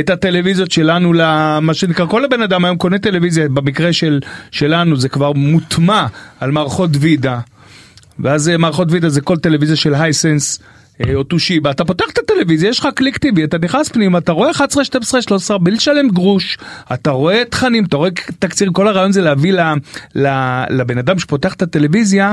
את 0.00 0.10
הטלוויזיות 0.10 0.70
שלנו 0.70 1.12
למה 1.12 1.74
שנקרא, 1.74 2.06
כל 2.06 2.24
הבן 2.24 2.42
אדם 2.42 2.64
היום 2.64 2.76
קונה 2.76 2.98
טלוויזיה, 2.98 3.48
במקרה 3.48 3.92
של, 3.92 4.20
שלנו 4.50 4.96
זה 4.96 5.08
כבר 5.08 5.32
מוטמע 5.32 6.06
על 6.40 6.50
מערכות 6.50 6.90
וידה. 7.00 7.40
ואז 8.18 8.48
אה, 8.48 8.58
מערכות 8.58 8.88
וידאו 8.90 9.10
זה 9.10 9.20
כל 9.20 9.36
טלוויזיה 9.36 9.76
של 9.76 9.94
הייסנס. 9.94 10.58
אה, 11.06 11.14
או 11.14 11.22
טושיבה, 11.22 11.70
אתה 11.70 11.84
פותח 11.84 12.04
את 12.12 12.18
הטלוויזיה, 12.18 12.68
יש 12.68 12.78
לך 12.78 12.88
קליק 12.94 13.18
טבעי, 13.18 13.44
אתה 13.44 13.58
נכנס 13.58 13.88
פנימה, 13.88 14.18
אתה 14.18 14.32
רואה 14.32 14.50
11, 14.50 14.84
12, 14.84 15.22
13, 15.22 15.58
בלי 15.58 15.76
לשלם 15.76 16.08
גרוש, 16.08 16.58
אתה 16.92 17.10
רואה 17.10 17.42
תכנים, 17.50 17.84
אתה 17.84 17.96
רואה 17.96 18.10
תקציר, 18.38 18.70
כל 18.72 18.88
הרעיון 18.88 19.12
זה 19.12 19.22
להביא 19.22 19.54
לבן 20.70 20.98
אדם 20.98 21.18
שפותח 21.18 21.54
את 21.54 21.62
הטלוויזיה. 21.62 22.32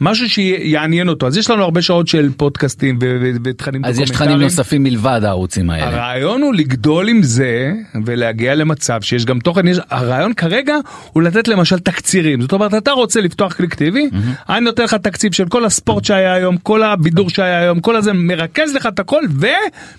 משהו 0.00 0.28
שיעניין 0.28 1.08
אותו 1.08 1.26
אז 1.26 1.36
יש 1.36 1.50
לנו 1.50 1.62
הרבה 1.62 1.82
שעות 1.82 2.08
של 2.08 2.30
פודקאסטים 2.36 2.98
ותכנים 3.44 3.84
אז 3.84 3.98
יש 3.98 4.10
תכנים. 4.10 4.40
נוספים 4.40 4.82
מלבד 4.82 5.20
הערוצים 5.24 5.70
האלה. 5.70 5.86
הרעיון 5.86 6.42
הוא 6.42 6.54
לגדול 6.54 7.08
עם 7.08 7.22
זה 7.22 7.72
ולהגיע 8.04 8.54
למצב 8.54 9.00
שיש 9.02 9.24
גם 9.24 9.38
תוכן, 9.38 9.68
יש, 9.68 9.78
הרעיון 9.90 10.34
כרגע 10.34 10.76
הוא 11.12 11.22
לתת 11.22 11.48
למשל 11.48 11.78
תקצירים, 11.78 12.40
זאת 12.40 12.52
אומרת 12.52 12.74
אתה 12.74 12.90
רוצה 12.90 13.20
לפתוח 13.20 13.52
קליק 13.52 13.74
טבעי, 13.74 14.08
אני 14.48 14.60
נותן 14.60 14.84
לך 14.84 14.94
תקציב 14.94 15.32
של 15.32 15.48
כל 15.48 15.64
הספורט 15.64 16.04
שהיה 16.04 16.34
היום, 16.34 16.56
כל 16.56 16.82
הבידור 16.82 17.30
שהיה 17.30 17.58
היום, 17.60 17.80
כל 17.80 17.96
הזה, 17.96 18.12
מרכז 18.12 18.74
לך 18.74 18.86
את 18.86 18.98
הכל 18.98 19.22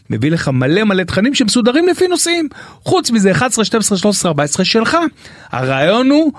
ומביא 0.09 0.31
לך 0.31 0.47
מלא 0.47 0.83
מלא 0.83 1.03
תכנים 1.03 1.35
שמסודרים 1.35 1.87
לפי 1.87 2.07
נושאים, 2.07 2.49
חוץ 2.83 3.11
מזה 3.11 3.31
11, 3.31 3.65
12, 3.65 3.97
13, 3.97 4.29
14 4.29 4.65
שלך. 4.65 4.97
הרעיון 5.51 6.09
הוא 6.09 6.31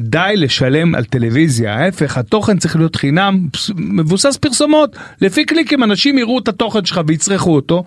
די 0.00 0.34
לשלם 0.36 0.94
על 0.94 1.04
טלוויזיה, 1.04 1.74
ההפך, 1.74 2.18
התוכן 2.18 2.58
צריך 2.58 2.76
להיות 2.76 2.96
חינם, 2.96 3.48
מבוסס 3.76 4.36
פרסומות, 4.36 4.96
לפי 5.20 5.44
קליקים 5.44 5.82
אנשים 5.82 6.18
יראו 6.18 6.38
את 6.38 6.48
התוכן 6.48 6.84
שלך 6.84 7.00
ויצרכו 7.06 7.54
אותו. 7.54 7.84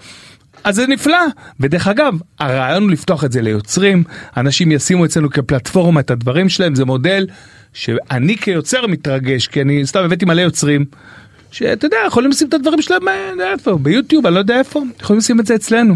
אז 0.64 0.76
זה 0.76 0.88
נפלא, 0.88 1.18
ודרך 1.59 1.88
אגב, 1.88 2.14
הרעיון 2.39 2.84
הוא 2.84 2.91
לפתוח 2.91 3.24
את 3.24 3.32
זה 3.32 3.41
ליוצרים, 3.41 4.03
אנשים 4.38 4.72
ישימו 4.72 5.05
אצלנו 5.05 5.30
כפלטפורמה 5.30 5.99
את 5.99 6.11
הדברים 6.11 6.49
שלהם, 6.49 6.76
זה 6.76 6.86
מודל 6.86 7.28
שאני 7.74 8.38
כיוצר 8.38 8.88
מתרגש, 8.88 9.47
כי 9.47 9.61
אני 9.61 9.86
סתם 9.86 9.99
הבאתי 10.03 10.26
מלא 10.26 10.41
יוצרים, 10.41 10.86
שאתה 11.51 11.86
יודע, 11.86 11.97
יכולים 12.07 12.32
לשים 12.32 12.47
את 12.47 12.53
הדברים 12.53 12.82
שלהם, 12.82 13.07
אה, 13.07 13.51
איפה, 13.53 13.78
ביוטיוב, 13.78 14.26
אני 14.26 14.36
לא 14.36 14.39
יודע 14.39 14.59
איפה, 14.59 14.82
יכולים 15.01 15.18
לשים 15.18 15.39
את 15.39 15.45
זה 15.45 15.55
אצלנו. 15.55 15.95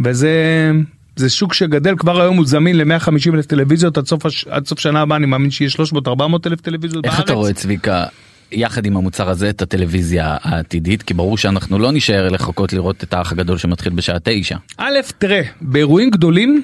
וזה 0.00 0.70
זה 1.16 1.30
שוק 1.30 1.54
שגדל, 1.54 1.94
כבר 1.96 2.20
היום 2.20 2.36
הוא 2.36 2.46
זמין 2.46 2.76
ל-150 2.78 3.34
אלף 3.34 3.46
טלוויזיות, 3.46 3.98
עד 3.98 4.06
סוף, 4.06 4.26
הש- 4.26 4.44
עד 4.50 4.66
סוף 4.66 4.78
שנה 4.80 5.00
הבאה 5.00 5.16
אני 5.18 5.26
מאמין 5.26 5.50
שיהיה 5.50 5.70
300-400 5.70 6.10
אלף 6.46 6.60
טלוויזיות 6.60 7.04
איך 7.04 7.14
בארץ. 7.14 7.24
אתה 7.24 7.32
רואה 7.32 7.52
צביקה 7.52 8.04
יחד 8.52 8.86
עם 8.86 8.96
המוצר 8.96 9.28
הזה 9.28 9.50
את 9.50 9.62
הטלוויזיה 9.62 10.36
העתידית 10.42 11.02
כי 11.02 11.14
ברור 11.14 11.38
שאנחנו 11.38 11.78
לא 11.78 11.92
נשאר 11.92 12.28
לחכות 12.28 12.72
לראות 12.72 13.04
את 13.04 13.14
האח 13.14 13.32
הגדול 13.32 13.58
שמתחיל 13.58 13.92
בשעה 13.92 14.16
תשע. 14.24 14.56
א', 14.78 14.92
תראה, 15.18 15.42
באירועים 15.60 16.10
גדולים, 16.10 16.62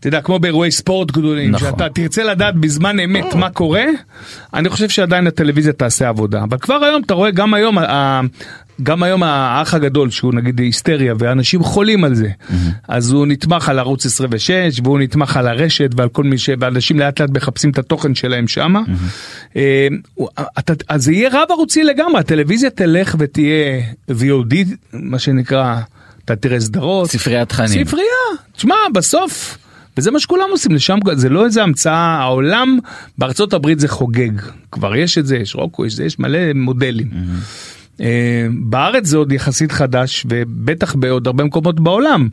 אתה 0.00 0.08
יודע, 0.08 0.20
כמו 0.20 0.38
באירועי 0.38 0.70
ספורט 0.70 1.10
גדולים, 1.10 1.50
נכון. 1.50 1.70
שאתה 1.70 1.88
תרצה 1.88 2.24
לדעת 2.24 2.54
בזמן 2.56 3.00
אמת 3.00 3.34
מה 3.34 3.50
קורה, 3.50 3.84
אני 4.54 4.68
חושב 4.68 4.88
שעדיין 4.88 5.26
הטלוויזיה 5.26 5.72
תעשה 5.72 6.08
עבודה. 6.08 6.42
אבל 6.42 6.58
כבר 6.58 6.74
היום, 6.84 7.02
אתה 7.06 7.14
רואה, 7.14 7.30
גם 7.30 7.54
היום, 7.54 7.78
גם 8.82 9.02
היום 9.02 9.22
האח 9.22 9.74
הגדול 9.74 10.10
שהוא 10.10 10.34
נגיד 10.34 10.58
היסטריה 10.60 11.14
ואנשים 11.18 11.62
חולים 11.62 12.04
על 12.04 12.14
זה, 12.14 12.28
אז 12.88 13.12
הוא 13.12 13.26
נתמך 13.26 13.68
על 13.68 13.78
ערוץ 13.78 14.06
26 14.06 14.50
והוא 14.84 14.98
נתמך 14.98 15.36
על 15.36 15.46
הרשת 15.48 15.90
ועל 15.96 16.08
כל 16.08 16.24
מי 16.24 16.38
ש... 16.38 16.50
ואנשים 16.60 16.98
לאט 16.98 17.20
לאט 17.20 17.30
מחפשים 17.30 17.70
את 17.70 17.78
התוכן 17.78 18.14
שלהם 18.14 18.48
שמה. 18.48 18.80
אה, 19.56 19.88
הוא- 20.14 20.28
אתה- 20.58 20.72
אז 20.88 21.04
זה 21.04 21.12
יהיה 21.12 21.28
רב 21.32 21.46
ערוצי 21.50 21.84
לגמרי, 21.84 22.20
הטלוויזיה 22.20 22.70
תלך 22.70 23.16
ותהיה 23.18 23.80
VOD, 24.10 24.54
מה 24.92 25.18
שנקרא, 25.18 25.76
אתה 26.24 26.36
תראה 26.36 26.60
סדרות. 26.60 27.10
ספריית 27.10 27.48
תכנים. 27.48 27.84
ספרייה, 27.84 28.06
תשמע, 28.56 28.74
בסוף, 28.94 29.58
וזה 29.98 30.10
מה 30.10 30.20
שכולם 30.20 30.44
עושים, 30.50 30.72
לשם, 30.72 30.98
זה 31.12 31.28
לא 31.28 31.44
איזה 31.44 31.62
המצאה, 31.62 32.18
העולם 32.18 32.78
בארצות 33.18 33.52
הברית 33.52 33.80
זה 33.80 33.88
חוגג, 33.88 34.30
כבר 34.72 34.96
יש 34.96 35.18
את 35.18 35.26
זה, 35.26 35.36
יש 35.36 35.54
רוקו, 35.54 35.86
יש 35.86 35.94
זה, 35.94 36.04
יש 36.04 36.18
מלא 36.18 36.38
מודלים. 36.54 37.08
אה, 37.12 37.18
בארץ 38.60 39.06
זה 39.06 39.16
עוד 39.16 39.32
יחסית 39.32 39.72
חדש 39.72 40.26
ובטח 40.28 40.94
בעוד 40.94 41.26
הרבה 41.26 41.44
מקומות 41.44 41.80
בעולם 41.80 42.28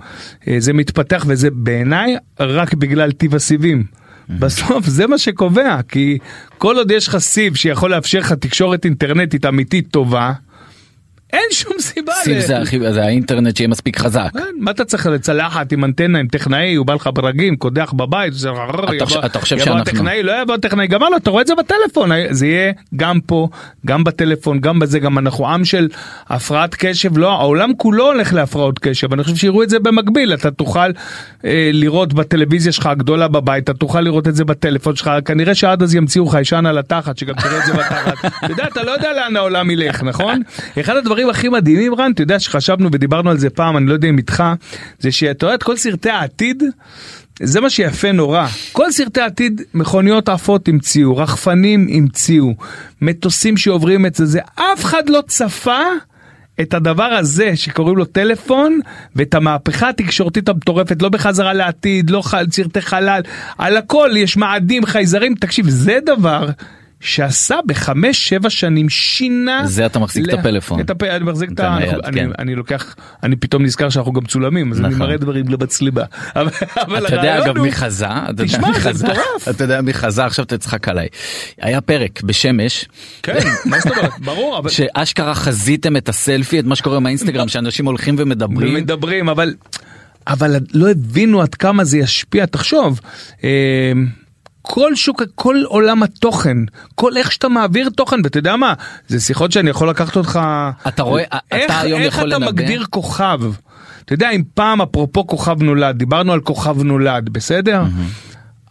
אה, 0.47 0.55
זה 0.59 0.74
מתפתח 0.74 1.26
וזה 1.28 1.49
בעיניי 1.51 2.15
רק 2.39 2.74
בגלל 2.74 3.11
טיב 3.11 3.36
הסיבים. 3.36 3.84
בסוף 4.30 4.86
זה 4.86 5.07
מה 5.07 5.18
שקובע 5.18 5.80
כי 5.88 6.18
כל 6.57 6.78
עוד 6.78 6.91
יש 6.91 7.07
לך 7.07 7.18
סיב 7.18 7.55
שיכול 7.55 7.91
לאפשר 7.91 8.20
לך 8.20 8.34
תקשורת 8.34 8.86
אינטרנטית 8.86 9.45
אמיתית 9.45 9.88
טובה 9.91 10.34
אין 11.34 11.41
שום 11.51 11.73
סיבה. 11.80 12.13
סיב 12.23 12.39
זה 12.39 12.57
הכי- 12.57 12.80
זה 12.93 13.03
האינטרנט 13.03 13.57
שיהיה 13.57 13.67
מספיק 13.67 13.99
חזק. 13.99 14.30
כן, 14.34 14.39
מה 14.59 14.71
אתה 14.71 14.86
צריך 14.86 15.05
לצלחת 15.07 15.71
עם 15.71 15.84
אנטנה 15.86 16.19
עם 16.19 16.28
טכנאי 16.28 16.75
הוא 16.75 16.86
בא 16.86 16.93
לך 16.93 17.09
ברגים 17.13 17.55
קודח 17.55 17.93
בבית 17.95 18.34
זה 18.34 18.49
אתה 18.95 19.05
חושב- 19.05 19.19
חושב 19.39 19.55
יבוא 19.55 19.65
שאנחנו- 19.65 19.82
הטכנאי 19.82 20.23
לא 20.23 20.41
יבוא 20.41 20.53
הטכנאי 20.55 20.88
גמר 20.88 21.09
לו 21.09 21.17
אתה 21.17 21.30
רואה 21.30 21.41
את 21.41 21.47
זה 21.47 21.53
בטלפון 21.55 22.09
זה 22.30 22.47
יהיה 22.47 22.71
גם 22.95 23.19
פה 23.25 23.47
גם 23.86 24.03
בטלפון 24.03 24.59
גם 24.59 24.80
בזה 24.80 24.99
גם 24.99 25.17
אנחנו 25.17 25.47
עם 25.47 25.65
של 25.65 25.88
הפרעת 26.30 26.75
קשב 26.75 27.17
לא 27.17 27.32
העולם 27.32 27.71
כולו 27.78 28.05
הולך 28.05 28.34
להפרעות 28.34 28.80
קשב 28.80 29.13
אני 29.13 29.23
חושב 29.23 29.36
שיראו 29.36 29.63
את 29.63 29.69
זה 29.69 29.80
במקביל 29.80 30.34
אתה 30.34 30.51
תוכל 30.51 30.89
אה, 31.45 31.69
לראות 31.73 32.13
בטלוויזיה 32.13 32.71
שלך 32.71 32.86
הגדולה 32.86 33.28
בבית 33.28 33.63
אתה 33.63 33.73
תוכל 33.73 34.01
לראות 34.01 34.28
את 34.28 34.36
זה 34.36 34.45
בטלפון 34.45 34.95
שלך 34.95 35.11
כנראה 35.25 35.55
שעד 35.55 35.84
אז 35.84 35.95
ימציאו 35.95 36.28
חיישן 36.28 36.65
על 36.65 36.78
התחת 36.78 37.17
שגם 37.17 37.34
תראה 37.36 37.59
את 37.59 37.65
זה 37.65 37.73
בתחת 37.73 38.13
אתה 38.25 38.51
יודע 38.51 38.67
אתה 38.67 38.84
לא 38.84 38.91
יודע 38.91 39.13
לאן 39.13 39.36
העולם 39.36 39.71
ילך 39.71 40.03
נכון 40.03 40.41
אחד 40.80 40.95
הדברים 40.95 41.16
הכי 41.30 41.49
מדהימים 41.49 41.95
רן 41.95 42.11
אתה 42.11 42.22
יודע 42.22 42.39
שחשבנו 42.39 42.89
ודיברנו 42.91 43.30
על 43.30 43.38
זה 43.38 43.49
פעם 43.49 43.78
אני 43.78 43.86
לא 43.86 43.93
יודע 43.93 44.07
אם 44.07 44.18
איתך 44.18 44.43
זה 44.99 45.11
שאתה 45.11 45.45
רואה 45.45 45.55
את 45.55 45.63
כל 45.63 45.78
סרטי 45.78 46.09
העתיד. 46.09 46.63
זה 47.43 47.61
מה 47.61 47.70
שיפה 47.70 48.11
נורא. 48.11 48.47
כל 48.72 48.91
סרטי 48.91 49.22
העתיד, 49.22 49.61
מכוניות 49.74 50.30
עפות 50.30 50.68
המציאו, 50.68 51.18
רחפנים 51.18 51.88
המציאו, 51.91 52.53
מטוסים 53.01 53.57
שעוברים 53.57 54.05
את 54.05 54.15
זה, 54.15 54.26
זה 54.26 54.39
אף 54.55 54.86
אחד 54.86 55.09
לא 55.09 55.24
צפה 55.28 55.82
את 56.61 56.74
הדבר 56.74 57.03
הזה 57.03 57.55
שקוראים 57.55 57.97
לו 57.97 58.05
טלפון 58.05 58.80
ואת 59.15 59.34
המהפכה 59.34 59.89
התקשורתית 59.89 60.49
המטורפת, 60.49 61.01
לא 61.01 61.09
בחזרה 61.09 61.53
לעתיד, 61.53 62.09
לא 62.09 62.24
סרטי 62.51 62.82
חלל, 62.82 63.22
על 63.57 63.78
הכל 63.78 64.09
יש 64.15 64.38
מאדים, 64.38 64.86
חייזרים, 64.86 65.36
תקשיב, 65.36 65.70
זה 65.70 65.99
דבר. 66.05 66.49
שעשה 67.00 67.56
בחמש 67.66 68.30
שבע 68.30 68.50
שנים 68.50 68.89
שינה 68.89 69.62
זה 69.66 69.86
אתה 69.86 70.00
מחזיק 70.00 70.30
את 70.30 70.34
הפלאפון. 70.34 70.80
את 70.80 70.89
הפ... 70.89 71.04
אני 71.04 71.24
מחזיק 71.24 71.52
את 71.52 71.60
ה... 71.60 71.78
אנחנו- 71.78 72.00
אני, 72.04 72.14
כן. 72.20 72.30
אני 72.39 72.56
לוקח 72.56 72.95
אני 73.24 73.36
פתאום 73.36 73.64
נזכר 73.64 73.89
שאנחנו 73.89 74.14
גם 74.14 74.26
צולמים 74.26 74.72
אז 74.72 74.80
אני 74.80 74.88
נכון. 74.88 75.00
מראה 75.00 75.18
דברים 75.18 75.45
למצלמה 75.48 76.02
אבל, 76.36 76.50
אבל 76.78 77.08
אתה 77.08 77.16
יודע 77.16 77.43
אגב 77.45 77.58
הוא- 77.58 77.66
מי 77.66 77.72
חזה? 77.72 78.06
אתה 78.08 78.30
יודע 78.32 78.43
תשמע, 78.45 78.68
מי 78.68 78.74
זה 78.74 78.80
חזה? 78.89 79.08
אתה 79.50 79.64
יודע 79.64 79.82
מי 79.82 79.93
חזה? 79.93 80.26
עכשיו 80.26 80.45
תצחק 80.45 80.88
עליי. 80.88 81.08
היה 81.62 81.82
פרק 81.82 82.22
בשמש. 82.24 82.86
כן 83.24 83.38
מה 83.66 83.80
זאת 83.80 83.98
אומרת 83.98 84.12
ברור 84.20 84.58
אבל 84.60 84.70
שאשכרה 84.70 85.36
חזיתם 85.36 85.98
את 85.98 86.10
הסלפי 86.10 86.60
את 86.60 86.66
מה 86.66 86.76
שקורה 86.76 86.98
עם 86.98 87.06
האינסטגרם 87.06 87.48
שאנשים 87.48 87.86
הולכים 87.86 88.16
ומדברים 88.20 88.70
ומדברים 88.74 89.30
אבל 89.30 89.54
אבל 90.28 90.56
לא 90.74 90.91
הבינו 90.91 91.41
עד 91.41 91.56
כמה 91.56 91.84
זה 91.84 91.98
ישפיע 91.98 92.45
תחשוב. 92.45 93.00
כל 94.68 94.95
שוק, 94.95 95.22
כל 95.36 95.61
עולם 95.65 96.03
התוכן, 96.03 96.57
כל 96.95 97.18
איך 97.18 97.32
שאתה 97.32 97.49
מעביר 97.49 97.89
תוכן, 97.89 98.15
ואתה 98.24 98.38
יודע 98.38 98.55
מה, 98.55 98.74
זה 99.07 99.20
שיחות 99.20 99.51
שאני 99.51 99.70
יכול 99.70 99.89
לקחת 99.89 100.15
אותך... 100.15 100.39
אתה 100.88 101.03
רואה, 101.03 101.24
אתה 101.24 101.38
איך, 101.51 101.72
היום 101.82 102.01
איך 102.01 102.13
יכול 102.13 102.28
אתה 102.28 102.39
לנבא? 102.39 102.51
מגדיר 102.51 102.86
כוכב? 102.89 103.39
אתה 104.05 104.13
יודע, 104.13 104.30
אם 104.30 104.43
פעם, 104.53 104.82
אפרופו 104.82 105.28
כוכב 105.28 105.63
נולד, 105.63 105.97
דיברנו 105.97 106.34
על 106.34 106.39
כוכב 106.39 106.84
נולד, 106.84 107.30
בסדר? 107.30 107.84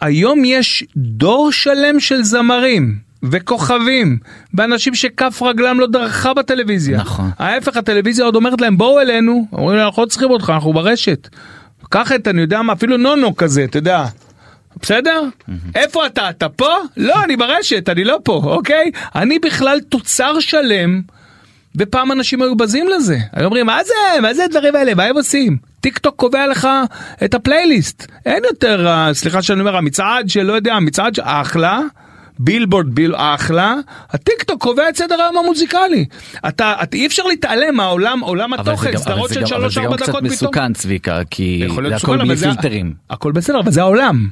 היום 0.00 0.44
יש 0.44 0.84
דור 0.96 1.52
שלם 1.52 2.00
של 2.00 2.22
זמרים 2.22 2.98
וכוכבים 3.22 4.18
ואנשים 4.54 4.94
שכף 4.94 5.42
רגלם 5.42 5.80
לא 5.80 5.86
דרכה 5.86 6.34
בטלוויזיה. 6.34 6.98
נכון. 6.98 7.30
ההפך, 7.38 7.76
הטלוויזיה 7.76 8.24
עוד 8.24 8.36
אומרת 8.36 8.60
להם 8.60 8.78
בואו 8.78 9.00
אלינו, 9.00 9.46
אומרים 9.52 9.76
להם 9.76 9.86
אנחנו 9.86 10.02
לא 10.02 10.08
צריכים 10.08 10.30
אותך, 10.30 10.50
אנחנו 10.54 10.72
ברשת. 10.72 11.28
קח 11.90 12.12
את, 12.12 12.28
אני 12.28 12.40
יודע 12.40 12.62
מה, 12.62 12.72
אפילו 12.72 12.96
נונו 12.96 13.36
כזה, 13.36 13.64
אתה 13.64 13.78
יודע. 13.78 14.06
בסדר? 14.82 15.22
איפה 15.74 16.06
אתה? 16.06 16.30
אתה 16.30 16.48
פה? 16.48 16.68
לא, 16.96 17.24
אני 17.24 17.36
ברשת, 17.36 17.88
אני 17.88 18.04
לא 18.04 18.18
פה, 18.24 18.40
אוקיי? 18.44 18.90
אני 19.14 19.38
בכלל 19.38 19.80
תוצר 19.80 20.40
שלם, 20.40 21.02
ופעם 21.76 22.12
אנשים 22.12 22.42
היו 22.42 22.56
בזים 22.56 22.88
לזה. 22.88 23.18
היו 23.32 23.44
אומרים, 23.44 23.66
מה 23.66 23.78
זה? 23.84 24.20
מה 24.22 24.34
זה 24.34 24.44
הדברים 24.44 24.76
האלה? 24.76 24.94
מה 24.94 25.04
הם 25.04 25.16
עושים? 25.16 25.56
טיק 25.80 25.98
טוק 25.98 26.16
קובע 26.16 26.46
לך 26.46 26.68
את 27.24 27.34
הפלייליסט. 27.34 28.06
אין 28.26 28.42
יותר, 28.44 28.86
אה, 28.88 29.14
סליחה 29.14 29.42
שאני 29.42 29.60
אומר, 29.60 29.76
המצעד 29.76 30.28
שלא 30.28 30.52
יודע, 30.52 30.74
המצעד 30.74 31.14
של 31.14 31.22
אחלה. 31.24 31.80
בילבורד 32.38 32.86
ביל 32.94 33.14
אחלה, 33.16 33.74
הטיק 34.10 34.42
טוק 34.42 34.62
קובע 34.62 34.88
את 34.88 34.96
סדר 34.96 35.22
היום 35.22 35.38
המוזיקלי. 35.38 36.04
אתה, 36.48 36.74
את, 36.82 36.94
אי 36.94 37.06
אפשר 37.06 37.22
להתעלם 37.22 37.76
מהעולם, 37.76 38.20
עולם 38.20 38.54
אבל 38.54 38.72
התוכן, 38.72 38.88
אבל 38.88 38.98
סדרות 38.98 39.28
של 39.32 39.40
גם- 39.40 39.46
אבל 39.46 39.70
שלוש 39.70 39.74
זה 39.74 39.80
גם 39.80 39.92
קצת 39.92 40.02
דקות 40.02 40.14
פתאום. 40.16 40.32
מסוכן 40.32 40.72
צביקה 40.72 41.20
כי 41.30 41.66
זה 41.88 41.96
הכל 41.96 42.14
אבל 42.14 42.24
בלי 42.28 42.36
פילטרים. 42.36 42.94
הכל 43.10 43.32
בסדר, 43.32 43.60
אבל 43.60 43.70
זה 43.70 43.80
העולם. 43.80 44.28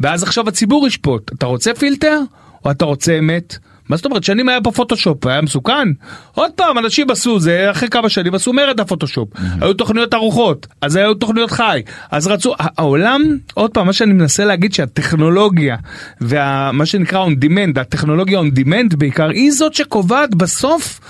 ואז 0.00 0.22
עכשיו 0.22 0.48
הציבור 0.48 0.86
ישפוט, 0.86 1.32
אתה 1.32 1.46
רוצה 1.46 1.74
פילטר 1.74 2.20
או 2.64 2.70
אתה 2.70 2.84
רוצה 2.84 3.18
אמת? 3.18 3.58
מה 3.88 3.96
זאת 3.96 4.04
אומרת, 4.04 4.24
שנים 4.24 4.48
היה 4.48 4.60
בפוטושופ, 4.60 5.26
היה 5.26 5.40
מסוכן? 5.40 5.88
עוד 6.34 6.50
פעם, 6.50 6.78
אנשים 6.78 7.10
עשו 7.10 7.40
זה, 7.40 7.70
אחרי 7.70 7.88
כמה 7.88 8.08
שנים 8.08 8.34
עשו 8.34 8.52
מרד 8.52 8.80
הפוטושופ. 8.80 9.28
היו 9.60 9.74
תוכניות 9.74 10.14
ארוחות, 10.14 10.66
אז 10.80 10.96
היו 10.96 11.14
תוכניות 11.14 11.50
חי, 11.50 11.82
אז 12.10 12.26
רצו, 12.26 12.54
העולם, 12.58 13.22
עוד 13.54 13.70
פעם, 13.70 13.86
מה 13.86 13.92
שאני 13.92 14.12
מנסה 14.12 14.44
להגיד 14.44 14.72
שהטכנולוגיה, 14.72 15.76
ומה 16.20 16.86
שנקרא 16.86 17.26
on 17.26 17.44
demand, 17.44 17.80
הטכנולוגיה 17.80 18.40
on 18.40 18.58
demand 18.58 18.96
בעיקר, 18.96 19.28
היא 19.28 19.52
זאת 19.52 19.74
שקובעת 19.74 20.34
בסוף 20.34 21.00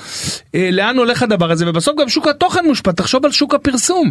אה, 0.54 0.68
לאן 0.72 0.96
הולך 0.98 1.22
הדבר 1.22 1.50
הזה, 1.50 1.70
ובסוף 1.70 1.96
גם 2.00 2.08
שוק 2.08 2.28
התוכן 2.28 2.64
מושפע, 2.66 2.92
תחשוב 2.92 3.24
על 3.24 3.32
שוק 3.32 3.54
הפרסום. 3.54 4.10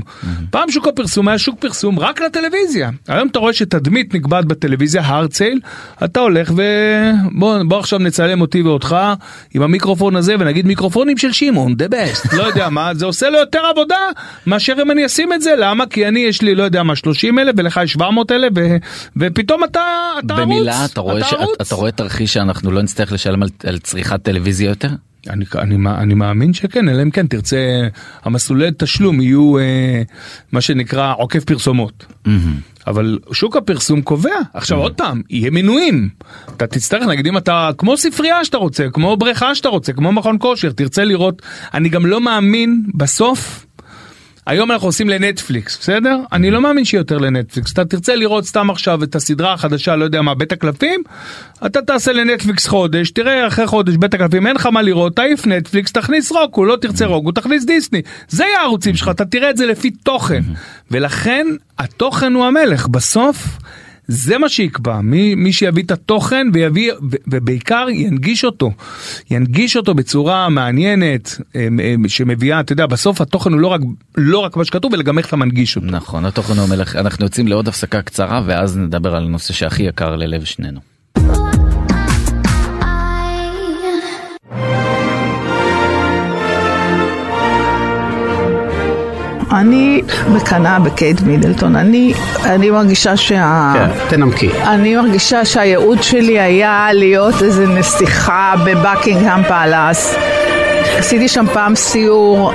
פעם 0.49 0.71
שוק 0.71 0.87
הפרסום 0.87 1.27
היה 1.27 1.37
שוק 1.37 1.59
פרסום 1.59 1.99
רק 1.99 2.21
לטלוויזיה. 2.21 2.89
היום 3.07 3.27
אתה 3.27 3.39
רואה 3.39 3.53
שתדמית 3.53 4.13
נקבעת 4.15 4.45
בטלוויזיה, 4.45 5.01
הארדסייל, 5.01 5.59
אתה 6.03 6.19
הולך 6.19 6.51
ובוא 6.51 7.63
בוא 7.63 7.79
עכשיו 7.79 7.99
נצלם 7.99 8.41
אותי 8.41 8.54
ואותך 8.61 8.95
עם 9.53 9.61
המיקרופון 9.61 10.15
הזה 10.15 10.35
ונגיד 10.39 10.65
מיקרופונים 10.67 11.17
של 11.17 11.31
שמעון, 11.31 11.73
the 11.73 11.91
best, 11.91 12.35
לא 12.37 12.43
יודע 12.43 12.69
מה, 12.69 12.93
זה 12.93 13.05
עושה 13.05 13.29
לו 13.29 13.37
יותר 13.37 13.59
עבודה 13.71 13.97
מאשר 14.47 14.73
אם 14.81 14.91
אני 14.91 15.05
אשים 15.05 15.33
את 15.33 15.41
זה, 15.41 15.53
למה? 15.57 15.85
כי 15.85 16.07
אני 16.07 16.19
יש 16.19 16.41
לי 16.41 16.55
לא 16.55 16.63
יודע 16.63 16.83
מה 16.83 16.95
30 16.95 17.39
אלף 17.39 17.55
ולך 17.57 17.79
יש 17.83 17.93
700 17.93 18.31
אלף 18.31 18.51
ו- 18.55 18.75
ופתאום 19.17 19.63
אתה, 19.63 19.81
אתה 20.25 20.33
ערוץ. 20.33 20.45
במילה 20.45 20.85
אתה 20.85 21.01
רואה 21.01 21.17
אתה 21.17 21.25
ש- 21.27 21.33
ערוץ. 21.33 21.55
אתה 21.61 21.75
רואה 21.75 21.91
תרחיש 21.91 22.33
שאנחנו 22.33 22.71
לא 22.71 22.81
נצטרך 22.81 23.11
לשלם 23.11 23.43
על- 23.43 23.49
על 23.67 23.77
צריכת 23.79 24.23
טלוויזיה 24.23 24.69
יותר? 24.69 24.89
אני, 25.29 25.45
אני, 25.55 25.77
אני 25.97 26.13
מאמין 26.13 26.53
שכן, 26.53 26.89
אלא 26.89 27.01
אם 27.01 27.11
כן 27.11 27.27
תרצה, 27.27 27.87
המסלולי 28.23 28.69
תשלום 28.77 29.21
יהיו 29.21 29.57
אה, 29.57 30.01
מה 30.51 30.61
שנקרא 30.61 31.13
עוקף 31.17 31.43
פרסומות. 31.43 32.05
אבל 32.87 33.19
שוק 33.31 33.55
הפרסום 33.55 34.01
קובע. 34.01 34.35
עכשיו 34.53 34.77
עוד 34.77 34.93
פעם, 34.93 35.21
יהיה 35.29 35.51
מינויים. 35.51 36.09
אתה 36.47 36.67
תצטרך, 36.67 37.03
נגיד 37.07 37.27
אם 37.27 37.37
אתה, 37.37 37.69
כמו 37.77 37.97
ספרייה 37.97 38.45
שאתה 38.45 38.57
רוצה, 38.57 38.89
כמו 38.93 39.17
בריכה 39.17 39.55
שאתה 39.55 39.69
רוצה, 39.69 39.93
כמו 39.93 40.11
מכון 40.11 40.37
כושר, 40.39 40.71
תרצה 40.71 41.03
לראות. 41.03 41.41
אני 41.73 41.89
גם 41.89 42.05
לא 42.05 42.21
מאמין 42.21 42.83
בסוף. 42.95 43.65
היום 44.45 44.71
אנחנו 44.71 44.87
עושים 44.87 45.09
לנטפליקס, 45.09 45.77
בסדר? 45.79 46.17
אני 46.31 46.51
לא 46.51 46.61
מאמין 46.61 46.85
שיהיה 46.85 46.99
יותר 46.99 47.17
לנטפליקס. 47.17 47.73
אתה 47.73 47.85
תרצה 47.85 48.15
לראות 48.15 48.45
סתם 48.45 48.69
עכשיו 48.69 49.03
את 49.03 49.15
הסדרה 49.15 49.53
החדשה, 49.53 49.95
לא 49.95 50.03
יודע 50.03 50.21
מה, 50.21 50.35
בית 50.35 50.51
הקלפים, 50.51 51.03
אתה 51.65 51.81
תעשה 51.81 52.13
לנטפליקס 52.13 52.67
חודש, 52.67 53.11
תראה 53.11 53.47
אחרי 53.47 53.67
חודש 53.67 53.95
בית 53.95 54.13
הקלפים, 54.13 54.47
אין 54.47 54.55
לך 54.55 54.65
מה 54.65 54.81
לראות, 54.81 55.15
תעיף 55.15 55.47
נטפליקס, 55.47 55.91
תכניס 55.91 56.31
רוקו, 56.31 56.65
לא 56.65 56.75
תרצה 56.81 57.05
רוקו, 57.05 57.31
תכניס 57.31 57.65
דיסני. 57.65 58.01
זה 58.27 58.43
יהיה 58.43 58.59
הערוצים 58.59 58.95
שלך, 58.95 59.09
אתה 59.09 59.25
תראה 59.25 59.49
את 59.49 59.57
זה 59.57 59.65
לפי 59.65 59.91
תוכן. 59.91 60.43
ולכן, 60.91 61.47
התוכן 61.79 62.33
הוא 62.33 62.45
המלך. 62.45 62.87
בסוף, 62.87 63.57
זה 64.07 64.37
מה 64.37 64.49
שיקבע, 64.49 65.01
מי, 65.01 65.35
מי 65.35 65.53
שיביא 65.53 65.83
את 65.83 65.91
התוכן 65.91 66.47
ויביא, 66.53 66.93
ו- 66.93 67.15
ובעיקר 67.27 67.87
ינגיש 67.91 68.45
אותו, 68.45 68.71
ינגיש 69.31 69.77
אותו 69.77 69.93
בצורה 69.93 70.49
מעניינת, 70.49 71.41
אמ, 71.55 71.79
אמ, 71.79 72.07
שמביאה, 72.07 72.59
אתה 72.59 72.73
יודע, 72.73 72.85
בסוף 72.85 73.21
התוכן 73.21 73.53
הוא 73.53 73.59
לא 73.59 73.67
רק, 73.67 73.81
לא 74.17 74.39
רק 74.39 74.57
מה 74.57 74.65
שכתוב, 74.65 74.93
אלא 74.93 75.03
גם 75.03 75.17
איך 75.17 75.27
אתה 75.27 75.35
מנגיש 75.35 75.75
אותו. 75.75 75.87
נכון, 75.87 76.25
התוכן 76.25 76.53
הוא 76.53 76.63
המלך. 76.63 76.95
אנחנו 76.95 77.25
יוצאים 77.25 77.47
לעוד 77.47 77.67
הפסקה 77.67 78.01
קצרה 78.01 78.41
ואז 78.45 78.77
נדבר 78.77 79.15
על 79.15 79.23
הנושא 79.23 79.53
שהכי 79.53 79.83
יקר 79.83 80.15
ללב 80.15 80.43
שנינו. 80.43 80.94
אני 89.55 90.01
מקנאה 90.33 90.79
בקייט 90.79 91.21
מידלטון. 91.21 91.75
אני, 91.75 92.13
אני 92.43 92.71
מרגישה 92.71 93.17
שה... 93.17 93.73
כן, 93.73 93.87
תנמקי. 94.09 94.49
אני 94.63 94.95
מרגישה 94.95 95.45
שהייעוד 95.45 96.03
שלי 96.03 96.39
היה 96.39 96.89
להיות 96.93 97.41
איזה 97.43 97.67
נסיכה 97.67 98.53
בבקינגהם 98.65 99.43
פאלאס. 99.43 100.15
עשיתי 100.97 101.27
שם 101.27 101.45
פעם 101.53 101.75
סיור 101.75 102.53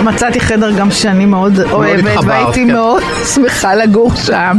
ומצאתי 0.00 0.40
חדר 0.40 0.70
גם 0.70 0.90
שאני 0.90 1.26
מאוד 1.26 1.60
אוהבת 1.72 2.24
והייתי 2.26 2.64
כן. 2.66 2.72
מאוד 2.72 3.02
שמחה 3.34 3.74
לגור 3.74 4.14
שם. 4.14 4.58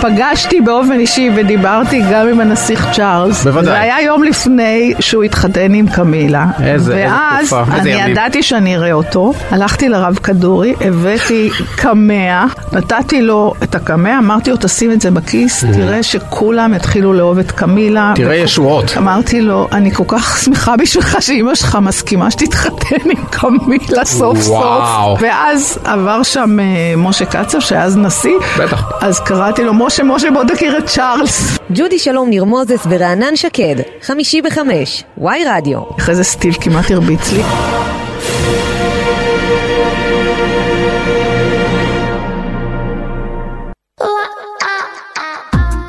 פגשתי 0.00 0.60
באופן 0.60 0.92
אישי 0.92 1.30
ודיברתי 1.36 2.02
גם 2.12 2.28
עם 2.28 2.40
הנסיך 2.40 2.86
צ'ארלס. 2.92 3.44
בוודאי. 3.44 3.64
זה 3.64 3.80
היה 3.80 4.00
יום 4.02 4.22
לפני 4.22 4.94
שהוא 5.00 5.22
התחתן 5.24 5.74
עם 5.74 5.86
קמילה. 5.88 6.46
איזה- 6.62 6.68
איזה 6.96 7.06
ואז 7.10 7.46
תקופה, 7.46 7.76
איזה 7.76 8.02
אני. 8.02 8.10
ידעתי 8.10 8.42
שאני 8.42 8.76
אראה 8.76 8.92
אותו, 8.92 9.32
הלכתי 9.50 9.88
לרב 9.88 10.14
כדורי, 10.22 10.74
הבאתי 10.80 11.50
קמע, 11.76 12.44
נתתי 12.72 13.22
לו 13.22 13.54
את 13.62 13.74
הקמע, 13.74 14.18
אמרתי 14.18 14.50
לו 14.50 14.56
תשים 14.60 14.92
את 14.92 15.00
זה 15.00 15.10
בכיס, 15.10 15.64
תראה 15.74 16.02
שכולם 16.02 16.74
יתחילו 16.74 17.12
לאהוב 17.12 17.38
את 17.38 17.50
קמילה. 17.50 18.12
תראה 18.14 18.28
וכו- 18.36 18.44
ישועות. 18.44 18.94
אמרתי 18.96 19.40
לו, 19.40 19.68
אני 19.72 19.90
כל 19.94 20.04
כך 20.08 20.38
שמחה 20.44 20.76
בשבילך 20.76 21.16
שאימא 21.46 21.54
שלך 21.54 21.78
מסכימה 21.82 22.30
שתתחתן 22.30 23.10
עם 23.10 23.24
קמילה 23.30 24.04
סוף 24.04 24.40
סוף. 24.40 24.48
וואו. 24.48 25.16
ואז 25.20 25.78
עבר 25.84 26.22
שם 26.22 26.60
אה, 26.60 26.94
משה 26.96 27.24
קצב, 27.24 27.60
שאז 27.60 27.96
נשיא. 27.96 28.38
בטח. 28.58 28.90
אז 29.00 29.20
קראתי 29.20 29.64
לו, 29.64 29.74
משה, 29.74 30.02
משה, 30.02 30.30
בוא 30.30 30.44
תכיר 30.44 30.78
את 30.78 30.86
צ'ארלס. 30.86 31.58
ג'ודי 31.70 31.98
שלום 31.98 32.28
ניר 32.28 32.44
מוזס 32.44 32.86
ורענן 32.88 33.36
שקד, 33.36 33.76
חמישי 34.02 34.42
בחמש, 34.42 35.04
וואי 35.18 35.44
רדיו. 35.46 35.78
אחרי 35.98 36.14
זה 36.14 36.24
סטיב 36.24 36.54
כמעט 36.60 36.90
הרביץ 36.90 37.32
לי. 37.32 37.42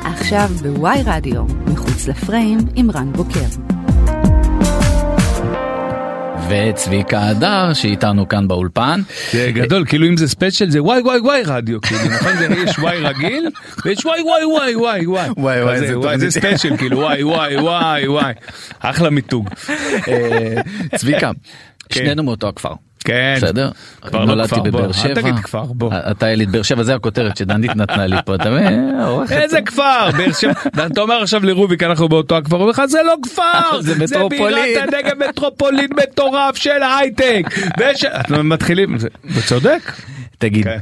עכשיו 0.04 0.48
בוואי 0.62 1.02
רדיו, 1.06 1.42
מחוץ 1.66 2.08
לפריים 2.08 2.58
עם 2.74 2.90
רן 2.90 3.12
בוקר. 3.12 3.77
וצביקה 6.48 7.28
הדר 7.28 7.72
שאיתנו 7.74 8.28
כאן 8.28 8.48
באולפן. 8.48 9.00
זה 9.32 9.50
גדול, 9.54 9.84
כאילו 9.86 10.06
אם 10.06 10.16
זה 10.16 10.28
ספיישל 10.28 10.70
זה 10.70 10.82
וואי 10.82 11.00
וואי 11.00 11.20
וואי 11.20 11.42
רדיו, 11.46 11.80
כאילו, 11.80 12.00
נכון? 12.14 12.36
זה 12.36 12.46
יש 12.66 12.78
וואי 12.78 12.98
רגיל, 13.00 13.48
ויש 13.84 14.06
וואי 14.06 14.22
וואי 14.22 14.44
וואי 14.44 14.76
וואי 14.76 15.06
וואי. 15.06 15.28
וואי, 15.36 15.62
וואי. 15.94 16.18
זה 16.18 16.30
special, 16.30 16.76
כאילו 16.76 16.98
וואי 16.98 17.24
וואי 17.24 17.56
וואי 17.56 18.08
וואי. 18.08 18.32
אחלה 18.80 19.10
מיתוג. 19.10 19.48
אה, 20.08 20.54
צביקה, 20.96 21.30
כן. 21.88 22.00
שנינו 22.04 22.22
מאותו 22.22 22.48
הכפר. 22.48 22.87
כן. 23.08 23.34
בסדר? 23.36 23.70
כבר 24.02 24.20
לא 24.20 24.26
נולדתי 24.26 24.60
בבאר 24.64 24.84
אל 24.86 24.92
שבע. 24.92 25.14
תגיד 25.14 25.34
כפר, 25.38 25.62
בוא. 25.64 25.92
אתה 26.10 26.28
יליד 26.30 26.52
באר 26.52 26.62
שבע, 26.62 26.82
זה 26.82 26.94
הכותרת 26.94 27.36
שדנית 27.36 27.76
נתנה 27.76 28.06
לי 28.06 28.16
פה, 28.24 28.34
אתה 28.34 28.50
מבין? 28.50 29.00
עורכת- 29.00 29.32
איזה 29.36 29.58
כפר? 29.66 30.10
באר 30.18 30.32
שבע. 30.32 30.52
אתה 30.86 31.00
אומר 31.00 31.14
עכשיו 31.22 31.44
לרוביק 31.46 31.82
אנחנו 31.82 32.08
באותו 32.08 32.36
הכפר, 32.36 32.56
הוא 32.56 32.60
אומר 32.62 32.70
לך 32.70 32.82
זה 32.86 32.98
לא 33.06 33.14
כפר, 33.22 33.80
זה 33.80 33.94
מטרופולין." 34.04 34.54
זה 34.74 34.86
בירת 34.90 35.04
הנגב 35.04 35.28
מטרופולין 35.28 35.88
מטורף 36.02 36.56
של 36.56 36.70
הייטק. 36.98 37.42
אנחנו 38.04 38.44
מתחילים, 38.44 38.98
זה- 38.98 39.08
הוא 39.34 39.42
צודק. 39.46 39.92
תגיד, 40.38 40.64
כן. 40.64 40.78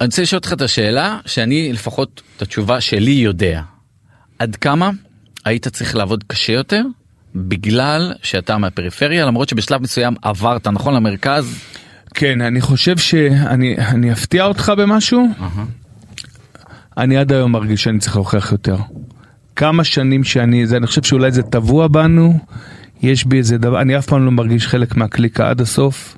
אני 0.00 0.06
רוצה 0.06 0.22
לשאול 0.22 0.38
אותך 0.38 0.52
את 0.52 0.62
השאלה 0.62 1.18
שאני 1.26 1.72
לפחות 1.72 2.22
את 2.36 2.42
התשובה 2.42 2.80
שלי 2.80 3.10
יודע. 3.10 3.60
עד 4.38 4.56
כמה 4.56 4.90
היית 5.44 5.68
צריך 5.68 5.96
לעבוד 5.96 6.24
קשה 6.26 6.52
יותר 6.52 6.82
בגלל 7.34 8.12
שאתה 8.22 8.58
מהפריפריה 8.58 9.26
למרות 9.26 9.48
שבשלב 9.48 9.82
מסוים 9.82 10.14
עברת 10.22 10.66
נכון 10.66 10.94
למרכז 10.94 11.58
כן, 12.14 12.40
אני 12.40 12.60
חושב 12.60 12.96
שאני 12.98 13.76
אני 13.78 14.12
אפתיע 14.12 14.44
אותך 14.44 14.72
במשהו. 14.76 15.28
אני 16.98 17.16
עד 17.16 17.32
היום 17.32 17.52
מרגיש 17.52 17.82
שאני 17.82 17.98
צריך 17.98 18.16
להוכיח 18.16 18.52
יותר. 18.52 18.76
כמה 19.56 19.84
שנים 19.84 20.24
שאני, 20.24 20.66
זה, 20.66 20.76
אני 20.76 20.86
חושב 20.86 21.02
שאולי 21.02 21.30
זה 21.32 21.42
טבוע 21.42 21.88
בנו, 21.88 22.38
יש 23.02 23.24
בי 23.24 23.38
איזה 23.38 23.58
דבר, 23.58 23.80
אני 23.80 23.98
אף 23.98 24.06
פעם 24.06 24.24
לא 24.24 24.30
מרגיש 24.30 24.66
חלק 24.66 24.96
מהקליקה 24.96 25.50
עד 25.50 25.60
הסוף. 25.60 26.16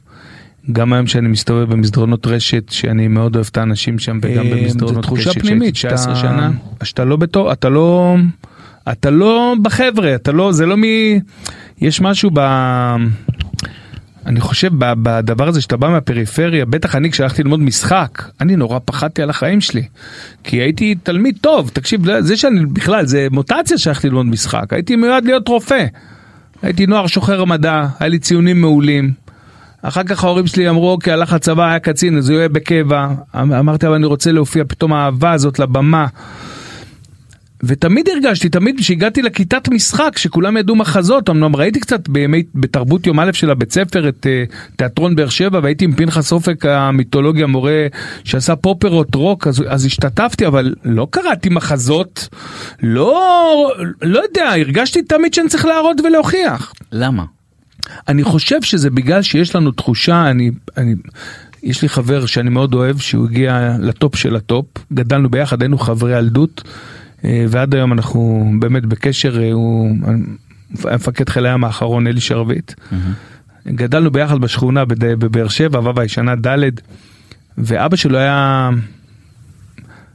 גם 0.73 0.93
היום 0.93 1.07
שאני 1.07 1.29
מסתובב 1.29 1.73
במסדרונות 1.73 2.27
רשת, 2.27 2.69
שאני 2.69 3.09
מאוד 3.09 3.35
אוהב 3.37 3.47
את 3.51 3.57
האנשים 3.57 3.99
שם, 3.99 4.19
וגם 4.23 4.47
אה, 4.47 4.51
במסדרונות 4.51 4.95
זו 4.95 5.01
תחושה 5.03 5.33
פנימית, 5.33 5.77
שהייתי 5.77 5.97
19 5.97 6.15
שאתה- 6.17 6.29
שנה, 6.29 6.51
שאתה 6.83 7.05
לא 7.05 7.17
בתור, 7.17 7.53
אתה 7.53 7.69
לא, 7.69 8.17
אתה 8.93 9.11
לא 9.11 9.55
בחבר'ה, 9.63 10.15
אתה 10.15 10.33
לא, 10.33 10.53
זה 10.53 10.67
לא 10.67 10.77
מ... 10.77 10.83
יש 11.81 12.01
משהו 12.01 12.31
ב... 12.35 12.41
אני 14.27 14.41
חושב 14.41 14.71
בדבר 14.79 15.49
הזה 15.49 15.61
שאתה 15.61 15.77
בא 15.77 15.89
מהפריפריה, 15.89 16.65
בטח 16.65 16.95
אני 16.95 17.11
כשהלכתי 17.11 17.43
ללמוד 17.43 17.61
משחק, 17.61 18.23
אני 18.41 18.57
נורא 18.57 18.79
פחדתי 18.85 19.23
על 19.23 19.31
החיים 19.31 19.61
שלי. 19.61 19.83
כי 20.45 20.57
הייתי 20.57 20.95
תלמיד 21.03 21.39
טוב, 21.41 21.71
תקשיב, 21.73 22.21
זה 22.21 22.37
שאני 22.37 22.67
בכלל, 22.67 23.07
זה 23.07 23.29
מוטציה 23.31 23.79
שהלכתי 23.79 24.09
ללמוד 24.09 24.27
משחק, 24.27 24.73
הייתי 24.73 24.97
מיועד 24.97 25.25
להיות 25.25 25.49
רופא. 25.49 25.87
הייתי 26.63 26.87
נוער 26.87 27.07
שוחר 27.07 27.45
מדע, 27.45 27.87
היה 28.01 28.09
לי 28.09 28.19
ציונים 28.19 28.61
מעולים. 28.61 29.13
אחר 29.83 30.03
כך 30.03 30.25
ההורים 30.25 30.47
שלי 30.47 30.69
אמרו, 30.69 30.91
אוקיי, 30.91 31.13
הלך 31.13 31.33
לצבא, 31.33 31.69
היה 31.69 31.79
קצין, 31.79 32.19
אז 32.19 32.29
הוא 32.31 32.39
יהיה 32.39 32.49
בקבע. 32.49 33.09
אמ- 33.37 33.53
אמרתי, 33.53 33.87
אבל 33.87 33.95
אני 33.95 34.07
רוצה 34.07 34.33
להופיע, 34.33 34.65
פתאום 34.69 34.93
האהבה 34.93 35.33
הזאת 35.33 35.59
לבמה. 35.59 36.07
ותמיד 37.63 38.09
הרגשתי, 38.09 38.49
תמיד 38.49 38.79
כשהגעתי 38.79 39.23
לכיתת 39.23 39.69
משחק, 39.69 40.19
שכולם 40.19 40.57
ידעו 40.57 40.77
מחזות, 40.77 41.31
אמנם 41.31 41.57
ראיתי 41.57 41.81
קצת 41.81 42.09
בימי, 42.09 42.43
בתרבות 42.55 43.07
יום 43.07 43.21
א' 43.21 43.33
של 43.33 43.51
הבית 43.51 43.73
ספר 43.73 44.09
את 44.09 44.27
uh, 44.27 44.55
תיאטרון 44.77 45.17
באר 45.17 45.29
שבע, 45.29 45.61
והייתי 45.63 45.85
עם 45.85 45.93
פנחס 45.93 46.33
אופק 46.33 46.67
המיתולוגי 46.67 47.43
המורה 47.43 47.87
שעשה 48.25 48.57
פופרות 48.57 49.15
רוק, 49.15 49.47
אז, 49.47 49.65
אז 49.69 49.85
השתתפתי, 49.87 50.47
אבל 50.47 50.75
לא 50.85 51.07
קראתי 51.11 51.49
מחזות, 51.49 52.29
לא, 52.83 53.73
לא 54.03 54.21
יודע, 54.21 54.51
הרגשתי 54.51 55.03
תמיד 55.03 55.35
שאני 55.35 55.49
צריך 55.49 55.65
להראות 55.65 55.97
ולהוכיח. 56.01 56.73
למה? 56.93 57.25
אני 58.09 58.25
חושב 58.25 58.63
שזה 58.63 58.91
בגלל 58.91 59.23
שיש 59.23 59.57
לנו 59.57 59.71
תחושה, 59.71 60.31
אני, 60.31 60.51
אני, 60.77 60.95
יש 61.63 61.83
לי 61.83 61.89
חבר 61.89 62.27
שאני 62.27 62.51
מאוד 62.51 62.75
אוהב, 62.75 62.99
שהוא 62.99 63.25
הגיע 63.25 63.77
לטופ 63.81 64.17
של 64.17 64.37
הטופ, 64.37 64.67
גדלנו 64.93 65.31
ביחד, 65.31 65.63
היינו 65.63 65.79
חברי 65.79 66.19
ילדות, 66.19 66.63
ועד 67.25 67.75
היום 67.75 67.93
אנחנו 67.93 68.53
באמת 68.59 68.87
בקשר, 68.87 69.43
אה, 69.43 69.53
הוא 69.53 69.97
היה 70.85 70.97
מפקד 70.97 71.29
חיל 71.29 71.47
הים 71.47 71.65
האחרון, 71.65 72.07
אלי 72.07 72.21
שרביט. 72.21 72.73
גדלנו 73.67 74.11
ביחד 74.11 74.41
בשכונה 74.41 74.85
בבאר 74.85 75.49
שבע, 75.49 75.81
ו' 75.81 76.01
הישנה 76.01 76.35
ד', 76.37 76.71
ואבא 77.59 77.97
שלו 77.97 78.19
היה... 78.19 78.71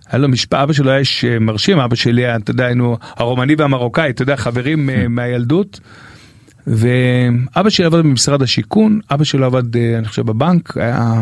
היה 0.10 0.18
לו 0.20 0.30
משפט, 0.30 0.54
אבא 0.54 0.74
שלו 0.74 0.90
היה 0.90 1.00
איש 1.00 1.26
אה, 1.26 1.40
מרשים, 1.40 1.80
אבא 1.80 1.96
שלי 1.96 2.26
היה, 2.26 2.36
אתה 2.36 2.52
יודע, 2.52 2.66
היינו 2.66 2.98
הרומני 3.18 3.56
והמרוקאי, 3.58 4.10
אתה 4.10 4.22
יודע, 4.22 4.36
חברים 4.36 4.90
אה, 4.90 5.08
מהילדות. 5.08 5.80
ואבא 6.68 7.70
שלי 7.70 7.86
עבד 7.86 8.00
במשרד 8.00 8.42
השיכון, 8.42 9.00
אבא 9.12 9.24
שלו 9.24 9.46
עבד, 9.46 9.78
אה, 9.78 9.98
אני 9.98 10.08
חושב, 10.08 10.22
בבנק, 10.22 10.78
היה... 10.78 11.22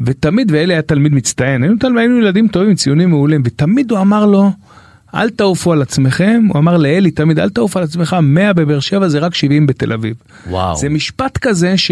ותמיד, 0.00 0.52
ואלי 0.52 0.74
היה 0.74 0.82
תלמיד 0.82 1.14
מצטיין, 1.14 1.62
היינו, 1.62 1.76
תלמיד, 1.80 1.98
היינו 1.98 2.18
ילדים 2.18 2.48
טובים 2.48 2.74
ציונים 2.74 3.10
מעולים, 3.10 3.42
ותמיד 3.44 3.90
הוא 3.90 4.00
אמר 4.00 4.26
לו, 4.26 4.50
אל 5.14 5.30
תעופו 5.30 5.72
על 5.72 5.82
עצמכם, 5.82 6.46
הוא 6.48 6.58
אמר 6.58 6.76
לאלי 6.76 7.10
תמיד, 7.10 7.38
אל 7.38 7.50
תעוף 7.50 7.76
על 7.76 7.82
עצמך, 7.82 8.16
100 8.22 8.52
בבאר 8.52 8.80
שבע 8.80 9.08
זה 9.08 9.18
רק 9.18 9.34
70 9.34 9.66
בתל 9.66 9.92
אביב. 9.92 10.16
וואו. 10.46 10.76
זה 10.76 10.88
משפט 10.88 11.38
כזה 11.38 11.76
ש... 11.76 11.90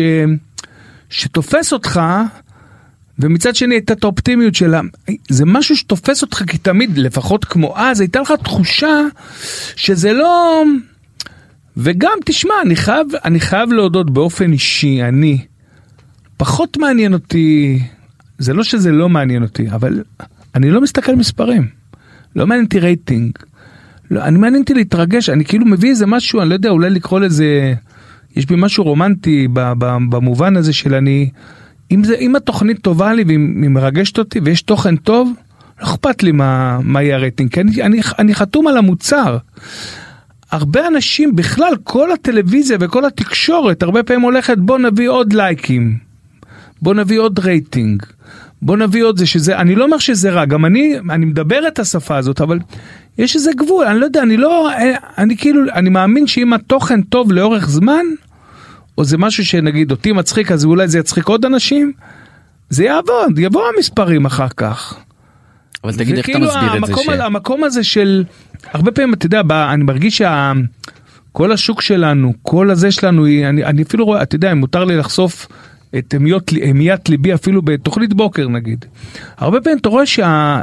שתופס 1.10 1.72
אותך, 1.72 2.00
ומצד 3.18 3.54
שני 3.54 3.74
הייתה 3.74 3.92
את 3.92 4.04
האופטימיות 4.04 4.54
שלה, 4.54 4.80
זה 5.28 5.44
משהו 5.46 5.76
שתופס 5.76 6.22
אותך 6.22 6.42
כי 6.46 6.58
תמיד, 6.58 6.98
לפחות 6.98 7.44
כמו 7.44 7.78
אז, 7.78 8.00
הייתה 8.00 8.20
לך 8.20 8.32
תחושה 8.44 9.00
שזה 9.76 10.12
לא... 10.12 10.62
וגם, 11.76 12.18
תשמע, 12.24 12.54
אני 12.62 12.76
חייב, 12.76 13.06
אני 13.24 13.40
חייב 13.40 13.72
להודות 13.72 14.10
באופן 14.10 14.52
אישי, 14.52 15.02
אני, 15.02 15.38
פחות 16.36 16.76
מעניין 16.76 17.12
אותי, 17.12 17.78
זה 18.38 18.54
לא 18.54 18.64
שזה 18.64 18.92
לא 18.92 19.08
מעניין 19.08 19.42
אותי, 19.42 19.70
אבל 19.70 20.02
אני 20.54 20.70
לא 20.70 20.80
מסתכל 20.80 21.16
מספרים. 21.16 21.80
לא 22.37 22.47
מעניין 22.47 22.64
אותי 22.64 22.81
רייטינג. 22.81 23.33
לא, 24.11 24.22
אני 24.22 24.39
מעניין 24.39 24.62
אותי 24.62 24.74
להתרגש, 24.74 25.28
אני 25.28 25.45
כאילו 25.45 25.66
מביא 25.66 25.91
איזה 25.91 26.07
משהו, 26.07 26.41
אני 26.41 26.49
לא 26.49 26.55
יודע, 26.55 26.70
אולי 26.70 26.91
לקרוא 26.91 27.20
לזה, 27.20 27.74
יש 28.37 28.47
בי 28.47 28.55
משהו 28.59 28.85
רומנטי 28.85 29.49
במובן 30.11 30.57
הזה 30.57 30.72
של 30.72 30.95
אני, 30.95 31.31
אם, 31.91 32.05
זה, 32.05 32.14
אם 32.14 32.37
התוכנית 32.37 32.78
טובה 32.83 33.12
לי 33.12 33.24
והיא 33.26 33.39
מרגשת 33.70 34.18
אותי 34.18 34.41
ויש 34.45 34.62
תוכן 34.62 34.97
טוב, 34.97 35.33
לא 35.81 35.87
אכפת 35.87 36.22
לי 36.22 36.33
מה, 36.33 36.78
מה 36.83 37.03
יהיה 37.03 37.16
הרייטינג, 37.16 37.53
כי 37.53 37.61
אני, 37.61 37.83
אני, 37.83 38.01
אני 38.18 38.35
חתום 38.35 38.66
על 38.66 38.76
המוצר. 38.76 39.39
הרבה 40.51 40.87
אנשים, 40.87 41.37
בכלל, 41.37 41.72
כל 41.85 42.12
הטלוויזיה 42.12 42.76
וכל 42.81 43.05
התקשורת, 43.05 43.83
הרבה 43.83 44.03
פעמים 44.03 44.22
הולכת, 44.22 44.59
בוא 44.59 44.78
נביא 44.78 45.09
עוד 45.09 45.33
לייקים, 45.33 45.99
בוא 46.83 46.95
נביא 46.95 47.20
עוד 47.20 47.39
רייטינג, 47.39 48.03
בוא 48.62 48.76
נביא 48.76 49.04
עוד 49.04 49.18
זה 49.18 49.26
שזה, 49.26 49.58
אני 49.58 49.74
לא 49.74 49.84
אומר 49.84 49.98
שזה 49.98 50.30
רע, 50.30 50.44
גם 50.44 50.64
אני, 50.64 50.94
אני 51.11 51.26
מדבר 51.26 51.68
את 51.68 51.78
השפה 51.78 52.16
הזאת, 52.16 52.40
אבל 52.40 52.58
יש 53.18 53.36
איזה 53.36 53.50
גבול, 53.56 53.86
אני 53.86 53.98
לא 54.00 54.04
יודע, 54.04 54.22
אני 54.22 54.36
לא, 54.36 54.68
אני 55.18 55.36
כאילו, 55.36 55.62
אני 55.74 55.90
מאמין 55.90 56.26
שאם 56.26 56.52
התוכן 56.52 57.02
טוב 57.02 57.32
לאורך 57.32 57.68
זמן, 57.68 58.04
או 58.98 59.04
זה 59.04 59.18
משהו 59.18 59.44
שנגיד 59.44 59.90
אותי 59.90 60.12
מצחיק, 60.12 60.52
אז 60.52 60.64
אולי 60.64 60.88
זה 60.88 60.98
יצחיק 60.98 61.26
עוד 61.28 61.44
אנשים, 61.44 61.92
זה 62.70 62.84
יעבוד, 62.84 63.38
יבואו 63.38 63.64
המספרים 63.76 64.24
אחר 64.24 64.48
כך. 64.56 64.94
אבל 65.84 65.94
תגיד 65.94 66.16
איך 66.16 66.24
אתה 66.28 66.38
וכאילו 66.38 66.46
מסביר 66.48 66.66
את 66.66 66.70
זה 66.70 66.76
המקום, 66.76 67.04
ש... 67.04 67.08
ה- 67.08 67.26
המקום 67.26 67.64
הזה 67.64 67.84
של, 67.84 68.24
הרבה 68.72 68.92
פעמים, 68.92 69.14
אתה 69.14 69.26
יודע, 69.26 69.42
ב- 69.42 69.52
אני 69.52 69.84
מרגיש 69.84 70.18
שה... 70.18 70.52
כל 71.32 71.52
השוק 71.52 71.82
שלנו, 71.82 72.32
כל 72.42 72.70
הזה 72.70 72.92
שלנו, 72.92 73.26
אני, 73.26 73.64
אני 73.64 73.82
אפילו 73.82 74.04
רואה, 74.04 74.22
אתה 74.22 74.36
יודע, 74.36 74.52
אם 74.52 74.58
מותר 74.58 74.84
לי 74.84 74.96
לחשוף 74.96 75.46
את 75.99 76.14
המיות, 76.14 76.51
המיית 76.68 77.09
ליבי 77.09 77.34
אפילו 77.34 77.62
בתוכנית 77.62 78.14
בוקר 78.14 78.49
נגיד. 78.49 78.84
הרבה 79.36 79.61
פעמים 79.61 79.78
אתה 79.78 79.88
רואה 79.88 80.07
שה... 80.07 80.61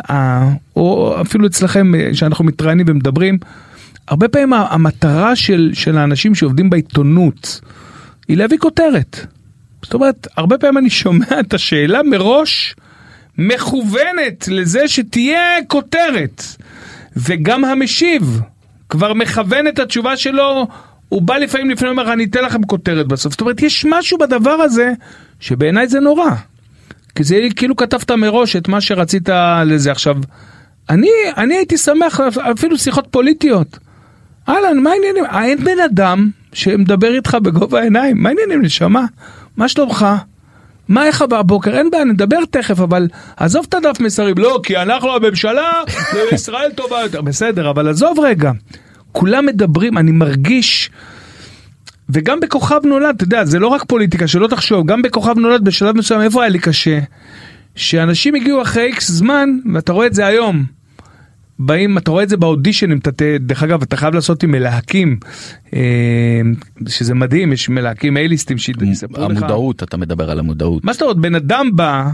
או 0.76 1.16
אפילו 1.22 1.48
אצלכם, 1.48 1.96
אה, 1.96 2.10
שאנחנו 2.14 2.46
מתראיינים 2.46 2.86
ומדברים, 2.90 3.38
הרבה 4.08 4.28
פעמים 4.28 4.54
המטרה 4.54 5.36
של, 5.36 5.72
של 5.74 5.98
האנשים 5.98 6.36
שעובדים 6.36 6.70
בעיתונות 6.70 7.62
היא 8.28 8.38
להביא 8.38 8.58
כותרת. 8.58 9.28
זאת 9.84 9.94
אומרת, 9.94 10.28
הרבה 10.38 10.58
פעמים 10.58 10.78
אני 10.78 10.90
שומע 10.90 11.40
את 11.40 11.54
השאלה 11.54 12.04
מראש 12.04 12.76
מכוונת 13.38 14.48
לזה 14.48 14.88
שתהיה 14.88 15.42
כותרת. 15.68 16.44
וגם 17.18 17.66
המשיב 17.66 18.42
כבר 18.90 19.14
מכוון 19.14 19.68
את 19.68 19.80
התשובה 19.80 20.18
שלו, 20.18 20.68
הוא 21.10 21.22
בא 21.22 21.38
לפעמים 21.38 21.70
לפני 21.70 21.88
ואומר, 21.88 22.14
אני 22.14 22.24
אתן 22.24 22.44
לכם 22.44 22.64
כותרת 22.64 23.08
בסוף. 23.08 23.34
זאת 23.34 23.42
אומרת, 23.42 23.62
יש 23.62 23.86
משהו 23.90 24.18
בדבר 24.18 24.52
הזה 24.52 24.94
שבעיניי 25.40 25.88
זה 25.88 26.00
נורא. 26.00 26.30
כי 27.16 27.24
זה 27.24 27.40
כאילו 27.56 27.76
כתבת 27.76 28.12
מראש 28.12 28.56
את 28.56 28.68
מה 28.68 28.82
שרצית 28.82 29.30
לזה. 29.66 29.92
עכשיו, 29.92 30.16
אני, 30.90 31.10
אני 31.38 31.56
הייתי 31.56 31.78
שמח, 31.78 32.20
אפילו 32.52 32.78
שיחות 32.78 33.08
פוליטיות. 33.12 33.78
אהלן, 34.50 34.78
מה 34.78 34.90
העניינים? 34.90 35.26
אה, 35.26 35.46
אין 35.46 35.64
בן 35.64 35.80
אדם 35.86 36.30
שמדבר 36.54 37.16
איתך 37.16 37.38
בגובה 37.44 37.80
העיניים, 37.80 38.24
מה 38.24 38.30
העניינים 38.30 38.62
נשמה? 38.62 39.06
מה 39.58 39.68
שלומך? 39.68 40.08
מה 40.88 41.06
איך 41.06 41.22
בבוקר? 41.22 41.78
אין 41.78 41.90
בעיה, 41.90 42.04
נדבר 42.04 42.40
תכף, 42.52 42.80
אבל 42.80 43.08
עזוב 43.38 43.66
את 43.70 43.74
הדף 43.74 44.00
מסרים. 44.00 44.38
לא, 44.38 44.60
כי 44.64 44.78
אנחנו 44.78 45.16
הממשלה, 45.16 45.72
וישראל 46.32 46.72
טובה 46.76 47.02
יותר. 47.02 47.22
בסדר, 47.22 47.70
אבל 47.70 47.88
עזוב 47.90 48.20
רגע. 48.20 48.52
כולם 49.12 49.46
מדברים, 49.46 49.98
אני 49.98 50.12
מרגיש, 50.12 50.90
וגם 52.10 52.40
בכוכב 52.40 52.80
נולד, 52.84 53.16
אתה 53.16 53.24
יודע, 53.24 53.46
זה 53.46 53.60
לא 53.60 53.68
רק 53.68 53.84
פוליטיקה, 53.88 54.28
שלא 54.28 54.48
תחשוב, 54.48 54.88
גם 54.88 55.02
בכוכב 55.02 55.38
נולד 55.38 55.64
בשלב 55.64 55.98
מסוים, 55.98 56.22
איפה 56.22 56.42
היה 56.42 56.50
לי 56.50 56.60
קשה? 56.60 57.00
שאנשים 57.76 58.36
הגיעו 58.36 58.62
אחרי 58.62 58.84
איקס 58.84 59.12
זמן, 59.12 59.50
ואתה 59.74 59.94
רואה 59.94 60.08
את 60.08 60.14
זה 60.14 60.26
היום. 60.26 60.66
באים, 61.60 61.98
אתה 61.98 62.12
רואה 62.12 62.24
את 62.24 62.30
זה 62.30 62.38
באודישנים, 62.38 62.98
אתה, 62.98 63.12
דרך 63.40 63.64
אגב, 63.64 63.82
אתה 63.82 63.98
חייב 63.98 64.14
לעשות 64.14 64.44
עם 64.44 64.52
מלהקים, 64.52 65.18
אה, 65.74 66.42
שזה 66.88 67.14
מדהים, 67.14 67.54
יש 67.54 67.70
מלהקים 67.70 68.18
אייליסטים 68.18 68.58
שיספרו 68.58 69.30
לך. 69.30 69.38
המודעות, 69.38 69.84
אתה 69.84 69.98
מדבר 69.98 70.32
על 70.32 70.40
המודעות. 70.40 70.86
מה 70.86 70.94
זאת 70.94 71.02
אומרת, 71.02 71.18
בן 71.18 71.36
אדם 71.36 71.70
בא, 71.76 72.10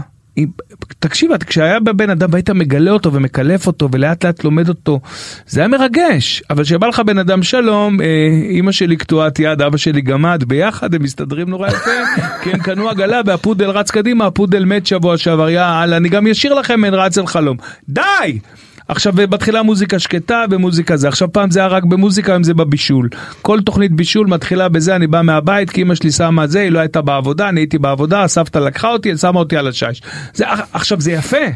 תקשיב, 0.98 1.30
כשהיה 1.36 1.80
בא 1.80 1.92
בן 1.92 2.10
אדם 2.10 2.28
והיית 2.32 2.50
מגלה 2.50 2.90
אותו 2.90 3.12
ומקלף 3.12 3.66
אותו 3.66 3.88
ולאט 3.92 4.24
לאט 4.24 4.44
לומד 4.44 4.68
אותו, 4.68 5.00
זה 5.46 5.60
היה 5.60 5.68
מרגש, 5.68 6.42
אבל 6.50 6.62
כשבא 6.62 6.86
לך 6.86 7.00
בן 7.00 7.18
אדם 7.18 7.42
שלום, 7.42 8.00
אה, 8.00 8.06
אימא 8.50 8.72
שלי 8.72 8.96
קטועת 8.96 9.38
יד, 9.38 9.62
אבא 9.62 9.76
שלי 9.76 10.00
גמד, 10.00 10.44
ביחד 10.46 10.94
הם 10.94 11.02
מסתדרים 11.02 11.50
נורא 11.50 11.68
יפה, 11.68 11.90
כי 12.42 12.50
הם 12.50 12.58
קנו 12.58 12.88
עגלה 12.90 13.20
והפודל 13.26 13.70
רץ 13.70 13.90
קדימה, 13.90 14.26
הפודל 14.26 14.64
מת 14.64 14.86
שבוע 14.86 15.18
שעבר, 15.18 15.50
יאללה, 15.50 15.96
אני 15.96 16.08
גם 16.08 16.26
אשאיר 16.26 16.54
לכם 16.54 16.84
אין 16.84 16.94
רץ 16.94 17.18
אל 17.18 17.26
חלום. 17.26 17.56
די! 17.88 18.38
עכשיו 18.88 19.14
מתחילה 19.30 19.62
מוזיקה 19.62 19.98
שקטה 19.98 20.44
ומוזיקה 20.50 20.96
זה. 20.96 21.08
עכשיו 21.08 21.32
פעם 21.32 21.50
זה 21.50 21.60
היה 21.60 21.68
רק 21.68 21.84
במוזיקה 21.84 22.32
היום 22.32 22.42
זה 22.42 22.54
בבישול. 22.54 23.08
כל 23.42 23.60
תוכנית 23.60 23.92
בישול 23.92 24.26
מתחילה 24.26 24.68
בזה 24.68 24.96
אני 24.96 25.06
בא 25.06 25.22
מהבית 25.22 25.70
כי 25.70 25.82
אמא 25.82 25.94
שלי 25.94 26.12
שמה 26.12 26.46
זה 26.46 26.60
היא 26.60 26.70
לא 26.70 26.78
הייתה 26.78 27.00
בעבודה 27.02 27.48
אני 27.48 27.60
הייתי 27.60 27.78
בעבודה 27.78 28.22
הסבתא 28.22 28.58
לקחה 28.58 28.88
אותי 28.88 29.16
שמה 29.16 29.38
אותי 29.38 29.56
על 29.56 29.68
השיש. 29.68 30.02
זה 30.34 30.44
עכשיו 30.72 31.00
זה 31.00 31.12
יפה 31.12 31.46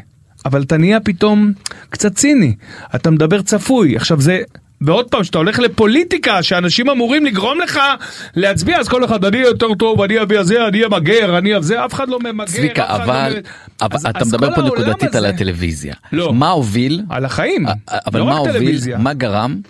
אבל 0.44 0.62
אתה 0.62 0.76
נהיה 0.76 1.00
פתאום 1.00 1.52
קצת 1.90 2.14
ציני. 2.14 2.54
אתה 2.94 3.10
מדבר 3.10 3.42
צפוי. 3.42 3.96
עכשיו 3.96 4.20
זה. 4.20 4.42
ועוד 4.80 5.08
פעם, 5.10 5.22
כשאתה 5.22 5.38
הולך 5.38 5.58
לפוליטיקה, 5.58 6.42
שאנשים 6.42 6.90
אמורים 6.90 7.26
לגרום 7.26 7.58
לך 7.60 7.80
להצביע, 8.36 8.78
אז 8.78 8.88
כל 8.88 9.04
אחד, 9.04 9.24
אני 9.24 9.36
יותר 9.38 9.74
טוב, 9.78 10.02
אני 10.02 10.22
אביא 10.22 10.42
זה, 10.42 10.66
אני 10.68 10.84
אמגר, 10.84 11.38
אני 11.38 11.50
זה, 11.60 11.84
אף 11.84 11.94
אחד 11.94 12.08
לא 12.08 12.18
ממגר. 12.20 12.44
צביקה, 12.52 12.86
לא 12.88 12.94
אבל, 13.04 13.34
מ- 13.38 13.84
אבל 13.84 13.96
אז- 13.96 14.06
אתה 14.06 14.18
אז 14.18 14.34
מדבר 14.34 14.54
פה 14.54 14.62
נקודתית 14.62 15.14
על 15.14 15.24
הזה- 15.24 15.28
הטלוויזיה. 15.34 15.94
לא. 16.12 16.32
מה 16.32 16.50
הוביל, 16.50 17.02
על 17.10 17.24
החיים, 17.24 17.66
אבל 18.06 18.20
לא 18.20 18.26
מה 18.26 18.36
הוביל, 18.36 18.52
טלוויזיה. 18.52 18.98
מה 18.98 19.12
גרם 19.14 19.60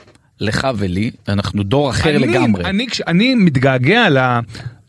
לך 0.40 0.68
ולי, 0.76 1.11
אנחנו 1.28 1.62
דור 1.62 1.90
אחר 1.90 2.11
אני- 2.11 2.18
לגמרי. 2.18 2.64
אני, 2.64 2.86
כש- 2.86 3.00
אני 3.00 3.34
מתגעגע 3.34 4.09
ל... 4.11 4.18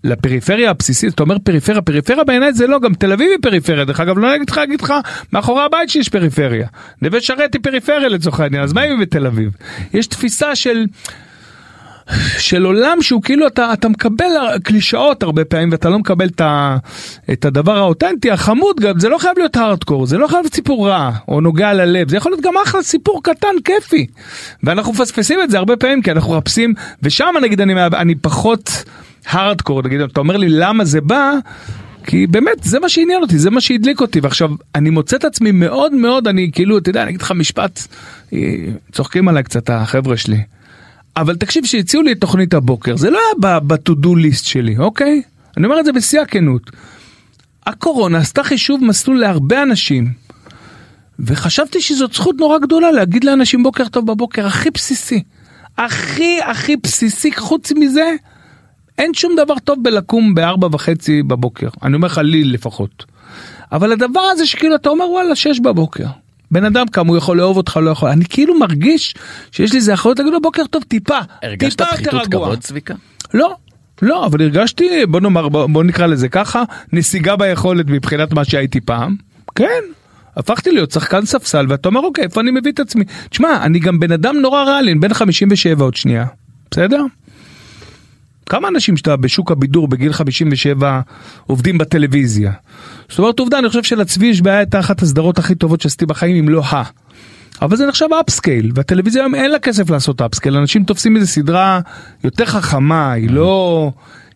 לפריפריה 0.03 0.69
הבסיסית, 0.69 1.13
אתה 1.13 1.23
אומר 1.23 1.39
פריפריה, 1.43 1.81
פריפריה 1.81 2.23
בעיניי 2.23 2.53
זה 2.53 2.67
לא, 2.67 2.79
גם 2.79 2.93
תל 2.93 3.11
אביב 3.11 3.27
היא 3.31 3.37
פריפריה, 3.41 3.85
דרך 3.85 3.99
אגב, 3.99 4.17
לא 4.17 4.35
אגיד 4.35 4.49
לך, 4.49 4.57
אגיד 4.57 4.81
לך, 4.81 4.93
מאחורי 5.33 5.63
הבית 5.63 5.89
שלי 5.89 6.01
יש 6.01 6.09
פריפריה. 6.09 6.67
נווה 7.01 7.21
שרת 7.21 7.53
היא 7.53 7.61
פריפריה 7.63 8.09
לצורך 8.09 8.39
העניין, 8.39 8.63
אז 8.63 8.73
מה 8.73 8.83
אם 8.83 8.89
היא 8.91 8.99
בתל 8.99 9.27
אביב? 9.27 9.51
יש 9.93 10.07
תפיסה 10.07 10.55
של... 10.55 10.85
של 12.37 12.65
עולם 12.65 13.01
שהוא 13.01 13.21
כאילו 13.21 13.47
אתה, 13.47 13.73
אתה 13.73 13.89
מקבל 13.89 14.29
קלישאות 14.63 15.23
הרבה 15.23 15.45
פעמים 15.45 15.71
ואתה 15.71 15.89
לא 15.89 15.99
מקבל 15.99 16.27
את, 16.27 16.41
ה, 16.41 16.77
את 17.31 17.45
הדבר 17.45 17.77
האותנטי 17.77 18.31
החמוד 18.31 18.79
גם 18.79 18.99
זה 18.99 19.09
לא 19.09 19.17
חייב 19.17 19.37
להיות 19.37 19.57
הארדקור 19.57 20.05
זה 20.05 20.17
לא 20.17 20.27
חייב 20.27 20.41
להיות 20.41 20.53
סיפור 20.53 20.89
רע 20.89 21.11
או 21.27 21.41
נוגע 21.41 21.73
ללב 21.73 22.09
זה 22.09 22.17
יכול 22.17 22.31
להיות 22.31 22.43
גם 22.43 22.53
אחלה 22.63 22.83
סיפור 22.83 23.23
קטן 23.23 23.47
כיפי 23.65 24.07
ואנחנו 24.63 24.93
מפספסים 24.93 25.41
את 25.41 25.49
זה 25.51 25.57
הרבה 25.57 25.75
פעמים 25.75 26.01
כי 26.01 26.11
אנחנו 26.11 26.37
מחפשים 26.37 26.73
ושם 27.03 27.33
נגיד 27.41 27.61
אני, 27.61 27.73
אני 27.85 28.15
פחות 28.15 28.83
הארדקור 29.29 29.81
נגיד 29.81 30.01
אתה 30.01 30.19
אומר 30.19 30.37
לי 30.37 30.49
למה 30.49 30.85
זה 30.85 31.01
בא 31.01 31.33
כי 32.05 32.27
באמת 32.27 32.63
זה 32.63 32.79
מה 32.79 32.89
שעניין 32.89 33.21
אותי 33.21 33.39
זה 33.39 33.49
מה 33.49 33.61
שהדליק 33.61 34.01
אותי 34.01 34.19
ועכשיו 34.19 34.49
אני 34.75 34.89
מוצא 34.89 35.15
את 35.15 35.25
עצמי 35.25 35.51
מאוד 35.51 35.93
מאוד 35.93 36.27
אני 36.27 36.51
כאילו 36.53 36.77
אתה 36.77 36.89
יודע 36.89 37.01
אני 37.01 37.09
אגיד 37.09 37.21
לך 37.21 37.31
משפט 37.31 37.79
אה, 38.33 38.39
צוחקים 38.91 39.27
עליי 39.27 39.43
קצת 39.43 39.69
החבר'ה 39.69 40.17
שלי. 40.17 40.41
אבל 41.17 41.35
תקשיב, 41.35 41.65
שהציעו 41.65 42.03
לי 42.03 42.11
את 42.11 42.21
תוכנית 42.21 42.53
הבוקר, 42.53 42.95
זה 42.95 43.09
לא 43.09 43.19
היה 43.43 43.59
ב-to-do 43.59 44.07
list 44.07 44.49
שלי, 44.49 44.77
אוקיי? 44.77 45.21
אני 45.57 45.65
אומר 45.65 45.79
את 45.79 45.85
זה 45.85 45.91
בשיא 45.91 46.21
הכנות. 46.21 46.71
הקורונה 47.65 48.17
עשתה 48.17 48.43
חישוב 48.43 48.83
מסלול 48.83 49.19
להרבה 49.19 49.63
אנשים, 49.63 50.11
וחשבתי 51.19 51.81
שזאת 51.81 52.13
זכות 52.13 52.35
נורא 52.39 52.57
גדולה 52.57 52.91
להגיד 52.91 53.23
לאנשים 53.23 53.63
בוקר 53.63 53.87
טוב 53.87 54.07
בבוקר, 54.07 54.47
הכי 54.47 54.69
בסיסי. 54.71 55.23
הכי 55.77 56.39
הכי 56.41 56.75
בסיסי, 56.75 57.31
חוץ 57.31 57.71
מזה, 57.71 58.15
אין 58.99 59.13
שום 59.13 59.35
דבר 59.35 59.53
טוב 59.63 59.83
בלקום 59.83 60.35
בארבע 60.35 60.67
וחצי 60.71 61.23
בבוקר. 61.23 61.67
אני 61.83 61.95
אומר 61.95 62.07
לך, 62.07 62.17
לי 62.17 62.43
לפחות. 62.43 63.05
אבל 63.71 63.91
הדבר 63.91 64.19
הזה 64.19 64.45
שכאילו 64.45 64.75
אתה 64.75 64.89
אומר 64.89 65.09
וואלה, 65.09 65.35
שש 65.35 65.59
בבוקר. 65.59 66.05
בן 66.51 66.65
אדם 66.65 66.87
קם, 66.87 67.07
הוא 67.07 67.17
יכול 67.17 67.37
לאהוב 67.37 67.57
אותך, 67.57 67.77
לא 67.77 67.89
יכול. 67.89 68.09
אני 68.09 68.25
כאילו 68.29 68.59
מרגיש 68.59 69.15
שיש 69.51 69.71
לי 69.71 69.77
איזה 69.77 69.93
אחריות 69.93 70.19
להגיד 70.19 70.33
לו 70.33 70.41
בוקר 70.41 70.63
טוב 70.69 70.83
טיפה. 70.83 71.17
הרגשת 71.43 71.77
טיפה 71.77 71.91
פחיתות 71.91 72.13
רגוע." 72.13 72.45
כבוד, 72.45 72.59
צביקה? 72.59 72.93
לא, 73.33 73.55
לא, 74.01 74.25
אבל 74.25 74.41
הרגשתי, 74.41 75.05
בוא 75.05 75.19
נאמר, 75.19 75.49
בוא, 75.49 75.67
בוא 75.67 75.83
נקרא 75.83 76.05
לזה 76.07 76.29
ככה, 76.29 76.63
נסיגה 76.93 77.35
ביכולת 77.35 77.85
מבחינת 77.87 78.33
מה 78.33 78.45
שהייתי 78.45 78.81
פעם. 78.81 79.15
כן, 79.55 79.81
הפכתי 80.35 80.71
להיות 80.71 80.91
שחקן 80.91 81.25
ספסל, 81.25 81.65
ואתה 81.69 81.89
אומר, 81.89 81.99
אוקיי, 81.99 82.23
איפה 82.23 82.41
אני 82.41 82.51
מביא 82.51 82.71
את 82.71 82.79
עצמי? 82.79 83.03
תשמע, 83.29 83.65
אני 83.65 83.79
גם 83.79 83.99
בן 83.99 84.11
אדם 84.11 84.35
נורא 84.37 84.63
ריאלי, 84.63 84.91
אני 84.91 84.99
בן 84.99 85.13
57 85.13 85.83
עוד 85.83 85.95
שנייה, 85.95 86.25
בסדר? 86.71 87.05
כמה 88.49 88.67
אנשים 88.67 88.97
שאתה 88.97 89.15
בשוק 89.15 89.51
הבידור 89.51 89.87
בגיל 89.87 90.13
57 90.13 91.01
עובדים 91.47 91.77
בטלוויזיה? 91.77 92.51
זאת 93.09 93.19
אומרת, 93.19 93.39
עובדה, 93.39 93.59
אני 93.59 93.67
חושב 93.67 93.83
שלצבי 93.83 94.27
יש 94.27 94.41
בעיה 94.41 94.57
הייתה 94.57 94.79
אחת 94.79 95.01
הסדרות 95.01 95.39
הכי 95.39 95.55
טובות 95.55 95.81
שעשיתי 95.81 96.05
בחיים, 96.05 96.35
אם 96.35 96.49
לא 96.49 96.63
ה. 96.63 96.83
אבל 97.61 97.77
זה 97.77 97.85
נחשב 97.85 98.05
upscale, 98.21 98.71
והטלוויזיה 98.75 99.21
היום 99.21 99.35
אין 99.35 99.51
לה 99.51 99.59
כסף 99.59 99.89
לעשות 99.89 100.21
upscale, 100.21 100.57
אנשים 100.57 100.83
תופסים 100.83 101.15
איזה 101.15 101.27
סדרה 101.27 101.79
יותר 102.23 102.45
חכמה, 102.45 103.11
היא 103.11 103.29
לא... 103.29 103.91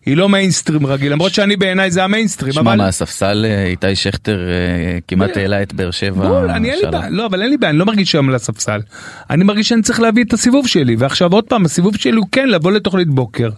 היא 0.06 0.16
לא 0.16 0.28
מיינסטרים 0.28 0.86
רגיל, 0.86 1.12
למרות 1.12 1.34
שאני 1.34 1.56
בעיניי 1.56 1.90
זה 1.90 2.04
המיינסטרים, 2.04 2.52
שמע, 2.52 2.62
אבל... 2.62 2.76
מהספסל 2.76 3.44
אה, 3.48 3.66
איתי 3.66 3.96
שכטר 3.96 4.38
אה, 4.48 4.98
כמעט 5.08 5.30
כן. 5.34 5.40
העלה 5.40 5.62
את 5.62 5.72
באר 5.72 5.90
שבע. 5.90 6.28
בול, 6.28 6.50
אני 6.50 6.70
אין 6.70 6.78
לי. 6.84 6.90
בעיה, 6.90 7.10
לא, 7.10 7.26
אבל 7.26 7.42
אין 7.42 7.50
לי 7.50 7.56
בעיה, 7.56 7.70
אני 7.70 7.78
לא 7.78 7.86
מרגיש 7.86 8.10
שם 8.10 8.28
על 8.28 8.34
הספסל. 8.34 8.80
אני 9.30 9.44
מרגיש 9.44 9.68
שאני 9.68 9.82
צריך 9.82 10.00
להביא 10.00 10.24
את 10.24 10.32
הסיבוב 10.32 10.66
שלי, 10.66 10.96
ועכשיו 10.98 11.32
עוד 11.32 11.44
פעם, 11.44 11.64
הסיבוב 11.64 11.96
שלי 11.96 12.16
הוא 12.16 12.26
כן 12.32 12.48
לבוא 12.48 12.72
לתוכנית 12.72 13.08
בוקר, 13.08 13.50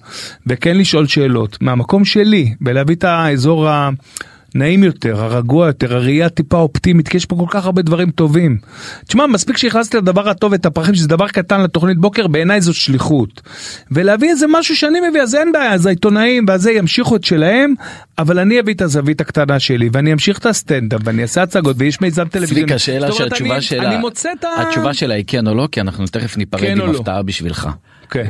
וכן 0.47 0.79
לשאול 0.79 1.07
שאלות, 1.07 1.63
מהמקום 1.63 2.05
שלי, 2.05 2.55
ולהביא 2.61 2.95
את 2.95 3.05
האזור 3.05 3.69
הנעים 4.55 4.85
יותר, 4.85 5.25
הרגוע 5.25 5.67
יותר, 5.67 5.97
הראייה 5.97 6.29
טיפה 6.29 6.57
אופטימית, 6.57 7.09
כי 7.09 7.17
יש 7.17 7.27
פה 7.27 7.37
כל 7.37 7.47
כך 7.51 7.65
הרבה 7.65 7.83
דברים 7.83 8.11
טובים. 8.11 8.59
תשמע, 9.09 9.27
מספיק 9.27 9.57
שהכנסתי 9.57 9.97
לדבר 9.97 10.29
הטוב 10.29 10.53
ואת 10.53 10.67
הפרחים, 10.67 10.95
שזה 10.95 11.09
דבר 11.09 11.29
קטן 11.29 11.61
לתוכנית 11.63 11.99
בוקר, 11.99 12.27
בעיניי 12.27 12.61
זו 12.61 12.75
שליחות. 12.75 13.43
ולהביא 13.91 14.31
איזה 14.31 14.47
משהו 14.49 14.77
שאני 14.77 14.99
מביא, 15.11 15.23
אז 15.23 15.35
אין 15.35 15.53
בעיה, 15.53 15.73
אז 15.73 15.87
העיתונאים 15.87 16.45
והזה 16.49 16.73
ימשיכו 16.73 17.17
את 17.17 17.25
שלהם, 17.25 17.75
אבל 18.19 18.39
אני 18.39 18.61
אביא 18.61 18.75
את 18.75 18.81
הזווית 18.83 19.21
הקטנה 19.21 19.59
שלי, 19.59 19.89
ואני 19.93 20.13
אמשיך 20.13 20.39
את 20.39 20.47
הסטנדאפ, 20.47 21.01
ואני 21.05 21.23
אעשה 21.23 21.43
הצגות, 21.43 21.77
ויש 21.79 22.01
מיזם 22.01 22.25
טלוויזיוני. 22.29 22.61
צביקה, 22.63 22.79
שאלה 22.79 23.13
שהתשובה 23.13 23.55
אני- 23.55 23.63
שלה, 23.63 23.89
אני 23.89 23.97
מוצא 23.99 24.29
את 24.39 24.45
ה... 24.45 24.49
התשובה 24.63 24.95
שלה 24.95 25.15
היא 25.15 25.25
כן 25.27 25.47
או 25.47 25.55
לא, 25.55 25.69
כי 25.73 25.81
אנחנו 25.81 26.07
תכף 26.07 26.37
ניפרד 26.37 26.61
כן 26.61 26.81
עם 26.81 26.93
לא. 26.93 26.99
הפתעה 26.99 27.23
בשבילך. 27.23 27.69
כן. 28.11 28.27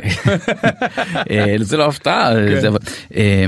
אה, 1.31 1.57
זה 1.61 1.77
לא 1.77 1.87
הפתעה, 1.87 2.33
כן. 2.35 2.61
זה- 2.61 2.69
אה, 3.17 3.45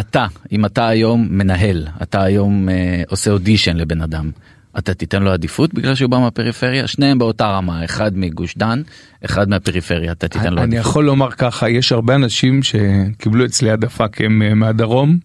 אתה, 0.00 0.26
אם 0.52 0.64
אתה 0.64 0.88
היום 0.88 1.28
מנהל, 1.30 1.86
אתה 2.02 2.22
היום 2.22 2.68
אה, 2.68 3.02
עושה 3.08 3.30
אודישן 3.30 3.76
לבן 3.76 4.00
אדם, 4.00 4.30
אתה 4.78 4.94
תיתן 4.94 5.22
לו 5.22 5.30
עדיפות 5.30 5.74
בגלל 5.74 5.94
שהוא 5.94 6.10
בא 6.10 6.18
מהפריפריה? 6.18 6.86
שניהם 6.86 7.18
באותה 7.18 7.46
רמה, 7.46 7.84
אחד 7.84 8.18
מגוש 8.18 8.54
דן, 8.56 8.82
אחד 9.24 9.48
מהפריפריה, 9.48 10.12
אתה 10.12 10.28
תיתן 10.28 10.52
לו 10.52 10.62
אני 10.62 10.76
עדיפות. 10.76 10.90
יכול 10.90 11.04
לומר 11.04 11.30
ככה, 11.30 11.70
יש 11.70 11.92
הרבה 11.92 12.14
אנשים 12.14 12.60
שקיבלו 12.62 13.44
אצלי 13.44 13.70
העדפה 13.70 14.08
כי 14.08 14.26
הם 14.26 14.42
אה, 14.42 14.54
מהדרום, 14.54 15.18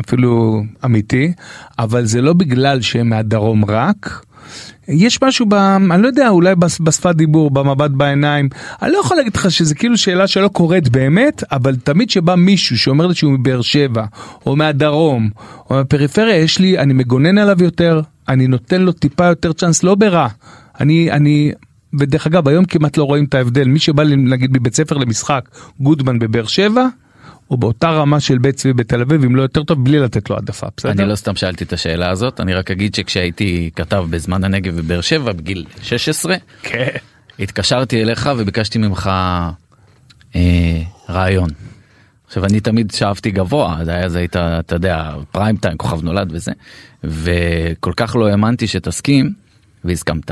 אפילו 0.00 0.62
אמיתי, 0.84 1.32
אבל 1.78 2.04
זה 2.04 2.22
לא 2.22 2.32
בגלל 2.32 2.80
שהם 2.80 3.08
מהדרום 3.08 3.64
רק. 3.64 4.24
יש 4.88 5.22
משהו 5.22 5.46
ב... 5.46 5.54
אני 5.54 6.02
לא 6.02 6.06
יודע, 6.06 6.28
אולי 6.28 6.54
בש- 6.54 6.80
בשפת 6.80 7.14
דיבור, 7.14 7.50
במבט 7.50 7.90
בעיניים. 7.90 8.48
אני 8.82 8.92
לא 8.92 8.98
יכול 8.98 9.16
להגיד 9.16 9.36
לך 9.36 9.50
שזה 9.50 9.74
כאילו 9.74 9.98
שאלה 9.98 10.26
שלא 10.26 10.48
קורית 10.48 10.88
באמת, 10.88 11.42
אבל 11.52 11.76
תמיד 11.76 12.10
שבא 12.10 12.34
מישהו 12.34 12.78
שאומר 12.78 13.06
לי 13.06 13.14
שהוא 13.14 13.32
מבאר 13.32 13.62
שבע, 13.62 14.04
או 14.46 14.56
מהדרום, 14.56 15.30
או 15.70 15.76
מהפריפריה, 15.76 16.36
יש 16.36 16.58
לי, 16.58 16.78
אני 16.78 16.92
מגונן 16.92 17.38
עליו 17.38 17.62
יותר, 17.64 18.00
אני 18.28 18.46
נותן 18.46 18.82
לו 18.82 18.92
טיפה 18.92 19.24
יותר 19.26 19.52
צ'אנס, 19.52 19.82
לא 19.82 19.94
ברע. 19.94 20.28
אני, 20.80 21.12
אני, 21.12 21.52
ודרך 21.98 22.26
אגב, 22.26 22.48
היום 22.48 22.64
כמעט 22.64 22.96
לא 22.96 23.04
רואים 23.04 23.24
את 23.24 23.34
ההבדל. 23.34 23.64
מי 23.68 23.78
שבא 23.78 24.04
נגיד 24.04 24.50
מבית 24.56 24.74
ספר 24.74 24.96
למשחק, 24.96 25.48
גודמן 25.80 26.18
בבאר 26.18 26.46
שבע, 26.46 26.86
הוא 27.48 27.58
באותה 27.58 27.90
רמה 27.90 28.20
של 28.20 28.38
בית 28.38 28.56
צבי 28.56 28.72
בתל 28.72 29.00
אביב, 29.00 29.24
אם 29.24 29.36
לא 29.36 29.42
יותר 29.42 29.64
טוב, 29.64 29.84
בלי 29.84 29.98
לתת 29.98 30.30
לו 30.30 30.36
העדפה, 30.36 30.66
בסדר? 30.76 30.92
אני 30.92 31.08
לא 31.08 31.14
סתם 31.14 31.36
שאלתי 31.36 31.64
את 31.64 31.72
השאלה 31.72 32.10
הזאת, 32.10 32.40
אני 32.40 32.54
רק 32.54 32.70
אגיד 32.70 32.94
שכשהייתי 32.94 33.70
כתב 33.76 34.04
בזמן 34.10 34.44
הנגב 34.44 34.76
בבאר 34.76 35.00
שבע 35.00 35.32
בגיל 35.32 35.64
16, 35.82 36.36
כן. 36.62 36.88
התקשרתי 37.38 38.02
אליך 38.02 38.30
וביקשתי 38.38 38.78
ממך 38.78 39.10
אה, 40.36 40.82
רעיון. 41.08 41.50
עכשיו 42.26 42.44
אני 42.44 42.60
תמיד 42.60 42.90
שאפתי 42.90 43.30
גבוה, 43.30 43.76
אז 43.80 44.14
היית, 44.14 44.36
אתה 44.36 44.74
יודע, 44.74 45.14
פריים 45.32 45.56
טיים, 45.56 45.76
כוכב 45.76 46.02
נולד 46.02 46.28
וזה, 46.32 46.52
וכל 47.04 47.92
כך 47.96 48.16
לא 48.16 48.28
האמנתי 48.28 48.66
שתסכים, 48.66 49.32
והסכמת. 49.84 50.30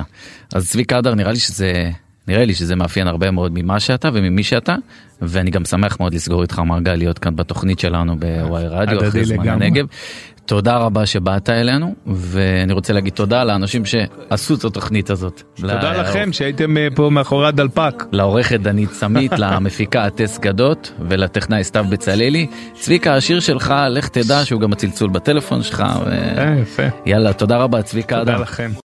אז 0.55 0.71
צביקה 0.71 0.99
הדר 0.99 1.14
נראה 1.14 1.33
לי 1.33 1.39
שזה, 1.39 1.91
נראה 2.29 2.45
לי 2.45 2.55
שזה 2.55 2.77
מאפיין 2.77 3.07
הרבה 3.07 3.31
מאוד 3.31 3.53
ממה 3.55 3.81
שאתה 3.81 4.09
וממי 4.12 4.43
שאתה, 4.43 4.74
ואני 5.22 5.51
גם 5.51 5.64
שמח 5.64 5.97
מאוד 6.01 6.14
לסגור 6.14 6.43
איתך 6.43 6.59
מעגל 6.59 6.95
להיות 6.95 7.18
כאן 7.18 7.37
בתוכנית 7.37 7.79
שלנו 7.79 8.16
בוואי 8.18 8.66
רדיו, 8.68 8.99
הדדי 8.99 9.09
אחרי 9.09 9.24
זמן. 9.24 9.49
הנגב. 9.49 9.87
תודה 10.47 10.77
רבה 10.77 11.07
שבאת 11.07 11.51
אלינו, 11.51 11.95
ואני 12.07 12.72
רוצה 12.72 12.93
להגיד 12.93 13.12
תודה 13.12 13.45
לאנשים 13.45 13.83
שעשו 13.85 14.55
את 14.55 14.64
התוכנית 14.64 15.11
הזאת. 15.11 15.43
תודה 15.57 15.93
ל- 15.93 16.01
לכם 16.01 16.33
שהייתם 16.33 16.77
אה, 16.77 16.89
פה 16.95 17.11
מאחורי 17.11 17.49
הדלפק. 17.49 18.05
לעורכת 18.12 18.61
דנית 18.61 18.91
סמית, 18.93 19.33
למפיקה 19.43 20.11
טס 20.11 20.39
גדות 20.39 20.93
ולטכנאי 21.09 21.64
סתיו 21.64 21.85
בצללי. 21.91 22.47
צביקה, 22.74 23.14
השיר 23.14 23.41
שלך, 23.41 23.74
לך 23.91 24.09
תדע 24.09 24.45
שהוא 24.45 24.61
גם 24.61 24.72
הצלצול 24.72 25.11
בטלפון 25.11 25.62
שלך. 25.62 25.85
ו... 26.07 26.11
אה, 26.11 26.57
יפה. 26.62 26.83
יאללה, 27.07 27.33
תודה 27.33 27.57
רבה, 27.57 27.83
צביקה 27.83 28.18
תודה 28.18 28.33
אדם. 28.35 28.43
לכם. 28.43 28.70